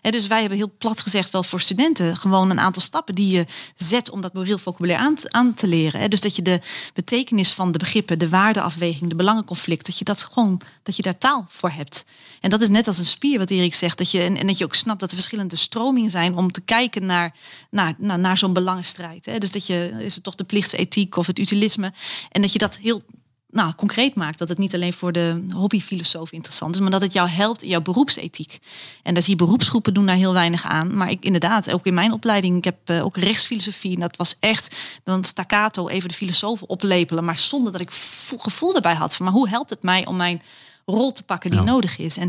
dus 0.00 0.26
wij 0.26 0.40
hebben 0.40 0.58
heel 0.58 0.72
plat 0.78 1.00
gezegd 1.00 1.30
wel 1.30 1.42
voor 1.42 1.60
studenten 1.60 2.16
gewoon 2.16 2.50
een 2.50 2.60
aantal 2.60 2.82
stappen 2.82 3.14
die 3.14 3.36
je 3.36 3.46
zet 3.74 4.10
om 4.10 4.20
dat 4.20 4.32
moreel 4.32 4.58
vocabulaire 4.58 5.28
aan 5.30 5.54
te, 5.54 5.66
leren. 5.66 6.10
Dus 6.10 6.20
dat 6.20 6.36
je 6.36 6.42
de 6.42 6.60
betekenis 6.94 7.52
van 7.52 7.72
de 7.72 7.78
begrippen, 7.78 8.18
de 8.18 8.28
waardeafweging, 8.28 9.10
de 9.10 9.16
belangenconflict, 9.16 9.86
dat 9.86 9.98
je 9.98 10.04
dat 10.04 10.22
gewoon, 10.22 10.60
dat 10.82 10.96
je 10.96 11.02
daar 11.02 11.18
taal 11.18 11.46
voor 11.48 11.70
hebt. 11.70 12.04
En 12.40 12.50
dat 12.50 12.60
is 12.60 12.68
net 12.68 12.86
als 12.86 12.98
een 12.98 13.06
spier 13.06 13.38
wat 13.38 13.50
Erik 13.50 13.74
zegt. 13.74 13.98
Dat 13.98 14.10
je, 14.10 14.22
en, 14.22 14.46
dat 14.46 14.58
je 14.58 14.64
ook 14.64 14.74
snapt 14.74 15.00
dat 15.00 15.10
er 15.10 15.16
verschillende 15.16 15.56
stromingen 15.56 16.10
zijn 16.10 16.36
om 16.36 16.52
te 16.52 16.60
kijken 16.60 17.06
naar, 17.06 17.34
naar, 17.70 17.94
naar, 17.98 18.18
naar 18.18 18.38
zo'n 18.38 18.52
belangenstrijd. 18.52 19.40
Dus 19.40 19.50
dat 19.50 19.66
je, 19.66 19.94
is 19.98 20.14
het 20.14 20.24
toch 20.24 20.34
de 20.34 20.44
plichtsethiek 20.44 21.16
of 21.16 21.26
het 21.26 21.38
utilisme. 21.38 21.92
En 22.30 22.42
dat 22.42 22.52
je 22.52 22.58
dat 22.58 22.76
heel 22.76 23.02
nou, 23.50 23.74
concreet 23.74 24.14
maakt. 24.14 24.38
Dat 24.38 24.48
het 24.48 24.58
niet 24.58 24.74
alleen 24.74 24.92
voor 24.92 25.12
de 25.12 25.44
hobbyfilosoof 25.52 26.32
interessant 26.32 26.74
is, 26.74 26.80
maar 26.80 26.90
dat 26.90 27.00
het 27.00 27.12
jou 27.12 27.28
helpt 27.28 27.62
in 27.62 27.68
jouw 27.68 27.80
beroepsethiek. 27.80 28.58
En 29.02 29.14
daar 29.14 29.22
zie 29.22 29.36
je 29.36 29.44
beroepsgroepen 29.44 29.94
doen 29.94 30.06
daar 30.06 30.16
heel 30.16 30.32
weinig 30.32 30.64
aan. 30.64 30.96
Maar 30.96 31.10
ik 31.10 31.24
inderdaad, 31.24 31.70
ook 31.70 31.86
in 31.86 31.94
mijn 31.94 32.12
opleiding, 32.12 32.56
ik 32.56 32.64
heb 32.64 32.90
uh, 32.90 33.04
ook 33.04 33.16
rechtsfilosofie. 33.16 33.94
En 33.94 34.00
dat 34.00 34.16
was 34.16 34.36
echt 34.40 34.76
dan 35.04 35.24
staccato 35.24 35.88
even 35.88 36.08
de 36.08 36.14
filosofen 36.14 36.68
oplepelen. 36.68 37.24
Maar 37.24 37.36
zonder 37.36 37.72
dat 37.72 37.80
ik 37.80 37.90
gevoel 38.38 38.74
erbij 38.74 38.94
had 38.94 39.14
van, 39.14 39.24
maar 39.24 39.34
hoe 39.34 39.48
helpt 39.48 39.70
het 39.70 39.82
mij 39.82 40.06
om 40.06 40.16
mijn 40.16 40.42
rol 40.84 41.12
te 41.12 41.22
pakken 41.22 41.50
die 41.50 41.60
nodig 41.60 41.98
is? 41.98 42.16
En 42.16 42.28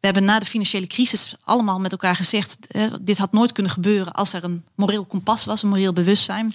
we 0.00 0.06
hebben 0.06 0.24
na 0.24 0.38
de 0.38 0.46
financiële 0.46 0.86
crisis 0.86 1.34
allemaal 1.44 1.80
met 1.80 1.92
elkaar 1.92 2.16
gezegd, 2.16 2.58
uh, 2.70 2.86
dit 3.00 3.18
had 3.18 3.32
nooit 3.32 3.52
kunnen 3.52 3.72
gebeuren 3.72 4.12
als 4.12 4.32
er 4.32 4.44
een 4.44 4.64
moreel 4.74 5.06
kompas 5.06 5.44
was, 5.44 5.62
een 5.62 5.68
moreel 5.68 5.92
bewustzijn. 5.92 6.54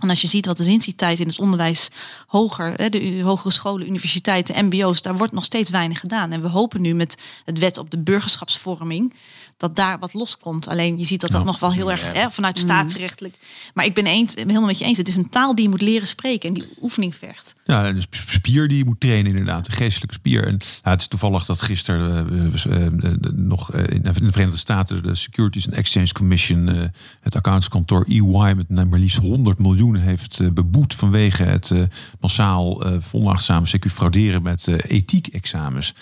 En 0.00 0.10
als 0.10 0.20
je 0.20 0.26
ziet 0.26 0.46
wat 0.46 0.56
de 0.56 0.62
zinstijd 0.62 1.20
in 1.20 1.28
het 1.28 1.38
onderwijs 1.38 1.88
hoger, 2.26 2.90
de 2.90 3.20
hogere 3.22 3.52
scholen, 3.52 3.86
universiteiten, 3.86 4.64
mbo's, 4.64 5.02
daar 5.02 5.16
wordt 5.16 5.32
nog 5.32 5.44
steeds 5.44 5.70
weinig 5.70 6.00
gedaan. 6.00 6.32
En 6.32 6.42
we 6.42 6.48
hopen 6.48 6.80
nu 6.80 6.94
met 6.94 7.16
het 7.44 7.58
wet 7.58 7.78
op 7.78 7.90
de 7.90 7.98
burgerschapsvorming 7.98 9.14
dat 9.56 9.76
daar 9.76 9.98
wat 9.98 10.14
loskomt. 10.14 10.68
Alleen 10.68 10.98
je 10.98 11.04
ziet 11.04 11.20
dat 11.20 11.30
dat 11.30 11.44
nog 11.44 11.58
wel 11.58 11.72
heel 11.72 11.90
erg 11.90 12.12
hè, 12.12 12.30
vanuit 12.30 12.56
mhm. 12.56 12.64
staatsrechtelijk. 12.64 13.34
Maar 13.74 13.84
ik 13.84 13.94
ben, 13.94 14.06
eens, 14.06 14.34
helemaal 14.34 14.66
met 14.66 14.78
je 14.78 14.84
eens. 14.84 14.98
Het 14.98 15.08
is 15.08 15.16
een 15.16 15.28
taal 15.28 15.54
die 15.54 15.64
je 15.64 15.70
moet 15.70 15.80
leren 15.80 16.06
spreken 16.06 16.48
en 16.48 16.54
die 16.54 16.68
oefening 16.82 17.14
vergt. 17.14 17.54
Ja, 17.64 17.88
een 17.88 18.04
spier 18.10 18.68
die 18.68 18.78
je 18.78 18.84
moet 18.84 19.00
trainen 19.00 19.30
inderdaad. 19.30 19.68
Een 19.68 19.74
geestelijke 19.74 20.14
spier. 20.14 20.46
En 20.46 20.56
nou, 20.56 20.60
het 20.82 21.00
is 21.00 21.06
toevallig 21.06 21.44
dat 21.44 21.62
gisteren 21.62 22.32
uh, 22.66 22.82
uh, 22.82 23.12
nog 23.32 23.74
in 23.74 24.02
de 24.02 24.12
Verenigde 24.12 24.58
Staten 24.58 25.02
de 25.02 25.14
Securities 25.14 25.66
and 25.66 25.74
Exchange 25.74 26.12
Commission, 26.12 26.90
het 27.20 27.36
accountskantoor 27.36 28.04
EY 28.08 28.54
met 28.54 28.68
maar 28.68 28.98
liefst 28.98 29.16
100 29.16 29.58
miljoen 29.58 29.96
heeft 29.96 30.54
beboet 30.54 30.94
vanwege 30.94 31.42
het 31.42 31.72
massaal 32.20 32.82
vonachtzaam 33.00 33.64
CQ 33.64 33.90
frauderen 33.90 34.42
met 34.42 34.66
ethiek-examens. 34.66 35.94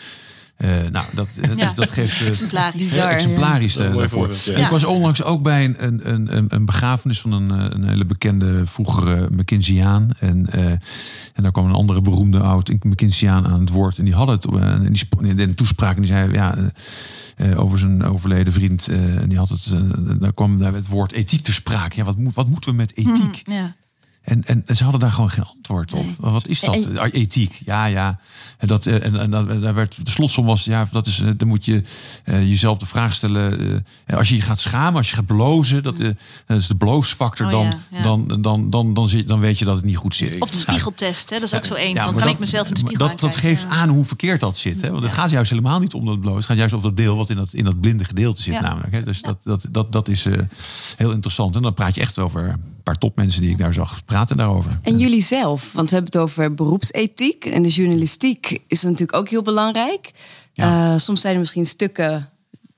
Uh, 0.59 0.71
nou, 0.91 1.07
dat, 1.15 1.29
ja. 1.57 1.73
dat 1.75 1.91
geeft 1.91 2.21
uh, 2.21 2.29
exemplarisch, 2.29 2.97
uh, 2.97 3.11
exemplarisch 3.11 3.75
ja. 3.75 3.89
daarvoor. 3.89 4.31
Ik 4.31 4.69
was 4.71 4.85
onlangs 4.85 5.23
ook 5.23 5.43
bij 5.43 5.65
een, 5.65 5.77
een, 5.79 6.37
een, 6.37 6.55
een 6.55 6.65
begrafenis 6.65 7.21
van 7.21 7.33
een, 7.33 7.51
een 7.51 7.89
hele 7.89 8.05
bekende 8.05 8.67
vroegere 8.67 9.29
McKinseyaan. 9.31 10.11
En, 10.19 10.51
en 11.35 11.43
daar 11.43 11.53
kwam 11.53 11.67
een 11.67 11.75
andere 11.75 12.01
beroemde 12.01 12.41
oud 12.41 12.69
McKinseyaan 12.83 13.47
aan 13.47 13.61
het 13.61 13.71
woord. 13.71 13.99
En 13.99 14.05
die 14.05 14.15
had 14.15 14.29
het 14.29 14.45
in 14.45 14.93
die, 14.93 15.29
in 15.29 15.37
de 15.37 15.55
toespraak. 15.55 15.95
En 15.95 16.03
die 16.03 16.11
zei 16.11 16.33
ja, 16.33 16.57
over 17.57 17.79
zijn 17.79 18.05
overleden 18.05 18.53
vriend. 18.53 18.89
en 18.89 19.29
die 19.29 19.39
had 19.39 19.49
het, 19.49 19.73
daar 20.21 20.33
kwam 20.33 20.59
daar 20.59 20.75
het 20.75 20.89
woord 20.89 21.13
ethiek 21.13 21.43
te 21.43 21.53
sprake. 21.53 21.97
Ja, 21.97 22.05
wat, 22.05 22.17
moet, 22.17 22.35
wat 22.35 22.49
moeten 22.49 22.71
we 22.71 22.77
met 22.77 22.97
ethiek? 22.97 23.43
Mm, 23.47 23.55
ja. 23.55 23.75
En, 24.25 24.45
en, 24.45 24.63
en, 24.67 24.77
ze 24.77 24.83
hadden 24.83 25.01
daar 25.01 25.13
gewoon 25.13 25.31
geen 25.31 25.45
antwoord 25.45 25.93
op. 25.93 26.07
Wat 26.19 26.47
is 26.47 26.61
dat? 26.61 26.75
En, 26.75 27.11
Ethiek. 27.11 27.63
Ja, 27.65 27.85
ja. 27.85 28.19
En, 28.59 28.69
dat, 28.69 28.87
en, 28.87 29.03
en, 29.03 29.35
en 29.35 29.61
daar 29.61 29.75
werd, 29.75 30.05
de 30.05 30.11
slotsom 30.11 30.47
was, 30.47 30.65
ja, 30.65 30.89
dat 30.93 31.07
is, 31.07 31.23
dan 31.37 31.49
moet 31.49 31.65
je 31.65 31.83
uh, 32.25 32.49
jezelf 32.49 32.79
de 32.79 32.87
vraag 32.87 33.13
stellen. 33.13 33.61
Uh, 34.07 34.17
als 34.17 34.29
je 34.29 34.37
je 34.37 34.41
gaat 34.41 34.61
schamen, 34.61 34.97
als 34.97 35.09
je 35.09 35.15
gaat 35.15 35.27
blozen, 35.27 35.83
dat, 35.83 36.01
uh, 36.01 36.11
dat 36.47 36.59
is 36.59 36.67
de 36.67 36.75
bloosfactor, 36.75 37.47
oh, 37.47 37.53
dan, 37.53 37.65
ja, 37.65 37.79
ja. 37.91 38.03
dan, 38.03 38.29
dan, 38.29 38.43
dan, 38.43 38.71
dan, 38.71 38.95
dan, 38.95 39.23
dan 39.27 39.41
weet 39.41 39.59
je 39.59 39.65
dat 39.65 39.77
het 39.77 39.85
niet 39.85 39.97
goed 39.97 40.15
zit. 40.15 40.41
Of 40.41 40.51
de 40.51 40.59
spiegeltest, 40.59 41.31
hè? 41.31 41.39
dat 41.39 41.53
is 41.53 41.55
ook 41.55 41.65
zo 41.65 41.75
één. 41.75 41.97
van, 41.97 42.05
kan 42.05 42.15
dat, 42.21 42.29
ik 42.29 42.39
mezelf 42.39 42.67
in 42.67 42.75
de 42.75 42.79
spiegel 42.79 43.09
dat, 43.09 43.21
dat 43.21 43.37
geeft 43.37 43.67
aan 43.69 43.89
hoe 43.89 44.05
verkeerd 44.05 44.41
dat 44.41 44.57
zit. 44.57 44.81
Hè? 44.81 44.91
Want 44.91 45.03
het 45.03 45.13
gaat 45.13 45.31
juist 45.31 45.51
helemaal 45.51 45.81
niet 45.81 45.95
om 45.95 46.07
dat 46.07 46.21
bloos. 46.21 46.37
Het 46.37 46.47
gaat 46.47 46.57
juist 46.57 46.75
over 46.75 46.89
dat 46.89 46.97
deel 46.97 47.17
wat 47.17 47.31
in 47.31 47.37
dat, 47.37 47.53
in 47.53 47.65
dat 47.65 47.81
blinde 47.81 48.05
gedeelte 48.05 48.43
zit 48.43 48.61
namelijk. 48.61 48.93
Hè? 48.93 49.03
Dus 49.03 49.23
dat, 49.23 49.39
dat, 49.43 49.65
dat, 49.71 49.93
dat 49.93 50.09
is 50.09 50.27
heel 50.97 51.13
interessant. 51.13 51.57
En 51.57 51.63
dan 51.63 51.75
praat 51.75 51.95
je 51.95 52.01
echt 52.01 52.19
over 52.19 52.49
een 52.49 52.83
paar 52.83 52.99
topmensen 52.99 53.41
die 53.41 53.51
ik 53.51 53.59
daar 53.59 53.75
zag 53.75 54.05
praten 54.15 54.37
daarover. 54.37 54.79
En 54.83 54.99
jullie 54.99 55.23
zelf, 55.23 55.73
want 55.73 55.91
we 55.91 55.95
hebben 55.97 56.13
het 56.13 56.23
over 56.23 56.55
beroepsethiek. 56.55 57.45
En 57.45 57.63
de 57.63 57.69
journalistiek 57.69 58.59
is 58.67 58.83
natuurlijk 58.83 59.15
ook 59.15 59.29
heel 59.29 59.43
belangrijk. 59.43 60.11
Ja. 60.53 60.93
Uh, 60.93 60.99
soms 60.99 61.21
zijn 61.21 61.35
er 61.35 61.41
misschien 61.41 61.67
stukken 61.67 62.31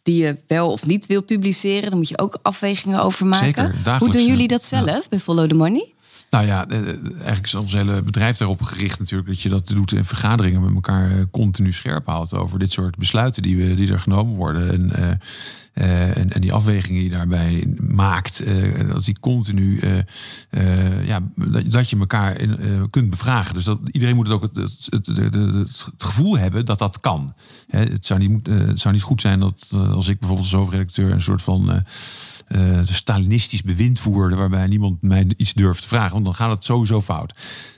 die 0.03 0.23
je 0.23 0.37
wel 0.47 0.71
of 0.71 0.87
niet 0.87 1.07
wil 1.07 1.23
publiceren. 1.23 1.91
Dan 1.91 1.99
moet 1.99 2.09
je 2.09 2.19
ook 2.19 2.39
afwegingen 2.43 3.03
over 3.03 3.27
maken. 3.27 3.75
Zeker, 3.75 3.99
Hoe 3.99 4.13
doen 4.13 4.27
jullie 4.27 4.49
dat 4.49 4.65
zelf 4.65 4.87
ja. 4.87 5.03
bij 5.09 5.21
Follow 5.21 5.49
the 5.49 5.55
Money? 5.55 5.95
Nou 6.37 6.49
ja, 6.49 6.69
eh, 6.69 6.79
eigenlijk 7.15 7.45
is 7.45 7.55
ons 7.55 7.73
hele 7.73 8.03
bedrijf 8.03 8.37
daarop 8.37 8.63
gericht 8.63 8.99
natuurlijk 8.99 9.29
dat 9.29 9.41
je 9.41 9.49
dat 9.49 9.67
doet 9.67 9.93
in 9.93 10.05
vergaderingen 10.05 10.61
met 10.61 10.75
elkaar 10.75 11.11
eh, 11.11 11.25
continu 11.31 11.73
scherp 11.73 12.07
houdt 12.07 12.35
over 12.35 12.59
dit 12.59 12.73
soort 12.73 12.97
besluiten 12.97 13.43
die, 13.43 13.57
we, 13.57 13.75
die 13.75 13.93
er 13.93 14.01
genomen 14.01 14.35
worden. 14.35 14.71
En, 14.71 15.21
en, 16.33 16.41
die 16.41 16.53
afwegingen 16.53 17.01
die 17.01 17.11
je 17.11 17.17
daarbij 17.17 17.67
maakt, 17.79 18.47
uh, 18.47 18.89
dat 18.89 19.05
die 19.05 19.19
continu, 19.21 19.81
ja, 21.05 21.23
dat, 21.35 21.71
dat, 21.71 21.91
je 21.91 21.99
elkaar 21.99 22.41
in, 22.41 22.91
kunt 22.91 23.11
bevragen. 23.11 23.55
Dus 23.55 23.65
dat, 23.65 23.79
iedereen 23.91 24.15
moet 24.15 24.27
het 24.27 24.37
ook 24.37 24.43
het, 24.43 24.89
het, 24.91 25.07
het, 25.07 25.87
gevoel 25.99 26.39
hebben 26.39 26.65
dat 26.65 26.79
dat 26.79 27.01
kan. 27.01 27.35
Hè, 27.69 27.81
het, 27.81 28.07
zou 28.07 28.29
niet, 28.29 28.49
zou 28.75 28.95
niet 28.95 29.03
goed 29.03 29.21
zijn 29.21 29.41
dat 29.41 29.69
als 29.71 30.09
ik 30.09 30.19
bijvoorbeeld 30.19 30.49
als 30.49 30.61
hoofdredacteur 30.61 31.13
een 31.13 31.21
soort 31.21 31.43
van 31.43 31.85
uh, 32.49 32.81
Stalinistisch 32.85 33.63
bewind 33.63 34.01
voerde, 34.01 34.37
waarbij 34.37 34.67
niemand 34.67 35.03
mij 35.03 35.27
iets 35.37 35.53
durft 35.53 35.83
te 35.83 35.89
vragen, 35.89 36.13
want 36.13 36.25
dan 36.25 36.35
gaat 36.35 36.51
het 36.51 36.65
sowieso 36.65 37.03
fout. 37.03 37.35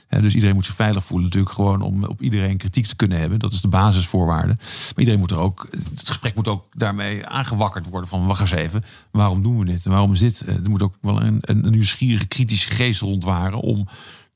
dus 0.09 0.33
iedereen 0.33 0.55
moet 0.55 0.65
zich 0.65 0.75
veilig 0.75 1.05
voelen, 1.05 1.25
natuurlijk 1.25 1.53
gewoon 1.53 1.81
om 1.81 2.03
op 2.03 2.21
iedereen 2.21 2.57
kritiek 2.57 2.85
te 2.85 2.95
kunnen 2.95 3.19
hebben. 3.19 3.39
Dat 3.39 3.53
is 3.53 3.61
de 3.61 3.67
basisvoorwaarde. 3.67 4.55
Maar 4.57 4.93
iedereen 4.95 5.19
moet 5.19 5.31
er 5.31 5.39
ook, 5.39 5.67
het 5.95 6.07
gesprek 6.07 6.35
moet 6.35 6.47
ook 6.47 6.65
daarmee 6.73 7.25
aangewakkerd 7.25 7.89
worden 7.89 8.09
van 8.09 8.25
wacht 8.25 8.41
eens 8.41 8.51
even, 8.51 8.83
waarom 9.11 9.41
doen 9.41 9.59
we 9.59 9.65
dit? 9.65 9.85
Waarom 9.85 10.11
is 10.11 10.19
dit? 10.19 10.41
Eh, 10.41 10.55
er 10.55 10.69
moet 10.69 10.81
ook 10.81 10.95
wel 11.01 11.21
een, 11.21 11.39
een 11.41 11.69
nieuwsgierige, 11.69 12.27
kritische 12.27 12.71
geest 12.71 13.01
rondwaren 13.01 13.59
om 13.59 13.87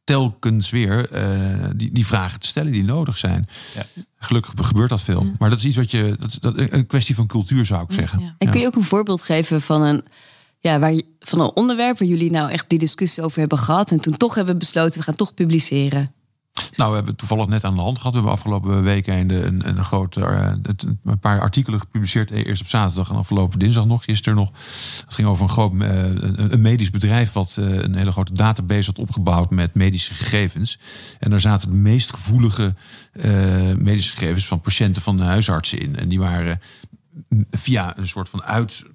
telkens 0.04 0.70
weer 0.70 1.12
uh, 1.14 1.70
die, 1.76 1.92
die 1.92 2.06
vragen 2.06 2.40
te 2.40 2.48
stellen 2.48 2.72
die 2.72 2.84
nodig 2.84 3.18
zijn. 3.18 3.48
Ja. 3.76 3.86
Gelukkig 4.18 4.54
gebeurt 4.68 4.90
dat 4.90 5.02
veel. 5.02 5.26
Maar 5.40 5.50
dat 5.50 5.60
is 5.60 5.66
iets 5.66 5.78
wat 5.78 5.92
je. 5.92 6.16
Dat, 6.20 6.38
dat, 6.40 6.72
een 6.72 6.88
kwestie 6.88 7.16
van 7.16 7.28
cultuur 7.28 7.66
zou 7.66 7.84
ik 7.84 7.94
zeggen. 7.94 8.20
Ja. 8.20 8.36
En 8.38 8.50
kun 8.50 8.60
je 8.60 8.68
ook 8.68 8.76
een 8.76 8.84
voorbeeld 8.84 9.24
geven 9.24 9.62
van 9.62 9.82
een. 9.82 10.04
Ja, 10.60 10.80
waar, 10.80 11.02
van 11.20 11.40
een 11.40 11.56
onderwerp 11.56 12.00
waar 12.00 12.08
jullie 12.08 12.32
nou 12.32 12.52
echt 12.52 12.70
die 12.70 12.80
discussie 12.80 13.24
over 13.24 13.40
hebben 13.40 13.58
gehad. 13.60 13.92
En 13.92 14.00
toen 14.00 14.18
toch 14.18 14.36
hebben 14.36 14.58
besloten, 14.58 15.00
we 15.00 15.06
gaan 15.06 15.16
toch 15.16 15.34
publiceren. 15.34 16.14
Nou, 16.76 16.90
we 16.90 16.96
hebben 16.96 17.16
toevallig 17.16 17.48
net 17.48 17.64
aan 17.64 17.76
de 17.76 17.82
hand 17.82 17.98
gehad. 17.98 18.12
We 18.12 18.18
hebben 18.20 18.38
afgelopen 18.38 18.84
weken 18.84 19.14
een, 19.14 19.30
een, 19.30 19.68
een, 19.68 19.86
groot, 19.86 20.16
uh, 20.16 20.52
een 21.04 21.20
paar 21.20 21.42
artikelen 21.42 21.80
gepubliceerd. 21.80 22.32
Eerst 22.32 22.62
op 22.62 22.68
zaterdag 22.68 23.10
en 23.10 23.16
afgelopen 23.16 23.60
dinsdag 23.60 23.86
nog, 23.86 24.04
gisteren 24.04 24.38
nog. 24.38 24.52
Het 25.06 25.14
ging 25.14 25.28
over 25.28 25.44
een 25.44 25.50
groot 25.50 25.74
uh, 25.74 26.04
een 26.36 26.62
medisch 26.62 26.90
bedrijf 26.90 27.32
wat 27.32 27.56
een 27.56 27.96
hele 27.96 28.12
grote 28.12 28.34
database 28.34 28.90
had 28.90 29.00
opgebouwd 29.00 29.50
met 29.50 29.74
medische 29.74 30.14
gegevens. 30.14 30.80
En 31.20 31.30
daar 31.30 31.42
zaten 31.42 31.70
de 31.70 31.76
meest 31.76 32.14
gevoelige 32.14 32.76
medische 33.78 34.14
gegevens 34.14 34.48
van 34.48 34.62
patiënten 34.62 35.02
van 35.02 35.20
huisartsen 35.20 35.80
in. 35.80 35.96
En 35.96 36.10
die 36.10 36.20
waren 36.20 36.62
via 37.52 37.98
een 37.98 38.08
soort 38.08 38.30
van 38.30 38.44
uit 38.44 38.86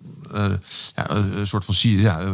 ja, 0.94 1.10
een 1.10 1.46
soort 1.46 1.64
van 1.64 1.74
ja, 1.80 2.22
uh, 2.22 2.32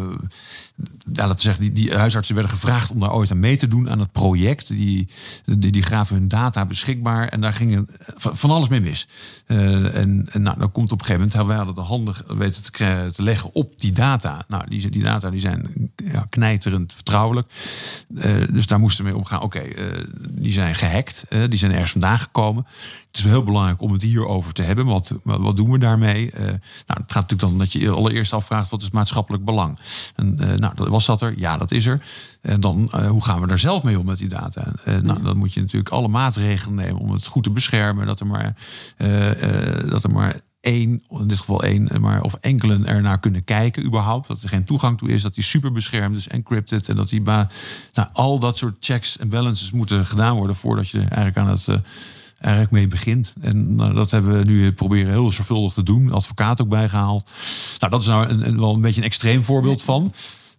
ja, 0.77 1.27
laten 1.27 1.35
we 1.35 1.41
zeggen, 1.41 1.63
die, 1.63 1.73
die 1.73 1.97
huisartsen 1.97 2.35
werden 2.35 2.53
gevraagd 2.53 2.91
om 2.91 3.01
daar 3.01 3.13
ooit 3.13 3.31
aan 3.31 3.39
mee 3.39 3.57
te 3.57 3.67
doen 3.67 3.91
aan 3.91 3.99
het 3.99 4.13
project. 4.13 4.69
Die, 4.69 5.09
die, 5.45 5.73
die 5.73 5.85
hun 6.09 6.29
data 6.29 6.67
beschikbaar 6.67 7.29
en 7.29 7.41
daar 7.41 7.55
ging 7.55 7.89
van 8.17 8.51
alles 8.51 8.69
mee 8.69 8.81
mis. 8.81 9.09
Uh, 9.47 9.97
en, 9.97 10.29
nou, 10.33 10.59
dan 10.59 10.73
komt 10.73 10.93
op 10.93 11.01
een 11.01 11.07
gegeven 11.07 11.29
moment, 11.29 11.47
wij 11.49 11.57
hadden 11.57 11.75
de 11.75 11.81
handen 11.81 12.15
weten 12.27 12.73
te, 12.73 13.13
leggen 13.17 13.51
op 13.53 13.81
die 13.81 13.93
data. 13.93 14.45
Nou, 14.49 14.69
die, 14.69 14.91
die 14.91 15.03
data 15.03 15.31
die 15.31 15.41
zijn 15.41 15.91
ja, 15.97 16.27
knijterend 16.29 16.93
vertrouwelijk. 16.93 17.49
dus 18.53 18.67
daar 18.67 18.79
moesten 18.79 19.05
we 19.05 19.11
mee 19.11 19.19
omgaan. 19.19 19.43
Oké, 19.43 19.59
okay, 19.59 20.07
die 20.29 20.53
zijn 20.53 20.75
gehackt, 20.75 21.25
die 21.49 21.59
zijn 21.59 21.73
ergens 21.73 21.91
vandaan 21.91 22.19
gekomen. 22.19 22.67
Het 23.07 23.23
is 23.23 23.23
wel 23.23 23.33
heel 23.33 23.45
belangrijk 23.45 23.81
om 23.81 23.93
het 23.93 24.03
hierover 24.03 24.53
te 24.53 24.63
hebben. 24.63 24.87
Wat, 24.87 25.13
wat, 25.23 25.57
doen 25.57 25.71
we 25.71 25.79
daarmee? 25.79 26.31
nou, 26.35 27.01
het 27.01 27.13
gaat 27.13 27.31
natuurlijk 27.31 27.41
dan 27.41 27.59
dat 27.59 27.73
je 27.73 27.79
je 27.79 27.91
allereerst 27.91 28.33
afvraagt 28.33 28.71
wat 28.71 28.83
is 28.83 28.91
maatschappelijk 28.91 29.45
belang. 29.45 29.79
En, 30.15 30.64
nou, 30.75 30.91
was 30.91 31.07
dat 31.07 31.21
er? 31.21 31.35
Ja, 31.37 31.57
dat 31.57 31.71
is 31.71 31.87
er. 31.87 32.03
En 32.41 32.61
dan, 32.61 32.91
uh, 32.95 33.07
hoe 33.07 33.25
gaan 33.25 33.41
we 33.41 33.47
daar 33.47 33.59
zelf 33.59 33.83
mee 33.83 33.99
om 33.99 34.07
met 34.07 34.19
die 34.19 34.29
data? 34.29 34.73
Uh, 34.89 34.97
nou, 34.97 35.23
dan 35.23 35.37
moet 35.37 35.53
je 35.53 35.61
natuurlijk 35.61 35.91
alle 35.91 36.09
maatregelen 36.09 36.75
nemen 36.75 37.01
om 37.01 37.11
het 37.11 37.27
goed 37.27 37.43
te 37.43 37.51
beschermen. 37.51 38.07
Dat 38.07 38.21
er 38.21 38.27
maar, 38.27 38.57
dat 39.89 40.05
er 40.05 40.11
maar 40.11 40.41
één, 40.61 41.03
in 41.09 41.29
dit 41.29 41.39
geval 41.39 41.63
één, 41.63 42.01
maar 42.01 42.23
of 42.23 42.35
enkelen 42.35 42.87
ernaar 42.87 43.21
kunnen 43.21 43.45
kijken 43.45 43.85
überhaupt. 43.85 44.29
Dat 44.29 44.43
er 44.43 44.49
geen 44.49 44.65
toegang 44.65 44.99
toe 44.99 45.09
is, 45.09 45.23
dat 45.23 45.35
die 45.35 45.45
super 45.45 45.73
beschermd 45.73 46.17
is, 46.17 46.29
encrypted. 46.29 46.89
En 46.89 46.97
dat 46.97 47.09
die 47.09 47.23
nou, 47.23 47.47
al 48.13 48.39
dat 48.39 48.57
soort 48.57 48.77
checks 48.81 49.19
en 49.19 49.29
balances 49.29 49.71
moeten 49.71 50.07
gedaan 50.07 50.37
worden 50.37 50.57
voordat 50.57 50.89
je 50.89 50.99
eigenlijk 50.99 51.37
aan 51.37 51.49
het 51.49 51.67
eigenlijk 52.45 52.71
mee 52.71 52.89
begint. 52.89 53.35
En 53.41 53.75
nou, 53.75 53.95
dat 53.95 54.11
hebben 54.11 54.39
we 54.39 54.45
nu 54.45 54.73
proberen 54.73 55.11
heel 55.11 55.33
zorgvuldig 55.33 55.73
te 55.73 55.83
doen. 55.83 56.13
Advocaat 56.13 56.63
ook 56.63 56.69
bijgehaald. 56.69 57.31
Nou, 57.79 57.93
dat 57.93 58.01
is 58.01 58.07
nou 58.07 58.29
een, 58.29 58.47
een, 58.49 58.59
wel 58.59 58.75
een 58.75 58.81
beetje 58.81 59.01
een 59.01 59.07
extreem 59.07 59.43
voorbeeld 59.43 59.83
van. 59.83 60.13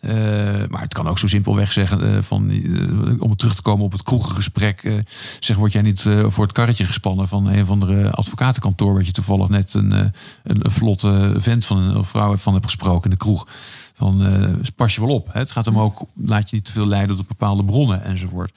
Uh, 0.06 0.68
maar 0.68 0.82
het 0.82 0.94
kan 0.94 1.08
ook 1.08 1.20
zo 1.20 1.28
simpelweg 1.28 1.72
zeggen 1.72 2.04
uh, 2.04 2.22
van 2.22 2.50
uh, 2.50 3.22
om 3.22 3.36
terug 3.36 3.56
te 3.56 3.62
komen 3.62 3.86
op 3.86 3.92
het 3.92 4.04
kroegengesprek. 4.04 5.04
zeg, 5.40 5.56
word 5.56 5.72
jij 5.72 5.82
niet 5.82 6.02
voor 6.28 6.44
het 6.44 6.54
karretje 6.54 6.86
gespannen 6.86 7.28
van 7.28 7.48
een 7.48 7.66
van 7.66 7.80
de 7.80 8.12
advocatenkantoor, 8.12 8.94
waar 8.94 9.04
je 9.04 9.12
toevallig 9.12 9.50
net 9.50 9.74
een, 9.74 9.92
een, 9.92 10.12
een 10.44 10.72
vlotte 10.72 11.36
vent 11.38 11.66
van 11.66 11.78
een 11.78 12.06
vrouw 12.06 12.38
van 12.38 12.54
hebt 12.54 12.66
gesproken 12.66 13.04
in 13.04 13.10
de 13.10 13.18
kroeg. 13.18 13.48
van 13.96 14.64
pas 14.76 14.96
je 14.96 15.02
wel 15.02 15.16
op. 15.16 15.34
Hè? 15.34 15.40
Het 15.40 15.52
gaat 15.52 15.68
om 15.68 15.80
ook, 15.80 16.02
laat 16.14 16.50
je 16.50 16.56
niet 16.56 16.66
te 16.66 16.72
veel 16.72 16.88
leiden 16.88 17.16
door 17.16 17.26
bepaalde 17.26 17.64
bronnen 17.64 18.04
enzovoort. 18.04 18.54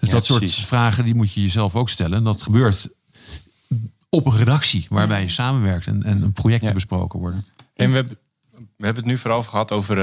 Dus 0.00 0.08
dat 0.08 0.26
soort 0.26 0.54
vragen 0.54 1.04
die 1.04 1.14
moet 1.14 1.32
je 1.32 1.42
jezelf 1.42 1.74
ook 1.74 1.88
stellen. 1.88 2.18
En 2.18 2.24
dat 2.24 2.42
gebeurt 2.42 2.88
op 4.08 4.26
een 4.26 4.36
redactie 4.36 4.86
waarbij 4.88 5.22
je 5.22 5.28
samenwerkt 5.28 5.86
en, 5.86 6.02
en 6.02 6.32
projecten 6.32 6.74
besproken 6.74 7.18
worden. 7.18 7.46
En 7.74 7.88
we 7.88 7.94
hebben, 7.94 8.18
we 8.82 8.88
hebben 8.88 9.04
het 9.04 9.12
nu 9.12 9.18
vooral 9.18 9.42
gehad 9.42 9.72
over, 9.72 9.98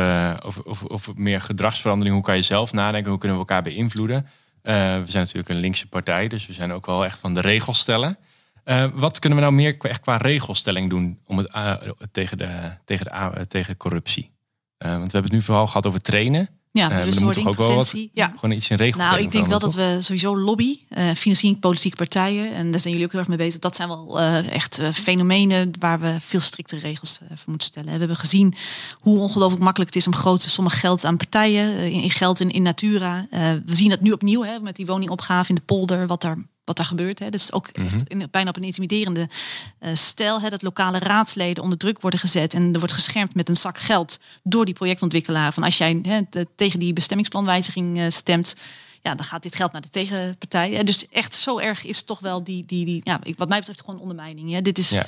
over, 0.88 1.14
meer 1.16 1.42
gedragsverandering. 1.42 2.16
Hoe 2.16 2.24
kan 2.24 2.36
je 2.36 2.42
zelf 2.42 2.74
nadenken? 2.74 3.10
Hoe 3.10 3.20
kunnen 3.20 3.38
we 3.38 3.44
elkaar 3.44 3.64
beïnvloeden? 3.64 4.18
Uh, 4.18 4.74
we 4.74 5.04
zijn 5.06 5.24
natuurlijk 5.24 5.50
een 5.50 5.60
linkse 5.60 5.88
partij, 5.88 6.28
dus 6.28 6.48
we 6.48 6.54
zijn 6.54 6.72
ook 6.72 6.86
wel 6.86 7.06
echt 7.06 7.20
van 7.20 7.34
de 7.34 7.42
regels 7.42 7.80
stellen. 7.80 8.18
Uh, 8.66 8.86
wat 8.94 9.20
kunnen 9.20 9.38
we 9.38 9.44
nou 9.44 9.56
meer 9.56 9.78
echt 9.78 10.02
qua 10.02 10.18
regelstelling 10.18 10.90
doen 10.90 11.20
om 11.26 11.38
het, 11.38 11.52
tegen, 12.12 12.38
de, 12.38 12.72
tegen, 12.86 13.06
de, 13.06 13.48
tegen 13.48 13.78
corruptie? 13.78 14.32
want 14.78 15.12
we 15.12 15.12
hebben 15.12 15.24
het 15.24 15.32
nu 15.32 15.42
vooral 15.42 15.68
gehad 15.68 15.86
over 15.86 16.02
trainen. 16.02 16.50
Ja, 16.72 16.88
bewustwording, 16.88 17.48
uh, 17.48 17.54
preventie. 17.54 18.12
ja. 18.14 18.34
Gewoon 18.36 18.56
iets 18.56 18.70
in 18.70 18.78
regel. 18.78 19.02
Nou, 19.02 19.20
ik 19.20 19.32
denk 19.32 19.48
wel 19.48 19.60
dat 19.60 19.74
we 19.74 19.98
sowieso 20.00 20.38
lobby, 20.38 20.80
uh, 20.90 21.12
financiering, 21.16 21.62
politieke 21.62 21.98
partijen, 21.98 22.54
en 22.54 22.72
daar 22.72 22.80
zijn 22.80 22.94
jullie 22.94 23.08
ook 23.08 23.12
heel 23.12 23.22
erg 23.22 23.30
mee 23.30 23.38
bezig. 23.38 23.60
Dat 23.60 23.76
zijn 23.76 23.88
wel 23.88 24.20
uh, 24.20 24.52
echt 24.52 24.80
fenomenen 24.94 25.72
waar 25.80 26.00
we 26.00 26.18
veel 26.20 26.40
strikte 26.40 26.78
regels 26.78 27.20
voor 27.28 27.38
moeten 27.46 27.68
stellen. 27.68 27.92
We 27.92 27.98
hebben 27.98 28.18
gezien 28.18 28.54
hoe 29.00 29.20
ongelooflijk 29.20 29.64
makkelijk 29.64 29.94
het 29.94 30.02
is 30.02 30.08
om 30.08 30.16
grote 30.16 30.50
sommen 30.50 30.74
geld 30.74 31.06
aan 31.06 31.18
partijen, 31.18 31.92
in, 31.92 32.10
geld 32.10 32.40
in, 32.40 32.50
in 32.50 32.62
Natura. 32.62 33.28
we 33.66 33.76
zien 33.76 33.90
dat 33.90 34.02
nu 34.02 34.12
opnieuw 34.12 34.44
hè, 34.44 34.60
met 34.60 34.76
die 34.76 34.86
woningopgave 34.86 35.50
in 35.50 35.56
de 35.56 35.62
polder, 35.62 36.08
wat 36.08 36.22
daar 36.22 36.38
wat 36.70 36.78
daar 36.78 36.86
gebeurt. 36.86 37.20
Hè. 37.20 37.30
Dus 37.30 37.54
ook 37.54 37.68
echt 37.68 37.96
mhm. 37.96 38.04
in, 38.08 38.28
bijna 38.32 38.50
op 38.50 38.56
een 38.56 38.64
intimiderende 38.64 39.30
uh, 39.80 39.90
stijl. 39.94 40.42
Hè, 40.42 40.50
dat 40.50 40.62
lokale 40.62 41.00
raadsleden 41.00 41.64
onder 41.64 41.78
druk 41.78 42.02
worden 42.02 42.20
gezet. 42.20 42.54
En 42.54 42.74
er 42.74 42.80
wordt 42.80 42.94
geschermd 42.94 43.36
met 43.36 43.50
een 43.50 43.56
zak 43.56 43.78
geld 43.78 44.20
door 44.44 44.66
die 44.66 44.74
projectontwikkelaar. 44.74 45.54
Van 45.54 45.64
als 45.64 45.78
jij 45.78 46.00
hè, 46.02 46.46
tegen 46.56 46.80
die 46.80 46.94
bestemmingsplanwijziging 46.94 47.98
uh, 47.98 48.06
stemt 48.10 48.56
ja, 49.02 49.16
dan 49.16 49.26
gaat 49.26 49.44
dit 49.44 49.56
geld 49.56 49.72
naar 49.72 49.82
de 49.82 49.90
tegenpartij. 49.90 50.84
Dus 50.84 51.08
echt 51.10 51.36
zo 51.36 51.58
erg 51.58 51.86
is 51.86 52.02
toch 52.02 52.20
wel 52.20 52.44
die, 52.44 52.66
die, 52.66 52.86
die 52.86 53.02
ja, 53.04 53.20
wat 53.38 53.50
mij 53.50 53.58
betreft 53.58 53.80
gewoon 53.80 54.00
ondermijning. 54.00 54.52
Ja. 54.52 54.62
Dit 54.62 54.78
is 54.78 54.90
ja. 54.90 55.06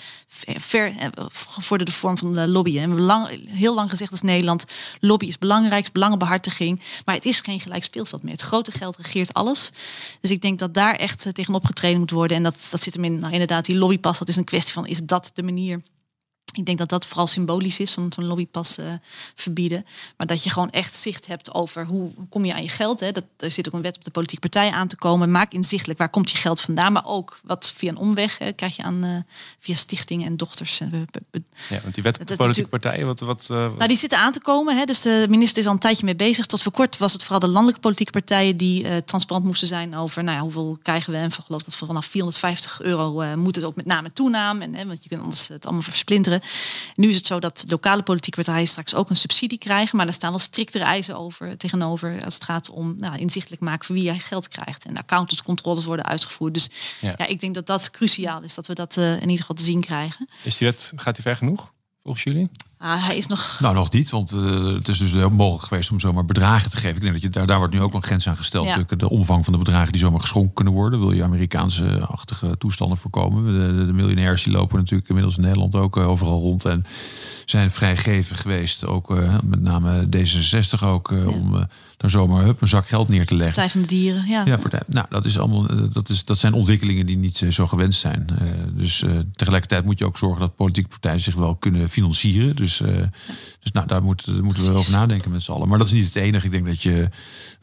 ver 0.59 0.93
gevorderde 1.33 1.91
vorm 1.91 2.17
van 2.17 2.33
de 2.33 2.47
lobby. 2.47 2.79
En 2.79 2.95
we 2.95 3.01
lang, 3.01 3.49
heel 3.49 3.75
lang 3.75 3.89
gezegd 3.89 4.11
als 4.11 4.21
Nederland, 4.21 4.65
lobby 4.99 5.25
is 5.25 5.37
belangrijk, 5.37 5.91
belangenbehartiging. 5.91 6.81
Maar 7.05 7.15
het 7.15 7.25
is 7.25 7.39
geen 7.39 7.59
gelijk 7.59 7.83
speelveld 7.83 8.23
meer. 8.23 8.33
Het 8.33 8.41
grote 8.41 8.71
geld 8.71 8.97
regeert 8.97 9.33
alles. 9.33 9.71
Dus 10.19 10.31
ik 10.31 10.41
denk 10.41 10.59
dat 10.59 10.73
daar 10.73 10.95
echt 10.95 11.25
eh, 11.25 11.31
tegenop 11.31 11.65
getreden 11.65 11.99
moet 11.99 12.11
worden. 12.11 12.37
En 12.37 12.43
dat, 12.43 12.67
dat 12.71 12.83
zit 12.83 12.93
hem 12.93 13.03
in, 13.03 13.19
nou 13.19 13.31
inderdaad, 13.33 13.65
die 13.65 13.77
lobbypas, 13.77 14.19
dat 14.19 14.27
is 14.27 14.35
een 14.35 14.43
kwestie 14.43 14.73
van, 14.73 14.87
is 14.87 14.99
dat 15.03 15.31
de 15.33 15.43
manier 15.43 15.81
ik 16.51 16.65
denk 16.65 16.77
dat 16.77 16.89
dat 16.89 17.05
vooral 17.05 17.27
symbolisch 17.27 17.79
is 17.79 17.91
van 17.91 18.11
zo'n 18.15 18.25
lobbypas 18.25 18.79
uh, 18.79 18.85
verbieden. 19.35 19.85
Maar 20.17 20.27
dat 20.27 20.43
je 20.43 20.49
gewoon 20.49 20.69
echt 20.69 20.95
zicht 20.95 21.27
hebt 21.27 21.53
over 21.53 21.85
hoe 21.85 22.11
kom 22.29 22.45
je 22.45 22.53
aan 22.53 22.63
je 22.63 22.69
geld. 22.69 22.99
Hè? 22.99 23.11
Dat, 23.11 23.23
er 23.37 23.51
zit 23.51 23.67
ook 23.67 23.73
een 23.73 23.81
wet 23.81 23.97
op 23.97 24.03
de 24.03 24.11
politieke 24.11 24.49
partij 24.49 24.71
aan 24.71 24.87
te 24.87 24.95
komen. 24.95 25.31
Maak 25.31 25.51
inzichtelijk 25.53 25.99
waar 25.99 26.09
komt 26.09 26.31
je 26.31 26.37
geld 26.37 26.61
vandaan. 26.61 26.93
Maar 26.93 27.05
ook 27.05 27.39
wat 27.43 27.73
via 27.75 27.89
een 27.89 27.97
omweg 27.97 28.37
hè, 28.37 28.51
krijg 28.51 28.75
je 28.75 28.83
aan 28.83 29.05
uh, 29.05 29.17
via 29.59 29.75
stichtingen 29.75 30.27
en 30.27 30.37
dochters. 30.37 30.77
ja, 30.77 31.79
want 31.81 31.93
die 31.93 32.03
wet 32.03 32.19
op 32.19 32.27
de 32.27 32.35
politieke 32.35 32.69
partijen, 32.69 33.05
wat... 33.05 33.19
wat 33.19 33.47
uh, 33.51 33.57
nou, 33.57 33.87
die 33.87 33.97
zitten 33.97 34.19
aan 34.19 34.31
te 34.31 34.41
komen. 34.41 34.77
Hè? 34.77 34.85
Dus 34.85 35.01
de 35.01 35.25
minister 35.29 35.59
is 35.59 35.67
al 35.67 35.73
een 35.73 35.79
tijdje 35.79 36.05
mee 36.05 36.15
bezig. 36.15 36.45
Tot 36.45 36.61
voor 36.61 36.71
kort 36.71 36.97
was 36.97 37.13
het 37.13 37.21
vooral 37.21 37.39
de 37.39 37.47
landelijke 37.47 37.81
politieke 37.81 38.11
partijen 38.11 38.57
die 38.57 39.03
transparant 39.03 39.45
moesten 39.45 39.67
zijn 39.67 39.95
over 39.95 40.23
nou 40.23 40.37
ja, 40.37 40.43
hoeveel 40.43 40.77
krijgen 40.81 41.13
we. 41.13 41.17
En 41.17 41.31
geloof 41.31 41.63
dat 41.63 41.75
vanaf 41.75 42.05
450 42.05 42.81
euro 42.81 43.35
moet 43.35 43.55
het 43.55 43.65
ook 43.65 43.75
met 43.75 43.85
name 43.85 44.13
toename. 44.13 44.63
En, 44.63 44.75
hè, 44.75 44.85
want 44.85 45.03
je 45.03 45.09
kunt 45.09 45.21
anders 45.21 45.47
het 45.47 45.65
allemaal 45.65 45.81
versplinteren. 45.83 46.40
Nu 46.95 47.09
is 47.09 47.15
het 47.15 47.25
zo 47.25 47.39
dat 47.39 47.63
lokale 47.67 48.03
politieke 48.03 48.43
partijen 48.43 48.67
straks 48.67 48.95
ook 48.95 49.09
een 49.09 49.15
subsidie 49.15 49.57
krijgen, 49.57 49.97
maar 49.97 50.05
daar 50.05 50.15
staan 50.15 50.29
wel 50.29 50.39
striktere 50.39 50.83
eisen 50.83 51.17
over 51.17 51.57
tegenover 51.57 52.23
als 52.25 52.33
het 52.33 52.43
gaat 52.43 52.69
om 52.69 52.95
nou, 52.99 53.17
inzichtelijk 53.17 53.61
maken 53.61 53.85
van 53.85 53.95
wie 53.95 54.03
jij 54.03 54.19
geld 54.19 54.47
krijgt. 54.47 54.85
En 54.85 54.97
accountantscontroles 54.97 55.85
worden 55.85 56.05
uitgevoerd. 56.05 56.53
Dus 56.53 56.69
ja. 56.99 57.27
ik 57.27 57.39
denk 57.39 57.55
dat 57.55 57.65
dat 57.65 57.91
cruciaal 57.91 58.41
is, 58.41 58.55
dat 58.55 58.67
we 58.67 58.73
dat 58.73 58.97
uh, 58.97 59.13
in 59.13 59.21
ieder 59.21 59.39
geval 59.39 59.55
te 59.55 59.63
zien 59.63 59.81
krijgen. 59.81 60.29
Is 60.43 60.57
die 60.57 60.67
wet, 60.67 60.91
gaat 60.95 61.15
die 61.15 61.23
ver 61.23 61.35
genoeg? 61.35 61.71
volgens 62.03 62.23
jullie? 62.23 62.49
Ah, 62.83 63.05
hij 63.05 63.17
is 63.17 63.27
nog. 63.27 63.57
Nou, 63.59 63.75
nog 63.75 63.91
niet, 63.91 64.09
want 64.09 64.31
uh, 64.31 64.73
het 64.73 64.87
is 64.87 64.97
dus 64.97 65.11
heel 65.11 65.29
mogelijk 65.29 65.67
geweest 65.67 65.91
om 65.91 65.99
zomaar 65.99 66.25
bedragen 66.25 66.69
te 66.69 66.77
geven. 66.77 66.95
Ik 66.95 67.01
denk 67.01 67.13
dat 67.13 67.21
je 67.21 67.29
daar, 67.29 67.47
daar 67.47 67.57
wordt 67.57 67.73
nu 67.73 67.81
ook 67.81 67.93
een 67.93 68.03
grens 68.03 68.27
aan 68.27 68.37
gesteld. 68.37 68.65
Ja. 68.65 68.83
De 68.97 69.09
omvang 69.09 69.43
van 69.43 69.53
de 69.53 69.59
bedragen 69.59 69.91
die 69.91 70.01
zomaar 70.01 70.19
geschonken 70.19 70.53
kunnen 70.53 70.73
worden. 70.73 70.99
Wil 70.99 71.11
je 71.11 71.23
Amerikaanse-achtige 71.23 72.57
toestanden 72.57 72.97
voorkomen? 72.97 73.43
De, 73.45 73.85
de, 73.85 73.93
miljonairs 73.93 74.43
die 74.43 74.53
lopen 74.53 74.77
natuurlijk 74.77 75.09
inmiddels 75.09 75.37
in 75.37 75.43
Nederland 75.43 75.75
ook 75.75 75.97
uh, 75.97 76.09
overal 76.09 76.39
rond. 76.39 76.65
En 76.65 76.85
zijn 77.45 77.71
vrijgeven 77.71 78.35
geweest. 78.35 78.85
Ook 78.85 79.11
uh, 79.11 79.37
met 79.43 79.61
name 79.61 80.05
D66 80.17 80.83
ook. 80.83 81.09
Ja. 81.09 81.27
om 81.27 81.67
dan 81.97 82.09
zomaar 82.09 82.43
hup, 82.43 82.61
een 82.61 82.67
zak 82.67 82.87
geld 82.87 83.07
neer 83.07 83.25
te 83.25 83.35
leggen. 83.35 83.55
Partij 83.55 83.69
van 83.69 83.81
de 83.81 83.87
dieren, 83.87 84.27
ja. 84.27 84.45
ja 84.45 84.57
partij, 84.57 84.81
nou, 84.87 85.05
dat, 85.09 85.25
is 85.25 85.39
allemaal, 85.39 85.67
dat, 85.91 86.09
is, 86.09 86.25
dat 86.25 86.37
zijn 86.37 86.53
ontwikkelingen 86.53 87.05
die 87.05 87.17
niet 87.17 87.45
zo 87.49 87.67
gewenst 87.67 87.99
zijn. 87.99 88.27
dus 88.73 89.03
tegelijkertijd 89.35 89.85
moet 89.85 89.99
je 89.99 90.05
ook 90.05 90.17
zorgen 90.17 90.39
dat 90.39 90.55
politieke 90.55 90.89
partijen 90.89 91.19
zich 91.19 91.35
wel 91.35 91.55
kunnen 91.55 91.89
financieren. 91.89 92.55
Dus, 92.55 92.70
uh, 92.79 93.01
dus 93.59 93.71
nou, 93.71 93.87
daar, 93.87 94.03
moet, 94.03 94.25
daar 94.25 94.43
moeten 94.43 94.65
we 94.65 94.77
over 94.77 94.91
nadenken 94.91 95.31
met 95.31 95.41
z'n 95.41 95.51
allen. 95.51 95.67
Maar 95.67 95.77
dat 95.77 95.87
is 95.87 95.93
niet 95.93 96.05
het 96.05 96.15
enige. 96.15 96.45
Ik 96.45 96.51
denk 96.51 96.65
dat 96.65 96.81
je 96.81 97.09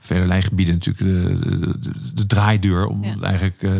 vele 0.08 0.42
gebieden 0.42 0.74
natuurlijk 0.74 1.04
de, 1.40 1.58
de, 1.80 1.90
de, 2.14 2.26
draaideur 2.26 2.86
om 2.86 3.02
eigenlijk 3.22 3.62
uh, 3.62 3.72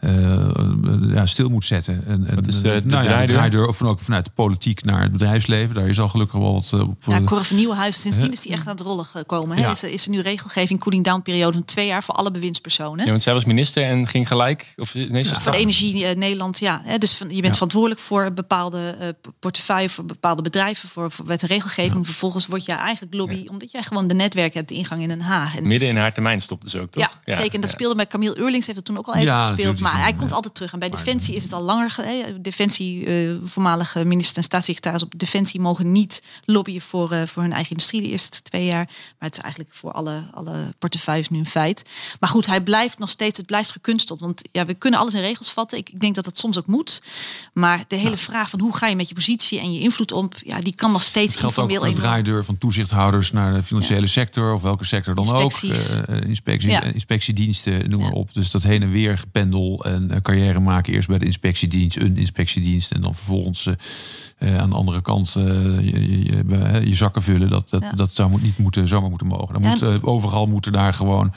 uh, 0.00 1.14
ja, 1.14 1.26
stil 1.26 1.48
moet 1.48 1.64
zetten. 1.64 2.06
En, 2.06 2.26
en, 2.26 2.34
wat 2.34 2.46
is 2.46 2.62
de, 2.62 2.62
de 2.62 2.68
nou 2.68 3.02
draaideur? 3.02 3.20
Ja, 3.20 3.26
de 3.26 3.32
draaideur? 3.32 3.66
Of 3.66 3.76
van 3.76 3.86
ook 3.86 4.00
vanuit 4.00 4.24
de 4.24 4.30
politiek 4.34 4.84
naar 4.84 5.02
het 5.02 5.12
bedrijfsleven. 5.12 5.74
Daar 5.74 5.88
is 5.88 6.00
al 6.00 6.08
gelukkig 6.08 6.38
wel 6.38 6.52
wat 6.52 6.72
op. 6.72 7.04
Ja, 7.06 7.22
Cor 7.22 7.44
van 7.44 7.56
Nieuwenhuizen, 7.56 8.00
sindsdien 8.00 8.32
is 8.32 8.42
die 8.42 8.52
echt 8.52 8.66
aan 8.66 8.72
het 8.72 8.80
rollen 8.80 9.04
gekomen. 9.04 9.56
Hè? 9.56 9.62
Ja. 9.62 9.70
Is, 9.70 9.82
is 9.82 10.04
er 10.04 10.10
nu 10.10 10.20
regelgeving, 10.20 10.80
cooling 10.80 11.04
down 11.04 11.22
periode 11.22 11.52
van 11.52 11.64
twee 11.64 11.86
jaar 11.86 12.02
voor 12.02 12.14
alle 12.14 12.30
bewindspersonen. 12.30 13.04
Ja, 13.04 13.10
want 13.10 13.22
zij 13.22 13.32
was 13.32 13.44
minister 13.44 13.82
en 13.82 14.06
ging 14.06 14.28
gelijk. 14.28 14.72
Of, 14.76 14.94
nee, 14.94 15.24
ja, 15.24 15.40
voor 15.40 15.52
de 15.52 15.58
energie 15.58 16.06
Nederland, 16.16 16.58
ja. 16.58 16.80
Hè? 16.84 16.98
Dus 16.98 17.18
je 17.28 17.40
bent 17.40 17.54
verantwoordelijk 17.54 18.00
voor 18.00 18.32
bepaalde 18.32 18.96
uh, 19.00 19.08
portefeuille, 19.38 19.88
voor 19.88 20.04
bepaalde 20.04 20.42
bedrijven, 20.42 20.88
voor, 20.88 21.10
voor 21.10 21.26
wet 21.26 21.42
en 21.42 21.48
regelgeving. 21.48 22.04
Vervolgens 22.06 22.46
word 22.46 22.64
je 22.64 22.72
eigenlijk 22.72 23.14
lobby, 23.14 23.46
omdat 23.50 23.70
jij 23.72 23.82
gewoon 23.82 24.08
de 24.08 24.14
netwerk 24.14 24.54
hebt, 24.54 24.68
de 24.68 24.74
ingang 24.74 25.00
in 25.00 25.08
Den 25.08 25.20
Haag. 25.20 25.56
En 25.56 25.66
Midden 25.70 25.88
in 25.88 25.96
haar 25.96 26.12
termijn 26.12 26.42
stopt 26.42 26.62
dus 26.62 26.74
ook, 26.74 26.90
toch? 26.90 27.02
Ja, 27.02 27.10
ja 27.24 27.34
zeker. 27.34 27.54
En 27.54 27.60
dat 27.60 27.70
speelde 27.70 27.94
met 27.94 28.08
Camille 28.08 28.38
Eurlings, 28.38 28.66
heeft 28.66 28.78
het 28.78 28.86
toen 28.86 28.98
ook 28.98 29.06
al 29.06 29.14
even 29.14 29.42
gespeeld. 29.42 29.80
Maar 29.80 30.00
hij 30.00 30.14
komt 30.14 30.32
altijd 30.32 30.54
terug. 30.54 30.72
En 30.72 30.78
bij 30.78 30.88
Defensie 30.88 31.34
is 31.34 31.42
het 31.42 31.52
al 31.52 31.62
langer. 31.62 31.94
Defensie, 32.40 33.06
uh, 33.06 33.38
voormalige 33.44 34.04
minister 34.04 34.36
en 34.36 34.42
staatssecretaris 34.42 35.02
op 35.02 35.12
Defensie 35.16 35.60
mogen 35.60 35.92
niet 35.92 36.22
lobbyen 36.44 36.80
voor, 36.80 37.12
uh, 37.12 37.22
voor 37.26 37.42
hun 37.42 37.52
eigen 37.52 37.70
industrie 37.70 38.02
de 38.02 38.08
eerste 38.08 38.42
twee 38.42 38.64
jaar. 38.64 38.84
Maar 38.84 39.28
het 39.28 39.36
is 39.36 39.42
eigenlijk 39.42 39.74
voor 39.74 39.92
alle, 39.92 40.24
alle 40.32 40.74
portefeuilles 40.78 41.28
nu 41.28 41.38
een 41.38 41.46
feit. 41.46 41.84
Maar 42.20 42.30
goed, 42.30 42.46
hij 42.46 42.60
blijft 42.60 42.98
nog 42.98 43.10
steeds, 43.10 43.36
het 43.36 43.46
blijft 43.46 43.72
gekunsteld. 43.72 44.20
Want 44.20 44.42
ja, 44.52 44.66
we 44.66 44.74
kunnen 44.74 45.00
alles 45.00 45.14
in 45.14 45.20
regels 45.20 45.50
vatten. 45.50 45.78
Ik, 45.78 45.90
ik 45.90 46.00
denk 46.00 46.14
dat 46.14 46.24
dat 46.24 46.38
soms 46.38 46.58
ook 46.58 46.66
moet. 46.66 47.02
Maar 47.52 47.84
de 47.88 47.96
hele 47.96 48.16
vraag 48.16 48.50
van 48.50 48.60
hoe 48.60 48.76
ga 48.76 48.86
je 48.86 48.96
met 48.96 49.08
je 49.08 49.14
positie 49.14 49.60
en 49.60 49.72
je 49.72 49.80
invloed 49.80 50.12
om, 50.12 50.28
ja, 50.44 50.60
die 50.60 50.74
kan 50.74 50.92
nog 50.92 51.02
steeds 51.02 51.34
het 51.34 51.40
geldt 51.40 51.58
ook 51.58 51.72
voor 51.72 51.86
de 51.86 51.92
draaideur 51.92 52.44
van 52.44 52.58
toezichthouders 52.58 53.32
naar 53.32 53.54
de 53.54 53.62
financiële 53.62 54.06
sector 54.06 54.54
of 54.54 54.62
welke 54.62 54.84
sector 54.84 55.14
dan 55.14 55.32
ook. 55.32 55.52
Uh, 55.62 56.20
inspecties, 56.26 56.70
ja. 56.70 56.82
inspectiediensten, 56.82 57.90
noem 57.90 58.00
maar 58.00 58.10
op. 58.10 58.34
Dus 58.34 58.50
dat 58.50 58.62
heen 58.62 58.82
en 58.82 58.90
weer 58.90 59.18
gependel 59.18 59.84
en 59.84 60.22
carrière 60.22 60.60
maken. 60.60 60.92
Eerst 60.92 61.08
bij 61.08 61.18
de 61.18 61.24
inspectiedienst, 61.24 61.96
een 61.96 62.16
inspectiedienst. 62.16 62.90
En 62.90 63.00
dan 63.00 63.14
vervolgens 63.14 63.66
uh, 63.66 64.56
aan 64.58 64.70
de 64.70 64.76
andere 64.76 65.02
kant 65.02 65.32
je, 65.32 66.24
je, 66.24 66.88
je, 66.88 66.94
zakken 66.94 67.22
vullen. 67.22 67.48
Dat, 67.48 67.70
dat, 67.70 67.84
dat 67.94 68.14
zou 68.14 68.42
niet 68.42 68.58
moeten, 68.58 68.88
zomaar 68.88 69.08
moeten 69.08 69.26
mogen. 69.26 69.60
Dan 69.60 69.70
moet, 69.70 70.02
overal 70.02 70.46
moeten 70.46 70.72
daar 70.72 70.94
gewoon 70.94 71.32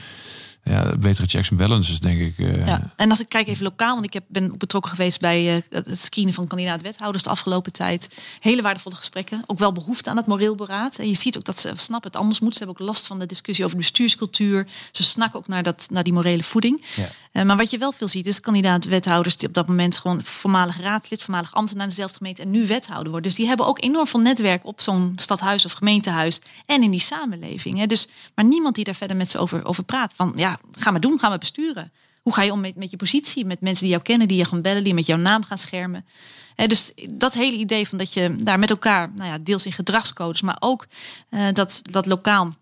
ja, 0.63 0.97
betere 0.97 1.27
checks 1.27 1.49
en 1.49 1.57
balances, 1.57 1.99
denk 1.99 2.19
ik. 2.19 2.37
Uh. 2.37 2.65
Ja. 2.65 2.93
En 2.95 3.09
als 3.09 3.19
ik 3.19 3.29
kijk 3.29 3.47
even 3.47 3.63
lokaal, 3.63 3.93
want 3.93 4.05
ik 4.05 4.13
heb, 4.13 4.23
ben 4.27 4.57
betrokken 4.57 4.91
geweest 4.91 5.19
bij 5.19 5.55
uh, 5.55 5.61
het 5.69 6.03
screenen 6.03 6.33
van 6.33 6.47
kandidaat-wethouders 6.47 7.23
de 7.23 7.29
afgelopen 7.29 7.73
tijd. 7.73 8.07
Hele 8.39 8.61
waardevolle 8.61 8.95
gesprekken. 8.95 9.43
Ook 9.45 9.59
wel 9.59 9.71
behoefte 9.71 10.09
aan 10.09 10.17
het 10.17 10.25
moreel 10.25 10.55
beraad. 10.55 10.97
En 10.97 11.07
je 11.07 11.15
ziet 11.15 11.37
ook 11.37 11.43
dat 11.43 11.59
ze 11.59 11.71
snappen 11.75 12.11
het 12.11 12.19
anders 12.19 12.39
moet. 12.39 12.51
Ze 12.51 12.57
hebben 12.57 12.81
ook 12.81 12.87
last 12.87 13.07
van 13.07 13.19
de 13.19 13.25
discussie 13.25 13.65
over 13.65 13.77
de 13.77 13.83
bestuurscultuur. 13.83 14.67
Ze 14.91 15.03
snakken 15.03 15.39
ook 15.39 15.47
naar, 15.47 15.63
dat, 15.63 15.87
naar 15.91 16.03
die 16.03 16.13
morele 16.13 16.43
voeding. 16.43 16.83
Ja. 16.95 17.09
Uh, 17.31 17.43
maar 17.43 17.57
wat 17.57 17.69
je 17.69 17.77
wel 17.77 17.91
veel 17.91 18.07
ziet, 18.07 18.25
is 18.25 18.39
kandidaat-wethouders 18.39 19.37
die 19.37 19.47
op 19.47 19.53
dat 19.53 19.67
moment 19.67 19.97
gewoon 19.97 20.21
voormalig 20.23 20.81
raadlid, 20.81 21.21
voormalig 21.21 21.53
ambtenaar 21.53 21.83
in 21.83 21.89
dezelfde 21.89 22.17
gemeente 22.17 22.41
en 22.41 22.51
nu 22.51 22.67
wethouder 22.67 23.11
worden. 23.11 23.29
Dus 23.29 23.39
die 23.39 23.47
hebben 23.47 23.65
ook 23.65 23.83
enorm 23.83 24.07
veel 24.07 24.19
netwerk 24.19 24.65
op 24.65 24.81
zo'n 24.81 25.13
stadhuis 25.15 25.65
of 25.65 25.71
gemeentehuis 25.71 26.41
en 26.65 26.83
in 26.83 26.91
die 26.91 26.99
samenleving. 26.99 27.77
Hè. 27.77 27.85
Dus, 27.85 28.07
maar 28.35 28.45
niemand 28.45 28.75
die 28.75 28.83
daar 28.83 28.95
verder 28.95 29.17
met 29.17 29.31
ze 29.31 29.37
over, 29.37 29.65
over 29.65 29.83
praat. 29.83 30.13
Van 30.15 30.33
ja, 30.35 30.52
ga 30.71 30.91
maar 30.91 30.99
doen, 30.99 31.19
ga 31.19 31.29
maar 31.29 31.37
besturen. 31.37 31.91
Hoe 32.21 32.33
ga 32.33 32.41
je 32.41 32.51
om 32.51 32.61
met, 32.61 32.91
je 32.91 32.97
positie, 32.97 33.45
met 33.45 33.61
mensen 33.61 33.83
die 33.83 33.91
jou 33.93 34.03
kennen, 34.03 34.27
die 34.27 34.37
je 34.37 34.45
gaan 34.45 34.61
bellen, 34.61 34.83
die 34.83 34.93
met 34.93 35.05
jouw 35.05 35.17
naam 35.17 35.43
gaan 35.43 35.57
schermen. 35.57 36.05
He, 36.55 36.67
dus 36.67 36.93
dat 37.13 37.33
hele 37.33 37.57
idee 37.57 37.87
van 37.87 37.97
dat 37.97 38.13
je 38.13 38.35
daar 38.39 38.59
met 38.59 38.69
elkaar, 38.69 39.11
nou 39.15 39.29
ja, 39.29 39.37
deels 39.37 39.65
in 39.65 39.71
gedragscodes, 39.71 40.41
maar 40.41 40.57
ook 40.59 40.87
uh, 41.29 41.47
dat, 41.53 41.79
dat 41.81 42.05
lokaal 42.05 42.55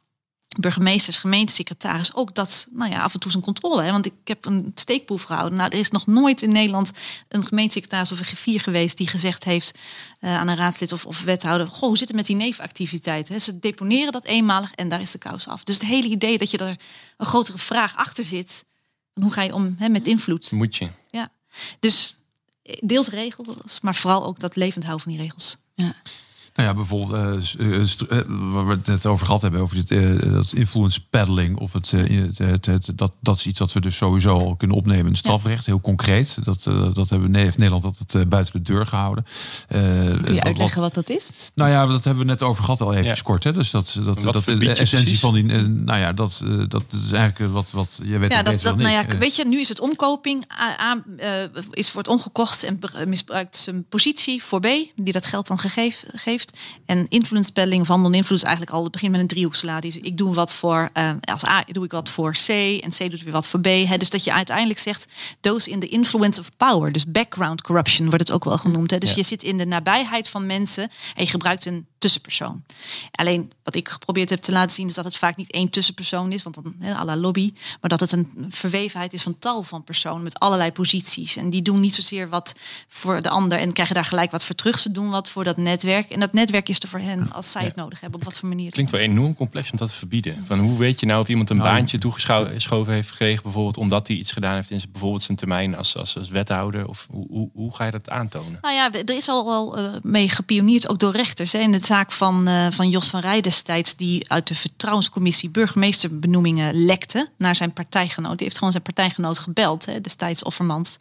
burgemeesters, 0.60 1.18
gemeentesecretaris 1.18 2.16
ook 2.16 2.36
dat, 2.36 2.68
nou 2.72 2.92
ja, 2.92 3.02
af 3.02 3.14
en 3.14 3.20
toe 3.20 3.32
zijn 3.32 3.44
controle. 3.44 3.84
Hè? 3.84 3.92
Want 3.92 4.06
ik 4.06 4.14
heb 4.24 4.46
een 4.46 4.72
steekproef 4.76 5.24
gehouden. 5.24 5.58
Nou, 5.58 5.72
er 5.72 5.80
is 5.80 5.92
nog 5.92 6.08
nooit 6.08 6.42
in 6.42 6.52
Nederland 6.52 6.92
een 7.28 7.46
gemeentesecretaris 7.46 8.12
of 8.12 8.20
een 8.20 8.26
griffier 8.26 8.62
geweest 8.62 8.98
die 8.98 9.08
gezegd 9.08 9.44
heeft 9.44 9.78
uh, 10.20 10.38
aan 10.38 10.48
een 10.48 10.56
raadslid 10.56 10.92
of, 10.92 11.06
of 11.06 11.22
wethouder: 11.22 11.68
Goh, 11.68 11.82
hoe 11.82 11.98
zit 11.98 12.08
het 12.08 12.18
met 12.18 12.26
die 12.26 12.36
nevenactiviteiten? 12.36 13.42
Ze 13.42 13.60
deponeren 13.60 14.12
dat 14.12 14.26
eenmalig 14.26 14.72
en 14.72 14.90
daar 14.90 15.02
is 15.02 15.12
de 15.12 15.18
kous 15.18 15.48
af. 15.48 15.64
Dus 15.64 15.76
het 15.76 15.86
hele 15.86 16.08
idee 16.08 16.38
dat 16.38 16.52
je 16.52 16.58
er 16.58 16.78
een 17.18 17.26
grotere 17.26 17.58
vraag 17.58 17.96
achter 17.96 18.24
zit. 18.24 18.66
Hoe 19.14 19.32
ga 19.32 19.42
je 19.42 19.54
om 19.54 19.76
hè, 19.78 19.90
met 19.90 20.08
invloed? 20.08 20.52
Moet 20.52 20.76
je. 20.76 20.90
Ja. 21.10 21.32
Dus 21.80 22.16
eh, 22.64 22.76
deels 22.82 23.08
regels, 23.10 23.80
maar 23.82 23.96
vooral 23.96 24.26
ook 24.26 24.40
dat 24.40 24.56
levend 24.56 24.84
houden 24.84 25.04
van 25.04 25.16
die 25.16 25.22
regels. 25.22 25.58
Ja. 25.76 25.96
Nou 26.62 26.74
ja, 26.74 26.80
bijvoorbeeld 26.80 27.56
uh, 27.60 28.22
waar 28.54 28.68
we 28.68 28.72
het 28.72 28.86
net 28.86 29.06
over 29.06 29.26
gehad 29.26 29.42
hebben, 29.42 29.62
over 29.62 29.86
dit, 29.86 29.88
dat 30.34 30.54
influence 30.54 31.08
peddling. 31.10 31.58
Of 31.58 31.74
het, 31.74 31.92
het, 31.92 32.66
het, 32.66 32.92
dat, 32.96 33.12
dat 33.20 33.38
is 33.38 33.46
iets 33.46 33.60
wat 33.60 33.74
we 33.74 33.82
dus 33.82 33.96
sowieso 33.96 34.38
al 34.38 34.56
kunnen 34.56 34.78
opnemen 34.78 35.08
in 35.08 35.16
strafrecht. 35.16 35.66
Heel 35.66 35.82
concreet. 35.82 36.38
Dat, 36.44 36.64
dat 36.94 37.10
hebben 37.10 37.32
we 37.32 37.38
heeft 37.38 37.58
Nederland 37.58 37.84
altijd 37.84 38.30
buiten 38.30 38.54
de 38.54 38.62
deur 38.62 38.88
gehouden. 38.88 39.26
Kun 39.68 40.34
je 40.34 40.44
uitleggen 40.44 40.82
wat, 40.82 40.94
dat 40.94 41.10
is? 41.10 41.30
Nou 41.54 41.70
ja, 41.70 41.86
dat 41.86 42.04
hebben 42.04 42.26
we 42.26 42.30
net 42.32 42.42
over 42.42 42.64
gehad 42.64 42.82
al 42.82 42.94
even 42.94 43.24
kort. 43.24 43.44
Hè? 43.44 43.54
Dus 43.54 43.70
dat, 43.70 44.00
dat, 44.04 44.22
dat 44.22 44.44
de 44.44 44.74
essentie 44.74 45.20
van 45.20 45.34
die. 45.34 45.44
nou 45.62 46.00
ja, 46.00 46.14
dat, 46.14 46.42
dat 46.68 46.84
is 47.06 47.12
eigenlijk 47.12 47.54
wat, 47.54 47.72
wat 47.72 48.00
je 48.04 48.18
weet. 48.18 48.32
Ja, 48.32 48.44
dat, 48.44 48.62
dat, 48.62 48.78
nou 48.78 48.90
ja, 48.90 49.06
weet 49.20 49.36
je, 49.36 49.46
nu 49.46 49.60
is 49.60 49.70
het 49.70 49.80
omkoping. 49.80 50.46
A, 50.82 51.04
is 51.72 51.92
wordt 51.92 52.08
omgekocht 52.08 52.64
en 52.64 52.80
misbruikt 53.08 53.56
zijn 53.56 53.86
positie 53.90 54.44
voor 54.44 54.60
B, 54.60 54.68
die 54.96 55.14
dat 55.14 55.26
geld 55.26 55.48
dan 55.48 55.60
gegeven 55.60 56.10
geeft. 56.14 56.51
En 56.86 57.06
influence 57.10 57.52
of 57.82 57.88
handel 57.88 58.12
invloed 58.12 58.38
is 58.38 58.44
eigenlijk 58.44 58.76
al 58.76 58.84
het 58.84 58.92
begin 58.92 59.12
met 59.12 59.20
een 59.20 59.28
driehoeksalade. 59.28 59.88
Dus 59.88 59.98
ik 59.98 60.18
doe 60.18 60.34
wat 60.34 60.54
voor, 60.54 60.90
uh, 60.98 61.12
als 61.22 61.46
A 61.46 61.64
doe 61.72 61.86
ik 61.86 61.92
wat 61.92 62.10
voor 62.10 62.32
C 62.32 62.50
en 62.82 62.90
C 62.90 63.12
doet 63.12 63.24
weer 63.24 63.34
wat 63.34 63.48
voor 63.48 63.60
B. 63.60 63.66
Hè. 63.66 63.98
Dus 63.98 64.10
dat 64.10 64.24
je 64.24 64.34
uiteindelijk 64.34 64.80
zegt, 64.80 65.06
those 65.40 65.70
in 65.70 65.80
the 65.80 65.88
influence 65.88 66.40
of 66.40 66.50
power. 66.58 66.92
Dus 66.92 67.12
background 67.12 67.62
corruption 67.62 68.06
wordt 68.06 68.28
het 68.28 68.32
ook 68.32 68.44
wel 68.44 68.58
genoemd. 68.58 68.92
Hè. 68.92 68.98
Dus 68.98 69.14
je 69.14 69.24
zit 69.24 69.44
in 69.44 69.58
de 69.58 69.66
nabijheid 69.66 70.30
van 70.30 70.46
mensen 70.46 70.84
en 71.16 71.24
je 71.24 71.30
gebruikt 71.30 71.66
een 71.66 71.86
tussenpersoon. 72.02 72.64
Alleen 73.12 73.52
wat 73.64 73.76
ik 73.76 73.90
geprobeerd 73.90 74.30
heb 74.30 74.42
te 74.42 74.52
laten 74.52 74.72
zien 74.72 74.88
is 74.88 74.94
dat 74.94 75.06
het 75.06 75.18
vaak 75.18 75.36
niet 75.36 75.52
één 75.52 75.70
tussenpersoon 75.70 76.32
is, 76.32 76.44
want 76.44 76.56
dan 76.56 76.76
hè, 76.80 76.94
à 76.94 77.06
la 77.06 77.18
lobby, 77.18 77.54
maar 77.82 77.90
dat 77.90 78.00
het 78.00 78.12
een 78.12 78.46
verwevenheid 78.50 79.14
is 79.14 79.22
van 79.22 79.40
tal 79.40 79.64
van 79.64 79.84
personen 79.84 80.24
met 80.24 80.40
allerlei 80.40 80.72
posities. 80.72 81.36
En 81.36 81.50
die 81.50 81.62
doen 81.62 81.80
niet 81.80 81.96
zozeer 81.96 82.30
wat 82.30 82.56
voor 82.88 83.22
de 83.22 83.30
ander 83.30 83.60
en 83.60 83.74
krijgen 83.74 83.96
daar 83.96 84.06
gelijk 84.06 84.32
wat 84.32 84.44
voor 84.44 84.56
terug. 84.56 84.80
Ze 84.80 84.92
doen 84.92 85.10
wat 85.10 85.30
voor 85.30 85.44
dat 85.44 85.58
netwerk. 85.58 86.10
En 86.10 86.20
dat 86.20 86.34
netwerk 86.34 86.70
is 86.70 86.80
er 86.80 86.88
voor 86.88 87.00
hen 87.00 87.32
als 87.32 87.52
zij 87.52 87.64
het 87.64 87.76
nodig 87.76 88.00
hebben, 88.00 88.20
op 88.20 88.26
wat 88.26 88.38
voor 88.38 88.50
manier. 88.50 88.72
Klinkt 88.72 88.92
wel 88.92 89.02
enorm 89.02 89.36
complex 89.36 89.72
om 89.72 89.78
dat 89.78 89.90
te 89.90 89.96
verbieden. 89.96 90.46
Van 90.46 90.60
hoe 90.60 90.78
weet 90.78 91.00
je 91.00 91.06
nou 91.06 91.22
of 91.22 91.28
iemand 91.28 91.50
een 91.50 91.58
nou, 91.58 91.70
baantje 91.70 91.98
toegeschoven 91.98 92.94
heeft 92.94 93.10
gekregen, 93.10 93.44
bijvoorbeeld 93.44 93.78
omdat 93.78 94.08
hij 94.08 94.18
iets 94.18 94.32
gedaan 94.32 94.56
heeft 94.56 94.72
in 94.72 94.80
zijn, 94.80 94.92
bijvoorbeeld 94.92 95.24
zijn 95.24 95.38
termijn 95.38 95.78
als, 95.78 95.98
als, 95.98 96.18
als 96.18 96.30
wethouder? 96.30 96.88
Of 96.88 97.08
hoe, 97.10 97.28
hoe, 97.30 97.50
hoe 97.54 97.76
ga 97.76 97.86
je 97.86 97.92
dat 97.92 98.10
aantonen? 98.10 98.58
Nou 98.62 98.76
ja, 98.76 98.92
er 98.92 99.16
is 99.16 99.28
al 99.28 99.46
wel 99.46 99.80
uh, 99.80 99.94
mee 100.02 100.30
gepioneerd, 100.30 100.90
ook 100.90 101.00
door 101.00 101.16
rechters. 101.16 101.52
Hè. 101.52 101.60
In 101.60 101.74
het 101.74 101.86
zaak 101.92 102.12
van, 102.12 102.48
uh, 102.48 102.68
van 102.70 102.90
Jos 102.90 103.10
van 103.10 103.20
Rij 103.20 103.42
destijds, 103.42 103.96
die 103.96 104.32
uit 104.32 104.48
de 104.48 104.56
vertrouwenscommissie 104.56 105.50
burgemeesterbenoemingen 105.50 106.86
lekte 106.86 107.30
naar 107.38 107.56
zijn 107.56 107.74
partijgenoot. 107.74 108.38
Die 108.38 108.44
heeft 108.44 108.58
gewoon 108.58 108.72
zijn 108.72 108.84
partijgenoot 108.84 109.40
gebeld, 109.40 109.86
hè, 109.86 110.02
destijds 110.02 110.44
Offermans, 110.44 110.98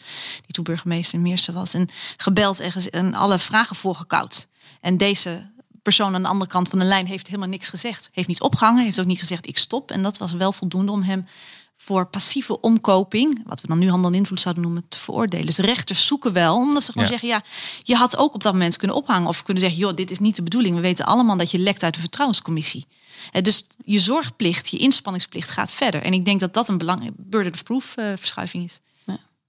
die 0.47 0.55
toen 0.55 0.65
burgemeester 0.65 1.15
in 1.15 1.23
Meersen 1.23 1.55
was. 1.55 1.75
En 1.75 1.89
gebeld 2.17 2.61
en, 2.61 2.73
en 2.91 3.15
alle 3.15 3.39
vragen 3.39 3.77
voorgekoud. 3.77 4.49
En 4.81 4.97
deze 4.97 5.51
persoon 5.83 6.15
aan 6.15 6.23
de 6.23 6.29
andere 6.29 6.51
kant 6.51 6.69
van 6.69 6.79
de 6.79 6.85
lijn 6.85 7.07
heeft 7.07 7.27
helemaal 7.27 7.49
niks 7.49 7.69
gezegd. 7.69 8.11
Heeft 8.13 8.29
niet 8.29 8.41
opgehangen, 8.41 8.85
heeft 8.85 9.01
ook 9.01 9.07
niet 9.07 9.19
gezegd 9.19 9.49
ik 9.49 9.59
stop. 9.59 9.91
En 9.91 10.03
dat 10.03 10.19
was 10.19 10.33
wel 10.33 10.53
voldoende 10.53 10.93
om 10.93 11.03
hem 11.03 11.27
voor 11.83 12.07
passieve 12.07 12.61
omkoping, 12.61 13.43
wat 13.47 13.61
we 13.61 13.69
dan 13.69 13.79
nu 13.79 13.91
handel 13.91 14.11
en 14.11 14.17
invloed 14.17 14.41
zouden 14.41 14.63
noemen, 14.63 14.85
te 14.89 14.99
veroordelen. 14.99 15.47
Dus 15.47 15.59
rechters 15.59 16.07
zoeken 16.07 16.33
wel, 16.33 16.57
omdat 16.57 16.85
ze 16.85 16.93
gewoon 16.93 17.09
zeggen, 17.09 17.29
ja, 17.29 17.43
je 17.83 17.95
had 17.95 18.17
ook 18.17 18.35
op 18.35 18.43
dat 18.43 18.53
moment 18.53 18.77
kunnen 18.77 18.97
ophangen 18.97 19.29
of 19.29 19.43
kunnen 19.43 19.63
zeggen, 19.63 19.81
joh, 19.81 19.95
dit 19.95 20.11
is 20.11 20.19
niet 20.19 20.37
de 20.37 20.43
bedoeling. 20.43 20.75
We 20.75 20.81
weten 20.81 21.05
allemaal 21.05 21.37
dat 21.37 21.51
je 21.51 21.59
lekt 21.59 21.83
uit 21.83 21.95
de 21.95 22.01
vertrouwenscommissie. 22.01 22.87
Eh, 23.33 23.43
dus 23.43 23.67
je 23.85 23.99
zorgplicht, 23.99 24.69
je 24.69 24.79
inspanningsplicht 24.79 25.51
gaat 25.51 25.71
verder. 25.71 26.03
En 26.03 26.13
ik 26.13 26.25
denk 26.25 26.41
dat 26.41 26.55
dat 26.55 26.69
een 26.69 26.79
belangrijke 26.79 27.17
burden 27.17 27.53
of 27.53 27.63
proof 27.63 27.95
uh, 27.99 28.13
verschuiving 28.17 28.65
is. 28.65 28.81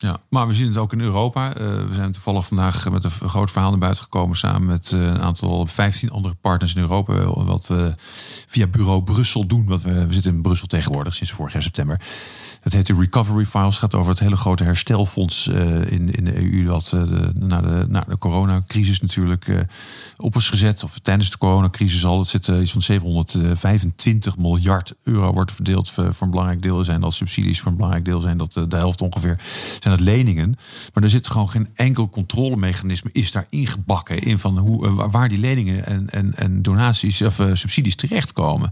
Ja, 0.01 0.19
maar 0.29 0.47
we 0.47 0.53
zien 0.53 0.67
het 0.67 0.77
ook 0.77 0.93
in 0.93 1.01
Europa. 1.01 1.47
Uh, 1.47 1.53
we 1.87 1.93
zijn 1.93 2.11
toevallig 2.11 2.47
vandaag 2.47 2.89
met 2.89 3.03
een 3.03 3.29
groot 3.29 3.51
verhaal 3.51 3.69
naar 3.69 3.79
buiten 3.79 4.03
gekomen 4.03 4.37
samen 4.37 4.65
met 4.65 4.91
uh, 4.91 5.01
een 5.01 5.21
aantal 5.21 5.65
15 5.65 6.11
andere 6.11 6.35
partners 6.41 6.75
in 6.75 6.81
Europa. 6.81 7.13
Wat 7.43 7.67
we 7.67 7.93
via 8.47 8.67
bureau 8.67 9.03
Brussel 9.03 9.47
doen. 9.47 9.65
Wat 9.65 9.81
we, 9.81 10.07
we 10.07 10.13
zitten 10.13 10.33
in 10.33 10.41
Brussel 10.41 10.67
tegenwoordig 10.67 11.15
sinds 11.15 11.33
vorig 11.33 11.53
jaar 11.53 11.61
september. 11.61 12.01
Het 12.61 12.73
heet 12.73 12.85
de 12.85 12.95
Recovery 12.99 13.45
Files. 13.45 13.79
gaat 13.79 13.95
over 13.95 14.11
het 14.11 14.19
hele 14.19 14.37
grote 14.37 14.63
herstelfonds 14.63 15.47
uh, 15.47 15.91
in, 15.91 16.11
in 16.11 16.25
de 16.25 16.35
EU. 16.35 16.63
Dat 16.63 16.87
de, 16.89 17.31
na, 17.33 17.61
de, 17.61 17.85
na 17.87 18.03
de 18.07 18.17
coronacrisis 18.17 19.01
natuurlijk 19.01 19.47
uh, 19.47 19.59
op 20.17 20.35
is 20.35 20.49
gezet. 20.49 20.83
Of 20.83 20.99
tijdens 20.99 21.29
de 21.29 21.37
coronacrisis 21.37 22.05
al. 22.05 22.19
Het 22.19 22.27
zit 22.27 22.47
iets 22.47 22.71
van 22.71 22.81
725 22.81 24.37
miljard 24.37 24.93
euro 25.03 25.33
wordt 25.33 25.53
verdeeld. 25.53 25.89
Voor, 25.89 26.15
een 26.19 26.29
belangrijk 26.29 26.61
deel 26.61 26.83
zijn 26.83 27.01
dat 27.01 27.13
subsidies. 27.13 27.59
Voor 27.59 27.69
een 27.69 27.75
belangrijk 27.75 28.05
deel 28.05 28.21
zijn 28.21 28.37
dat 28.37 28.53
de 28.53 28.77
helft 28.77 29.01
ongeveer 29.01 29.39
zijn 29.79 29.93
het 29.93 30.03
leningen. 30.03 30.55
Maar 30.93 31.03
er 31.03 31.09
zit 31.09 31.27
gewoon 31.27 31.49
geen 31.49 31.69
enkel 31.75 32.09
controlemechanisme 32.09 33.09
is 33.13 33.31
daar 33.31 33.45
ingebakken. 33.49 34.19
In 34.19 34.39
van 34.39 34.57
hoe, 34.57 35.09
waar 35.09 35.29
die 35.29 35.39
leningen 35.39 35.85
en, 35.85 36.09
en, 36.09 36.35
en 36.35 36.61
donaties 36.61 37.21
of 37.21 37.41
subsidies 37.53 37.95
terechtkomen. 37.95 38.71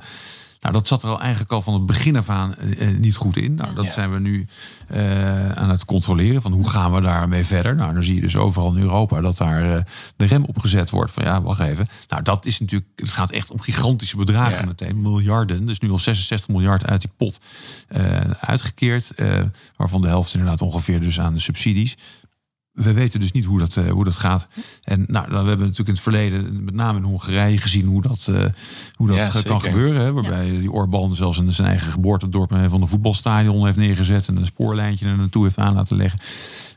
Nou, 0.60 0.74
dat 0.74 0.88
zat 0.88 1.03
er 1.03 1.10
al 1.10 1.20
eigenlijk 1.20 1.51
al 1.51 1.62
van 1.62 1.74
het 1.74 1.86
begin 1.86 2.16
af 2.16 2.30
aan 2.30 2.55
eh, 2.55 2.88
eh, 2.88 2.97
niet 2.97 3.16
goed 3.16 3.38
in. 3.38 3.55
Nou, 3.55 3.76
dat 3.76 3.86
zijn 3.93 4.12
we 4.12 4.20
nu 4.20 4.47
uh, 4.91 5.51
aan 5.51 5.70
het 5.70 5.86
controleren. 5.86 6.41
Van 6.41 6.51
hoe 6.51 6.70
gaan 6.70 6.93
we 6.93 7.01
daarmee 7.01 7.45
verder? 7.45 7.76
Nou, 7.76 7.93
dan 7.93 8.03
zie 8.03 8.16
je 8.16 8.22
dus 8.22 8.36
overal 8.36 8.76
in 8.76 8.82
Europa 8.82 9.22
dat 9.22 9.38
daar 9.38 9.66
uh, 9.66 9.82
de 10.16 10.26
rem 10.26 10.43
op 10.43 10.60
gezet 10.60 10.89
wordt. 10.89 11.12
Van 11.12 11.24
ja, 11.24 11.41
wacht 11.41 11.60
even. 11.60 11.88
Nou, 12.07 12.24
dat 12.24 12.45
is 12.45 12.60
natuurlijk. 12.60 12.91
Het 12.95 13.12
gaat 13.12 13.32
echt 13.32 13.51
om 13.51 13.60
gigantische 13.60 14.18
bedragen 14.18 14.68
meteen. 14.68 15.01
Miljarden. 15.01 15.66
Dus 15.66 15.80
nu 15.80 15.91
al 15.91 15.99
66 15.99 16.47
miljard 16.47 16.86
uit 16.86 17.01
die 17.01 17.12
pot 17.18 17.39
uitgekeerd. 18.39 19.12
waarvan 19.76 20.01
de 20.01 20.07
helft 20.07 20.34
inderdaad 20.34 20.62
ongeveer 20.62 21.01
dus 21.01 21.20
aan 21.20 21.34
de 21.34 21.39
subsidies 21.39 21.97
we 22.80 22.93
weten 22.93 23.19
dus 23.19 23.32
niet 23.32 23.45
hoe 23.45 23.59
dat, 23.59 23.75
uh, 23.75 23.89
hoe 23.89 24.03
dat 24.03 24.15
gaat. 24.15 24.47
En 24.84 25.05
nou, 25.07 25.27
we 25.27 25.36
hebben 25.36 25.59
natuurlijk 25.59 25.88
in 25.88 25.93
het 25.93 26.01
verleden, 26.01 26.63
met 26.63 26.73
name 26.73 26.97
in 26.97 27.03
Hongarije, 27.03 27.57
gezien 27.57 27.86
hoe 27.86 28.01
dat, 28.01 28.27
uh, 28.30 28.45
hoe 28.95 29.07
dat 29.07 29.15
ja, 29.15 29.41
kan 29.41 29.61
gebeuren. 29.61 30.01
Hè, 30.01 30.13
waarbij 30.13 30.51
ja. 30.51 30.59
die 30.59 30.71
Orbán 30.71 31.15
zelfs 31.15 31.39
in 31.39 31.53
zijn 31.53 31.67
eigen 31.67 31.91
geboortedorp 31.91 32.49
van 32.69 32.82
een 32.82 32.88
voetbalstadion 32.88 33.65
heeft 33.65 33.77
neergezet 33.77 34.27
en 34.27 34.36
een 34.36 34.45
spoorlijntje 34.45 35.07
er 35.07 35.17
naartoe 35.17 35.43
heeft 35.43 35.57
aan 35.57 35.73
laten 35.73 35.97
leggen. 35.97 36.19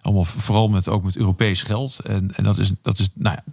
Allemaal 0.00 0.24
vooral 0.24 0.68
met, 0.68 0.88
ook 0.88 1.04
met 1.04 1.16
Europees 1.16 1.62
geld. 1.62 1.98
En, 1.98 2.36
en 2.36 2.44
dat 2.44 2.58
is, 2.58 2.72
dat 2.82 2.98
is 2.98 3.10
nou 3.14 3.36
ja, 3.36 3.52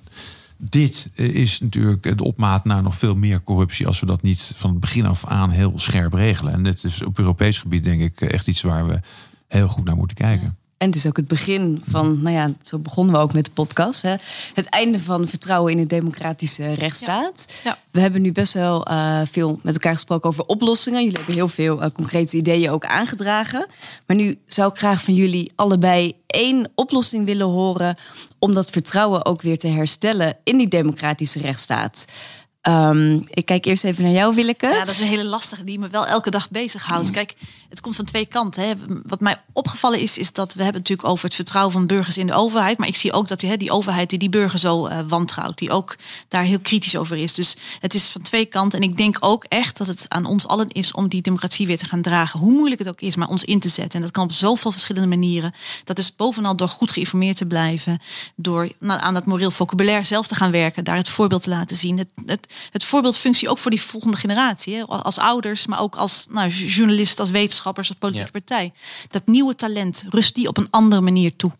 dit 0.57 1.09
is 1.15 1.59
natuurlijk 1.59 2.17
de 2.17 2.23
opmaat 2.23 2.65
naar 2.65 2.83
nog 2.83 2.95
veel 2.95 3.15
meer 3.15 3.43
corruptie 3.43 3.87
als 3.87 3.99
we 3.99 4.05
dat 4.05 4.21
niet 4.21 4.53
van 4.55 4.69
het 4.69 4.79
begin 4.79 5.05
af 5.05 5.25
aan 5.25 5.49
heel 5.49 5.73
scherp 5.75 6.13
regelen. 6.13 6.53
En 6.53 6.63
dit 6.63 6.83
is 6.83 7.03
op 7.03 7.19
Europees 7.19 7.59
gebied 7.59 7.83
denk 7.83 8.01
ik 8.01 8.21
echt 8.21 8.47
iets 8.47 8.61
waar 8.61 8.87
we 8.87 8.99
heel 9.47 9.67
goed 9.67 9.85
naar 9.85 9.95
moeten 9.95 10.17
kijken. 10.17 10.57
En 10.79 10.87
het 10.87 10.95
is 10.95 11.07
ook 11.07 11.17
het 11.17 11.27
begin 11.27 11.81
van, 11.87 12.21
nou 12.21 12.35
ja, 12.35 12.53
zo 12.61 12.77
begonnen 12.77 13.15
we 13.15 13.21
ook 13.21 13.33
met 13.33 13.45
de 13.45 13.51
podcast. 13.51 14.01
Hè? 14.01 14.15
Het 14.53 14.65
einde 14.65 14.99
van 14.99 15.27
vertrouwen 15.27 15.71
in 15.71 15.77
de 15.77 15.85
democratische 15.85 16.73
rechtsstaat. 16.73 17.47
Ja. 17.63 17.77
We 17.91 17.99
hebben 17.99 18.21
nu 18.21 18.31
best 18.31 18.53
wel 18.53 18.91
uh, 18.91 19.21
veel 19.31 19.59
met 19.63 19.73
elkaar 19.73 19.93
gesproken 19.93 20.29
over 20.29 20.45
oplossingen. 20.45 20.99
Jullie 21.03 21.17
hebben 21.17 21.35
heel 21.35 21.47
veel 21.47 21.83
uh, 21.83 21.89
concrete 21.93 22.37
ideeën 22.37 22.69
ook 22.69 22.85
aangedragen. 22.85 23.67
Maar 24.05 24.15
nu 24.15 24.37
zou 24.45 24.71
ik 24.71 24.77
graag 24.77 25.03
van 25.03 25.13
jullie 25.13 25.51
allebei 25.55 26.13
één 26.27 26.71
oplossing 26.75 27.25
willen 27.25 27.47
horen 27.47 27.97
om 28.37 28.53
dat 28.53 28.69
vertrouwen 28.69 29.25
ook 29.25 29.41
weer 29.41 29.57
te 29.57 29.67
herstellen 29.67 30.37
in 30.43 30.57
die 30.57 30.67
democratische 30.67 31.39
rechtsstaat. 31.39 32.05
Um, 32.69 33.23
ik 33.29 33.45
kijk 33.45 33.65
eerst 33.65 33.83
even 33.83 34.03
naar 34.03 34.11
jou, 34.11 34.35
Willeke. 34.35 34.67
Ja, 34.67 34.85
dat 34.85 34.95
is 34.95 34.99
een 34.99 35.07
hele 35.07 35.25
lastige 35.25 35.63
die 35.63 35.79
me 35.79 35.87
wel 35.87 36.05
elke 36.05 36.29
dag 36.29 36.49
bezighoudt. 36.49 37.11
Kijk, 37.11 37.33
het 37.69 37.81
komt 37.81 37.95
van 37.95 38.05
twee 38.05 38.25
kanten. 38.25 38.67
Hè. 38.67 38.73
Wat 39.05 39.19
mij 39.19 39.41
opgevallen 39.53 39.99
is, 39.99 40.17
is 40.17 40.33
dat 40.33 40.53
we 40.53 40.63
hebben 40.63 40.81
natuurlijk 40.81 41.09
over 41.09 41.25
het 41.25 41.35
vertrouwen 41.35 41.73
van 41.73 41.87
burgers 41.87 42.17
in 42.17 42.27
de 42.27 42.33
overheid. 42.33 42.77
Maar 42.77 42.87
ik 42.87 42.95
zie 42.95 43.11
ook 43.11 43.27
dat 43.27 43.39
die, 43.39 43.49
hè, 43.49 43.57
die 43.57 43.71
overheid 43.71 44.09
die 44.09 44.19
die 44.19 44.29
burger 44.29 44.59
zo 44.59 44.87
uh, 44.87 44.99
wantrouwt, 45.07 45.57
die 45.57 45.71
ook 45.71 45.95
daar 46.27 46.43
heel 46.43 46.59
kritisch 46.59 46.95
over 46.95 47.17
is. 47.17 47.33
Dus 47.33 47.57
het 47.79 47.93
is 47.93 48.07
van 48.07 48.21
twee 48.21 48.45
kanten. 48.45 48.81
En 48.81 48.89
ik 48.89 48.97
denk 48.97 49.17
ook 49.19 49.43
echt 49.43 49.77
dat 49.77 49.87
het 49.87 50.05
aan 50.07 50.25
ons 50.25 50.47
allen 50.47 50.69
is 50.69 50.91
om 50.91 51.07
die 51.07 51.21
democratie 51.21 51.67
weer 51.67 51.77
te 51.77 51.85
gaan 51.85 52.01
dragen. 52.01 52.39
Hoe 52.39 52.51
moeilijk 52.51 52.79
het 52.79 52.89
ook 52.89 53.01
is, 53.01 53.15
maar 53.15 53.27
ons 53.27 53.43
in 53.43 53.59
te 53.59 53.69
zetten. 53.69 53.99
En 53.99 54.01
dat 54.01 54.11
kan 54.11 54.23
op 54.23 54.31
zoveel 54.31 54.71
verschillende 54.71 55.07
manieren. 55.07 55.53
Dat 55.83 55.97
is 55.97 56.15
bovenal 56.15 56.55
door 56.55 56.69
goed 56.69 56.91
geïnformeerd 56.91 57.37
te 57.37 57.45
blijven. 57.45 57.99
Door 58.35 58.71
aan 58.79 59.13
dat 59.13 59.25
moreel 59.25 59.51
vocabulaire 59.51 60.05
zelf 60.05 60.27
te 60.27 60.35
gaan 60.35 60.51
werken. 60.51 60.83
Daar 60.83 60.97
het 60.97 61.09
voorbeeld 61.09 61.43
te 61.43 61.49
laten 61.49 61.77
zien. 61.77 61.97
Het, 61.97 62.09
het, 62.25 62.53
het 62.71 62.83
voorbeeldfunctie 62.83 63.49
ook 63.49 63.57
voor 63.57 63.71
die 63.71 63.81
volgende 63.81 64.17
generatie. 64.17 64.75
Hè? 64.75 64.83
Als 64.83 65.17
ouders, 65.17 65.65
maar 65.65 65.81
ook 65.81 65.95
als 65.95 66.27
nou, 66.29 66.49
journalist, 66.49 67.19
als 67.19 67.29
wetenschappers, 67.29 67.89
als 67.89 67.97
politieke 67.97 68.31
partij. 68.31 68.71
Dat 69.09 69.25
nieuwe 69.25 69.55
talent 69.55 70.05
rust 70.09 70.35
die 70.35 70.47
op 70.47 70.57
een 70.57 70.67
andere 70.69 71.01
manier 71.01 71.35
toe. 71.35 71.51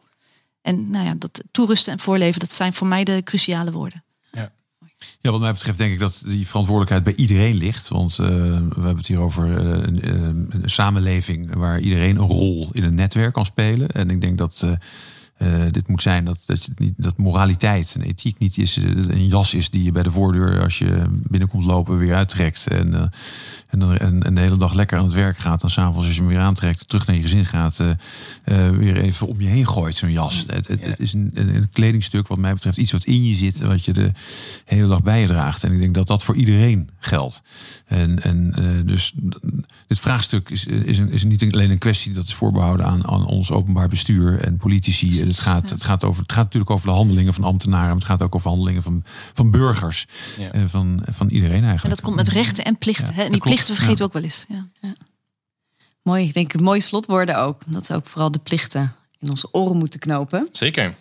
En 0.62 0.90
nou 0.90 1.06
ja, 1.06 1.16
dat 1.18 1.44
toerusten 1.52 1.94
en 1.94 2.00
voorleven, 2.00 2.40
dat 2.40 2.54
zijn 2.54 2.74
voor 2.74 2.88
mij 2.88 3.04
de 3.04 3.22
cruciale 3.24 3.72
woorden. 3.72 4.04
Ja. 4.32 4.52
Ja, 5.22 5.32
wat 5.32 5.40
mij 5.40 5.54
betreft 5.54 5.78
denk 5.78 5.94
ik 5.94 6.00
dat 6.00 6.22
die 6.26 6.48
verantwoordelijkheid 6.48 7.04
bij 7.04 7.16
iedereen 7.16 7.56
ligt. 7.56 7.88
Want 7.88 8.12
uh, 8.12 8.28
we 8.28 8.74
hebben 8.74 8.98
het 8.98 9.08
hier 9.08 9.20
over 9.20 9.48
uh, 9.48 9.56
een, 9.56 10.06
een, 10.50 10.70
samenleving 10.70 11.56
waar 11.56 11.80
iedereen 11.80 12.16
een 12.16 12.28
rol 12.28 12.70
in 12.72 12.84
een 12.84 12.96
netwerk 12.96 13.34
kan 13.34 13.46
spelen. 13.46 13.90
En 13.90 14.10
ik 14.10 14.22
denk 14.22 14.38
dat 14.38 14.62
uh, 14.66 14.72
uh, 15.40 15.64
dit 15.72 15.88
moet 15.88 16.02
zijn 16.02 16.26
dat, 16.26 16.38
dat, 16.46 16.70
niet, 16.76 16.94
dat 16.98 17.18
moraliteit 17.18 17.96
en 17.96 18.02
ethiek 18.02 18.40
niet 18.40 18.58
is, 18.58 18.78
eh, 18.78 18.84
een 18.86 19.28
jas 19.28 19.54
is 19.54 19.70
die 19.70 19.84
je 19.84 19.92
bij 19.92 20.04
de 20.04 20.12
voordeur 20.12 20.64
als 20.64 20.78
je 20.78 21.04
binnenkomt 21.30 21.66
lopen 21.66 21.98
weer 21.98 22.16
uittrekt. 22.16 22.68
En, 22.68 22.88
uh, 22.88 23.02
en, 23.68 23.80
dan, 23.80 23.98
en, 23.98 24.24
en, 24.24 24.36
de 24.36 24.42
hele 24.42 24.58
dag 24.58 24.74
lekker 24.74 24.98
aan 24.98 25.04
het 25.06 25.14
werk 25.14 25.38
gaat. 25.38 25.62
Dan 25.62 25.70
s'avonds 25.70 26.06
als 26.06 26.16
je 26.16 26.22
hem 26.22 26.30
weer 26.30 26.40
aantrekt, 26.40 26.88
terug 26.88 27.06
naar 27.06 27.16
je 27.16 27.22
gezin 27.22 27.46
gaat, 27.46 27.80
uh, 27.80 28.70
weer 28.70 28.98
even 28.98 29.28
om 29.28 29.42
je 29.42 29.48
heen 29.48 29.68
gooit, 29.68 29.98
zo'n 29.98 30.12
jas. 30.12 30.46
Het, 30.48 30.68
het, 30.68 30.84
het 30.84 31.00
is 31.00 31.14
een, 31.14 31.32
een, 31.34 31.70
kledingstuk 31.72 32.28
wat 32.28 32.38
mij 32.38 32.54
betreft 32.54 32.78
iets 32.78 32.92
wat 32.92 33.04
in 33.04 33.26
je 33.26 33.36
zit, 33.36 33.60
wat 33.60 33.86
je 33.86 33.94
de 33.94 34.12
hele 34.66 34.88
dag 34.88 35.04
bij 35.04 35.22
je 35.22 35.28
draagt. 35.28 35.64
En 35.64 35.72
ik 35.72 35.80
denk 35.80 35.94
dat 35.94 36.08
dat 36.08 36.24
voor 36.24 36.36
iedereen 36.36 36.90
geldt. 37.00 37.42
En, 37.86 38.24
en 38.24 38.54
dus 38.86 39.14
dit 39.88 40.00
vraagstuk 40.00 40.50
is, 40.50 40.66
is, 40.66 40.98
een, 40.98 41.12
is 41.12 41.24
niet 41.24 41.54
alleen 41.54 41.72
een 41.72 41.78
kwestie 41.78 42.14
dat 42.14 42.26
is 42.26 42.34
voorbehouden 42.34 42.86
aan, 42.86 43.08
aan 43.08 43.26
ons 43.26 43.52
openbaar 43.52 43.88
bestuur 43.88 44.40
en 44.40 44.58
politici 44.58 45.29
het 45.30 45.40
gaat, 45.40 45.70
het, 45.70 45.84
gaat 45.84 46.04
over, 46.04 46.22
het 46.22 46.32
gaat 46.32 46.44
natuurlijk 46.44 46.72
over 46.72 46.88
de 46.88 46.94
handelingen 46.94 47.34
van 47.34 47.44
ambtenaren. 47.44 47.88
Maar 47.88 47.96
het 47.96 48.06
gaat 48.06 48.22
ook 48.22 48.36
over 48.36 48.50
handelingen 48.50 48.84
van, 48.84 49.04
van 49.34 49.52
burgers. 49.52 50.08
Ja. 50.38 50.52
En 50.52 50.70
van, 50.70 51.04
van 51.12 51.30
iedereen 51.30 51.64
eigenlijk. 51.64 51.84
En 51.84 51.90
dat 51.90 52.02
komt 52.02 52.16
met 52.16 52.28
rechten 52.28 52.64
en 52.64 52.78
plichten. 52.78 53.14
hè? 53.14 53.24
En 53.24 53.32
die 53.32 53.42
plichten 53.42 53.76
vergeten 53.76 53.98
we 53.98 54.04
ook 54.04 54.14
wel 54.14 54.24
eens. 54.24 54.46
Ja. 54.48 54.66
Mooi, 56.02 56.26
ik 56.26 56.34
denk 56.34 56.54
een 56.54 56.64
mooi 56.64 56.82
slotwoorden 56.82 57.38
ook. 57.38 57.62
Dat 57.68 57.86
ze 57.86 57.96
ook 57.96 58.06
vooral 58.06 58.32
de 58.32 58.40
plichten 58.40 58.96
in 59.20 59.30
onze 59.30 59.48
oren 59.52 59.78
moeten 59.78 60.00
knopen. 60.00 60.48
Zeker. 60.52 60.96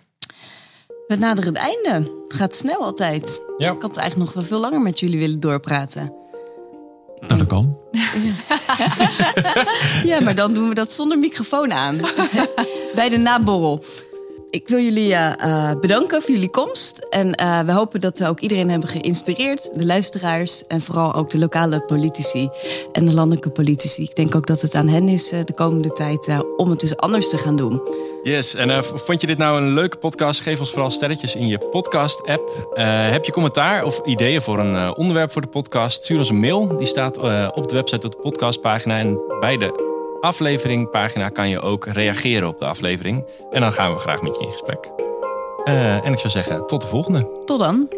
We 1.07 1.17
naderen 1.17 1.55
het 1.55 1.63
einde. 1.63 2.13
Het 2.29 2.39
gaat 2.39 2.55
snel 2.55 2.85
altijd. 2.85 3.43
Ja. 3.59 3.73
Ik 3.73 3.83
had 3.83 3.97
eigenlijk 3.97 4.31
nog 4.31 4.41
wel 4.41 4.49
veel 4.49 4.61
langer 4.61 4.81
met 4.81 5.01
jullie 5.01 5.19
willen 5.19 5.41
doorpraten. 5.41 6.13
Nou, 7.27 7.39
dat 7.39 7.49
kan. 7.49 7.77
ja, 10.11 10.21
maar 10.21 10.35
dan 10.35 10.53
doen 10.53 10.69
we 10.69 10.75
dat 10.75 10.93
zonder 10.93 11.19
microfoon 11.19 11.73
aan. 11.73 11.97
Bij 12.95 13.09
de 13.09 13.17
naborrel. 13.17 13.85
Ik 14.51 14.69
wil 14.69 14.79
jullie 14.79 15.11
uh, 15.11 15.71
bedanken 15.81 16.23
voor 16.23 16.31
jullie 16.31 16.51
komst. 16.51 17.07
En 17.11 17.41
uh, 17.41 17.61
we 17.61 17.73
hopen 17.73 18.01
dat 18.01 18.19
we 18.19 18.27
ook 18.27 18.41
iedereen 18.41 18.71
hebben 18.71 18.89
geïnspireerd. 18.89 19.71
De 19.75 19.87
luisteraars 19.87 20.67
en 20.67 20.81
vooral 20.81 21.15
ook 21.15 21.31
de 21.31 21.39
lokale 21.39 21.81
politici 21.81 22.51
en 22.93 23.05
de 23.05 23.15
landelijke 23.15 23.51
politici. 23.51 24.03
Ik 24.03 24.17
denk 24.17 24.35
ook 24.35 24.47
dat 24.47 24.63
het 24.63 24.75
aan 24.75 24.89
hen 24.89 25.09
is 25.09 25.29
de 25.29 25.53
komende 25.55 25.93
tijd 25.93 26.31
om 26.57 26.71
het 26.71 26.81
dus 26.81 26.97
anders 26.97 27.29
te 27.29 27.39
gaan 27.39 27.57
doen. 27.57 27.81
Yes, 28.23 28.55
en 28.55 28.85
vond 28.85 29.21
je 29.21 29.27
dit 29.27 29.39
nou 29.39 29.63
een 29.63 29.75
leuke 29.75 29.97
podcast? 29.97 30.41
Geef 30.41 30.61
ons 30.61 30.71
vooral 30.71 30.91
sterretjes 30.91 31.35
in 31.35 31.47
je 31.47 31.59
podcast-app. 31.59 32.71
heb 33.11 33.25
je 33.25 33.33
commentaar 33.33 33.85
of 33.85 34.01
ideeën 34.05 34.43
voor 34.43 34.59
een 34.59 34.97
onderwerp 34.97 35.33
voor 35.33 35.43
de 35.43 35.49
podcast? 35.49 36.05
Stuur 36.05 36.19
ons 36.19 36.29
een 36.29 36.41
mail. 36.41 36.77
Die 36.77 36.87
staat 36.87 37.19
op 37.55 37.69
de 37.69 37.75
website 37.75 38.07
op 38.07 38.13
de 38.13 38.19
podcastpagina. 38.19 38.99
En 38.99 39.21
bij 39.41 39.57
de 39.57 39.88
afleveringpagina 40.21 41.29
kan 41.29 41.49
je 41.49 41.61
ook 41.61 41.87
reageren 41.87 42.49
op 42.49 42.59
de 42.59 42.67
aflevering. 42.67 43.27
En 43.51 43.61
dan 43.61 43.73
gaan 43.73 43.93
we 43.93 43.99
graag 43.99 44.23
met 44.23 44.37
je 44.37 44.43
in 44.43 44.53
gesprek. 44.53 44.91
Uh, 45.65 46.07
en 46.07 46.13
ik 46.13 46.19
zou 46.19 46.29
zeggen, 46.29 46.67
tot 46.67 46.83
de 46.83 46.89
volgende. 46.89 47.29
Tot 47.45 47.61
dan. 47.61 47.89